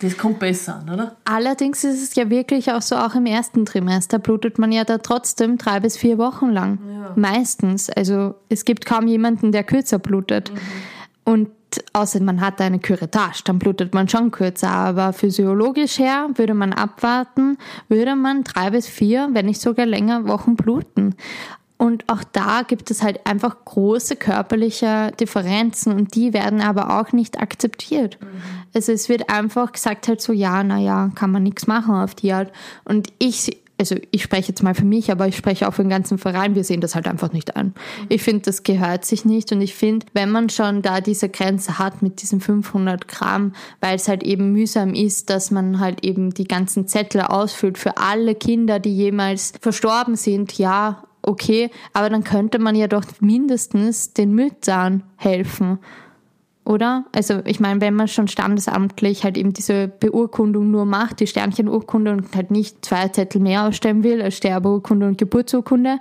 das 0.00 0.16
kommt 0.16 0.38
besser 0.38 0.76
an, 0.76 0.90
oder? 0.90 1.16
Allerdings 1.24 1.84
ist 1.84 2.02
es 2.02 2.14
ja 2.14 2.30
wirklich 2.30 2.72
auch 2.72 2.82
so, 2.82 2.96
auch 2.96 3.14
im 3.14 3.26
ersten 3.26 3.66
Trimester 3.66 4.18
blutet 4.18 4.58
man 4.58 4.72
ja 4.72 4.84
da 4.84 4.98
trotzdem 4.98 5.58
drei 5.58 5.80
bis 5.80 5.96
vier 5.96 6.16
Wochen 6.16 6.50
lang. 6.50 6.78
Ja. 6.90 7.12
Meistens. 7.16 7.90
Also 7.90 8.34
es 8.48 8.64
gibt 8.64 8.86
kaum 8.86 9.06
jemanden, 9.06 9.52
der 9.52 9.62
kürzer 9.62 9.98
blutet. 9.98 10.52
Mhm. 10.52 10.58
Und 11.24 11.50
außer 11.92 12.20
man 12.22 12.40
hat 12.40 12.60
eine 12.60 12.80
Curettage, 12.80 13.42
dann 13.44 13.58
blutet 13.58 13.94
man 13.94 14.08
schon 14.08 14.30
kürzer. 14.30 14.70
Aber 14.70 15.12
physiologisch 15.12 15.98
her 15.98 16.28
würde 16.34 16.54
man 16.54 16.72
abwarten, 16.72 17.58
würde 17.88 18.16
man 18.16 18.42
drei 18.42 18.70
bis 18.70 18.88
vier, 18.88 19.28
wenn 19.32 19.46
nicht 19.46 19.60
sogar 19.60 19.86
länger 19.86 20.26
Wochen 20.26 20.56
bluten. 20.56 21.14
Und 21.80 22.06
auch 22.10 22.22
da 22.24 22.60
gibt 22.60 22.90
es 22.90 23.02
halt 23.02 23.26
einfach 23.26 23.56
große 23.64 24.14
körperliche 24.16 25.12
Differenzen 25.18 25.94
und 25.94 26.14
die 26.14 26.34
werden 26.34 26.60
aber 26.60 27.00
auch 27.00 27.12
nicht 27.12 27.40
akzeptiert. 27.40 28.18
Mhm. 28.20 28.26
Also 28.74 28.92
es 28.92 29.08
wird 29.08 29.30
einfach 29.30 29.72
gesagt 29.72 30.06
halt 30.06 30.20
so, 30.20 30.34
ja, 30.34 30.62
naja, 30.62 31.10
kann 31.14 31.30
man 31.30 31.42
nichts 31.42 31.66
machen 31.66 31.94
auf 31.94 32.14
die 32.14 32.34
Art. 32.34 32.52
Und 32.84 33.08
ich, 33.18 33.62
also 33.78 33.96
ich 34.10 34.22
spreche 34.22 34.48
jetzt 34.48 34.62
mal 34.62 34.74
für 34.74 34.84
mich, 34.84 35.10
aber 35.10 35.26
ich 35.26 35.38
spreche 35.38 35.66
auch 35.66 35.72
für 35.72 35.82
den 35.82 35.88
ganzen 35.88 36.18
Verein, 36.18 36.54
wir 36.54 36.64
sehen 36.64 36.82
das 36.82 36.94
halt 36.94 37.08
einfach 37.08 37.32
nicht 37.32 37.56
an. 37.56 37.68
Mhm. 37.68 38.06
Ich 38.10 38.22
finde, 38.22 38.42
das 38.42 38.62
gehört 38.62 39.06
sich 39.06 39.24
nicht 39.24 39.50
und 39.50 39.62
ich 39.62 39.74
finde, 39.74 40.04
wenn 40.12 40.30
man 40.30 40.50
schon 40.50 40.82
da 40.82 41.00
diese 41.00 41.30
Grenze 41.30 41.78
hat 41.78 42.02
mit 42.02 42.20
diesen 42.20 42.42
500 42.42 43.08
Gramm, 43.08 43.54
weil 43.80 43.96
es 43.96 44.06
halt 44.06 44.22
eben 44.22 44.52
mühsam 44.52 44.92
ist, 44.92 45.30
dass 45.30 45.50
man 45.50 45.80
halt 45.80 46.04
eben 46.04 46.34
die 46.34 46.46
ganzen 46.46 46.86
Zettel 46.86 47.22
ausfüllt 47.22 47.78
für 47.78 47.96
alle 47.96 48.34
Kinder, 48.34 48.80
die 48.80 48.94
jemals 48.94 49.54
verstorben 49.62 50.16
sind, 50.16 50.58
ja, 50.58 51.04
okay, 51.30 51.70
aber 51.92 52.10
dann 52.10 52.24
könnte 52.24 52.58
man 52.58 52.74
ja 52.74 52.88
doch 52.88 53.04
mindestens 53.20 54.12
den 54.12 54.34
Müttern 54.34 55.04
helfen. 55.16 55.78
oder? 56.64 57.04
Also 57.12 57.40
ich 57.46 57.60
meine, 57.60 57.80
wenn 57.80 57.94
man 57.94 58.08
schon 58.08 58.28
standesamtlich 58.28 59.24
halt 59.24 59.38
eben 59.38 59.52
diese 59.52 59.88
Beurkundung 59.88 60.70
nur 60.70 60.84
macht, 60.84 61.20
die 61.20 61.26
Sternchenurkunde 61.26 62.12
und 62.12 62.34
halt 62.34 62.50
nicht 62.50 62.84
zwei 62.84 63.08
Zettel 63.08 63.40
mehr 63.40 63.66
ausstellen 63.66 64.02
will 64.02 64.20
als 64.20 64.36
Sterbeurkunde 64.36 65.06
und 65.06 65.18
Geburtsurkunde, 65.18 65.98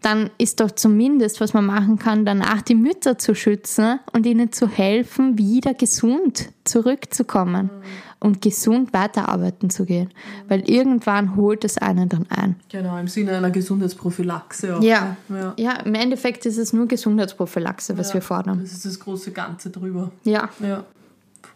dann 0.00 0.30
ist 0.38 0.60
doch 0.60 0.70
zumindest, 0.70 1.40
was 1.40 1.54
man 1.54 1.66
machen 1.66 1.98
kann, 1.98 2.24
danach 2.24 2.62
die 2.62 2.76
Mütter 2.76 3.18
zu 3.18 3.34
schützen 3.34 3.98
und 4.12 4.26
ihnen 4.26 4.52
zu 4.52 4.68
helfen, 4.68 5.38
wieder 5.38 5.74
gesund 5.74 6.50
zurückzukommen 6.64 7.64
mhm. 7.64 8.07
Und 8.20 8.42
gesund 8.42 8.92
weiterarbeiten 8.92 9.70
zu 9.70 9.84
gehen. 9.84 10.10
Weil 10.48 10.68
irgendwann 10.68 11.36
holt 11.36 11.64
es 11.64 11.78
einen 11.78 12.08
dann 12.08 12.26
ein. 12.30 12.56
Genau, 12.68 12.98
im 12.98 13.08
Sinne 13.08 13.36
einer 13.36 13.50
Gesundheitsprophylaxe. 13.50 14.76
Auch. 14.76 14.82
Ja. 14.82 15.16
ja. 15.28 15.54
ja, 15.56 15.72
im 15.84 15.94
Endeffekt 15.94 16.44
ist 16.46 16.58
es 16.58 16.72
nur 16.72 16.86
Gesundheitsprophylaxe, 16.86 17.96
was 17.96 18.08
ja, 18.08 18.14
wir 18.14 18.22
fordern. 18.22 18.60
Das 18.60 18.72
ist 18.72 18.84
das 18.84 18.98
große 18.98 19.32
Ganze 19.32 19.70
drüber. 19.70 20.10
Ja. 20.24 20.48
ja. 20.60 20.84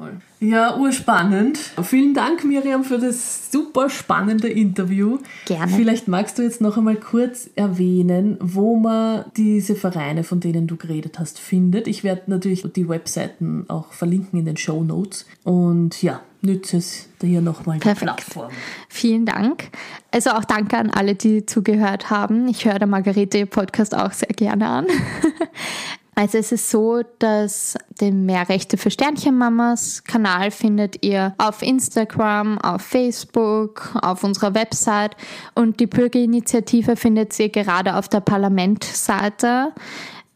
Voll. 0.02 0.20
Ja, 0.40 0.76
urspannend. 0.76 1.58
Vielen 1.82 2.14
Dank, 2.14 2.44
Miriam, 2.44 2.82
für 2.82 2.98
das 2.98 3.52
super 3.52 3.88
spannende 3.88 4.48
Interview. 4.48 5.18
Gerne. 5.44 5.70
Vielleicht 5.70 6.08
magst 6.08 6.38
du 6.38 6.42
jetzt 6.42 6.60
noch 6.60 6.76
einmal 6.76 6.96
kurz 6.96 7.48
erwähnen, 7.54 8.36
wo 8.40 8.74
man 8.76 9.26
diese 9.36 9.76
Vereine, 9.76 10.24
von 10.24 10.40
denen 10.40 10.66
du 10.66 10.76
geredet 10.76 11.20
hast, 11.20 11.38
findet. 11.38 11.86
Ich 11.86 12.02
werde 12.02 12.22
natürlich 12.26 12.64
die 12.74 12.88
Webseiten 12.88 13.66
auch 13.68 13.92
verlinken 13.92 14.40
in 14.40 14.46
den 14.46 14.56
Show 14.56 14.82
Notes. 14.82 15.24
Und 15.44 16.02
ja, 16.02 16.20
nütze 16.40 16.78
es 16.78 17.08
hier 17.20 17.40
nochmal 17.40 17.76
die 17.76 17.82
Perfekt. 17.82 18.02
Plattform. 18.02 18.50
Vielen 18.88 19.24
Dank. 19.24 19.68
Also 20.10 20.30
auch 20.30 20.44
danke 20.44 20.78
an 20.78 20.90
alle, 20.90 21.14
die 21.14 21.46
zugehört 21.46 22.10
haben. 22.10 22.48
Ich 22.48 22.64
höre 22.64 22.80
der 22.80 22.88
Margarete 22.88 23.46
Podcast 23.46 23.94
auch 23.94 24.10
sehr 24.10 24.34
gerne 24.34 24.66
an. 24.66 24.86
Also 26.14 26.36
es 26.36 26.52
ist 26.52 26.70
so, 26.70 27.00
dass 27.18 27.74
den 28.00 28.26
Mehrrechte 28.26 28.76
für 28.76 28.90
Sternchenmamas 28.90 30.04
Kanal 30.04 30.50
findet 30.50 31.02
ihr 31.02 31.34
auf 31.38 31.62
Instagram, 31.62 32.58
auf 32.58 32.82
Facebook, 32.82 33.96
auf 34.02 34.22
unserer 34.22 34.54
Website. 34.54 35.16
Und 35.54 35.80
die 35.80 35.86
Bürgerinitiative 35.86 36.96
findet 36.96 37.38
ihr 37.38 37.48
gerade 37.48 37.96
auf 37.96 38.08
der 38.08 38.20
Parlamentseite. 38.20 39.72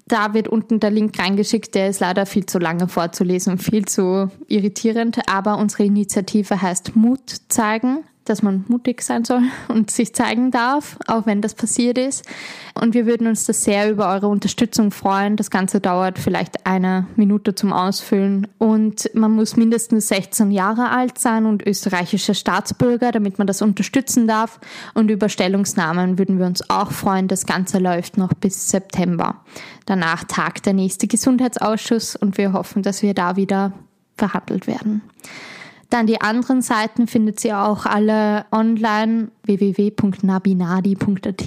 Da 0.08 0.32
wird 0.32 0.48
unten 0.48 0.80
der 0.80 0.90
Link 0.90 1.18
reingeschickt, 1.18 1.74
der 1.74 1.88
ist 1.88 2.00
leider 2.00 2.24
viel 2.24 2.46
zu 2.46 2.58
lange 2.58 2.88
vorzulesen 2.88 3.52
und 3.52 3.58
viel 3.58 3.84
zu 3.84 4.30
irritierend, 4.46 5.28
aber 5.28 5.58
unsere 5.58 5.84
Initiative 5.84 6.62
heißt 6.62 6.94
Mut 6.94 7.34
zeigen 7.48 8.04
dass 8.28 8.42
man 8.42 8.64
mutig 8.68 9.02
sein 9.02 9.24
soll 9.24 9.42
und 9.68 9.90
sich 9.90 10.14
zeigen 10.14 10.50
darf, 10.50 10.98
auch 11.06 11.26
wenn 11.26 11.40
das 11.40 11.54
passiert 11.54 11.98
ist. 11.98 12.24
Und 12.74 12.94
wir 12.94 13.06
würden 13.06 13.26
uns 13.26 13.44
das 13.44 13.64
sehr 13.64 13.90
über 13.90 14.10
eure 14.12 14.28
Unterstützung 14.28 14.90
freuen. 14.90 15.36
Das 15.36 15.50
Ganze 15.50 15.80
dauert 15.80 16.18
vielleicht 16.18 16.66
eine 16.66 17.06
Minute 17.16 17.54
zum 17.54 17.72
Ausfüllen 17.72 18.46
und 18.58 19.10
man 19.14 19.32
muss 19.32 19.56
mindestens 19.56 20.08
16 20.08 20.50
Jahre 20.50 20.90
alt 20.90 21.18
sein 21.18 21.46
und 21.46 21.66
österreichischer 21.66 22.34
Staatsbürger, 22.34 23.12
damit 23.12 23.38
man 23.38 23.46
das 23.46 23.62
unterstützen 23.62 24.26
darf. 24.26 24.60
Und 24.94 25.10
über 25.10 25.28
Stellungsnahmen 25.28 26.18
würden 26.18 26.38
wir 26.38 26.46
uns 26.46 26.68
auch 26.68 26.92
freuen. 26.92 27.28
Das 27.28 27.46
Ganze 27.46 27.78
läuft 27.78 28.18
noch 28.18 28.34
bis 28.34 28.68
September. 28.68 29.42
Danach 29.86 30.24
tagt 30.24 30.66
der 30.66 30.74
nächste 30.74 31.06
Gesundheitsausschuss 31.06 32.16
und 32.16 32.36
wir 32.38 32.52
hoffen, 32.52 32.82
dass 32.82 33.02
wir 33.02 33.14
da 33.14 33.36
wieder 33.36 33.72
verhandelt 34.16 34.66
werden. 34.66 35.02
Dann 35.90 36.06
die 36.06 36.20
anderen 36.20 36.62
Seiten 36.62 37.06
findet 37.06 37.44
ihr 37.44 37.60
auch 37.60 37.86
alle 37.86 38.46
online 38.50 39.28
www.nabinadi.at 39.44 41.44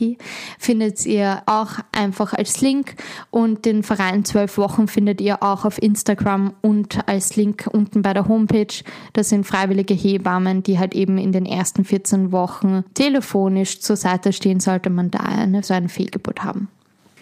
findet 0.58 1.06
ihr 1.06 1.42
auch 1.46 1.72
einfach 1.92 2.34
als 2.34 2.62
Link 2.62 2.96
und 3.30 3.66
den 3.66 3.84
Verein 3.84 4.24
12 4.24 4.58
Wochen 4.58 4.88
findet 4.88 5.22
ihr 5.22 5.44
auch 5.44 5.66
auf 5.66 5.82
Instagram 5.82 6.54
und 6.62 7.08
als 7.08 7.36
Link 7.36 7.68
unten 7.72 8.02
bei 8.02 8.14
der 8.14 8.28
Homepage. 8.28 8.74
Das 9.14 9.30
sind 9.30 9.46
freiwillige 9.46 9.94
Hebammen, 9.94 10.64
die 10.64 10.80
halt 10.80 10.96
eben 10.96 11.18
in 11.18 11.32
den 11.32 11.46
ersten 11.46 11.84
14 11.84 12.32
Wochen 12.32 12.84
telefonisch 12.94 13.82
zur 13.82 13.98
Seite 13.98 14.34
stehen, 14.34 14.60
sollte 14.60 14.90
man 14.90 15.12
da 15.12 15.20
eine, 15.20 15.64
so 15.64 15.74
eine 15.74 15.90
Fehlgeburt 15.90 16.44
haben. 16.44 16.70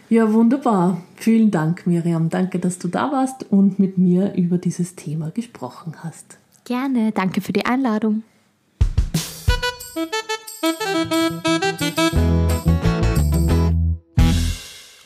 Ja, 0.10 0.32
wunderbar. 0.32 1.02
Vielen 1.16 1.52
Dank, 1.52 1.86
Miriam. 1.86 2.30
Danke, 2.30 2.60
dass 2.60 2.80
du 2.80 2.88
da 2.88 3.12
warst 3.12 3.52
und 3.52 3.78
mit 3.78 3.98
mir 3.98 4.34
über 4.36 4.58
dieses 4.58 4.96
Thema 4.96 5.32
gesprochen 5.32 5.96
hast. 6.02 6.38
Gerne, 6.68 7.14
danke 7.14 7.40
für 7.40 7.54
die 7.54 7.66
Einladung. 7.66 8.24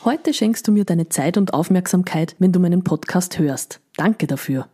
Heute 0.02 0.34
schenkst 0.34 0.66
du 0.66 0.72
mir 0.72 0.84
deine 0.84 1.08
Zeit 1.08 1.36
und 1.36 1.54
Aufmerksamkeit, 1.54 2.34
wenn 2.40 2.50
du 2.50 2.58
meinen 2.58 2.82
Podcast 2.82 3.38
hörst. 3.38 3.80
Danke 3.96 4.26
dafür. 4.26 4.66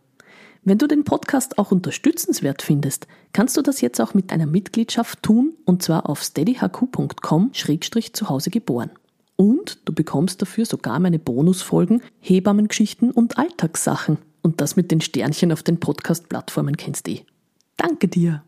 Wenn 0.63 0.79
du 0.79 0.87
den 0.87 1.03
Podcast 1.03 1.59
auch 1.59 1.71
unterstützenswert 1.71 2.63
findest, 2.63 3.05
kannst 3.33 3.55
du 3.55 3.61
das 3.61 3.81
jetzt 3.81 4.01
auch 4.01 4.15
mit 4.15 4.31
einer 4.31 4.47
Mitgliedschaft 4.47 5.21
tun 5.21 5.53
und 5.65 5.83
zwar 5.83 6.09
auf 6.09 6.23
steadyhq.com-zu 6.23 8.29
Hause 8.29 8.49
geboren. 8.49 8.89
Und 9.35 9.77
du 9.85 9.93
bekommst 9.93 10.41
dafür 10.41 10.65
sogar 10.65 10.99
meine 10.99 11.19
Bonusfolgen, 11.19 12.01
Hebammengeschichten 12.19 13.11
und 13.11 13.37
Alltagssachen. 13.37 14.17
Und 14.41 14.61
das 14.61 14.75
mit 14.75 14.91
den 14.91 15.01
Sternchen 15.01 15.51
auf 15.51 15.63
den 15.63 15.79
Podcast-Plattformen 15.79 16.77
kennst 16.77 17.07
du 17.07 17.11
eh. 17.11 17.25
Danke 17.77 18.07
dir. 18.07 18.43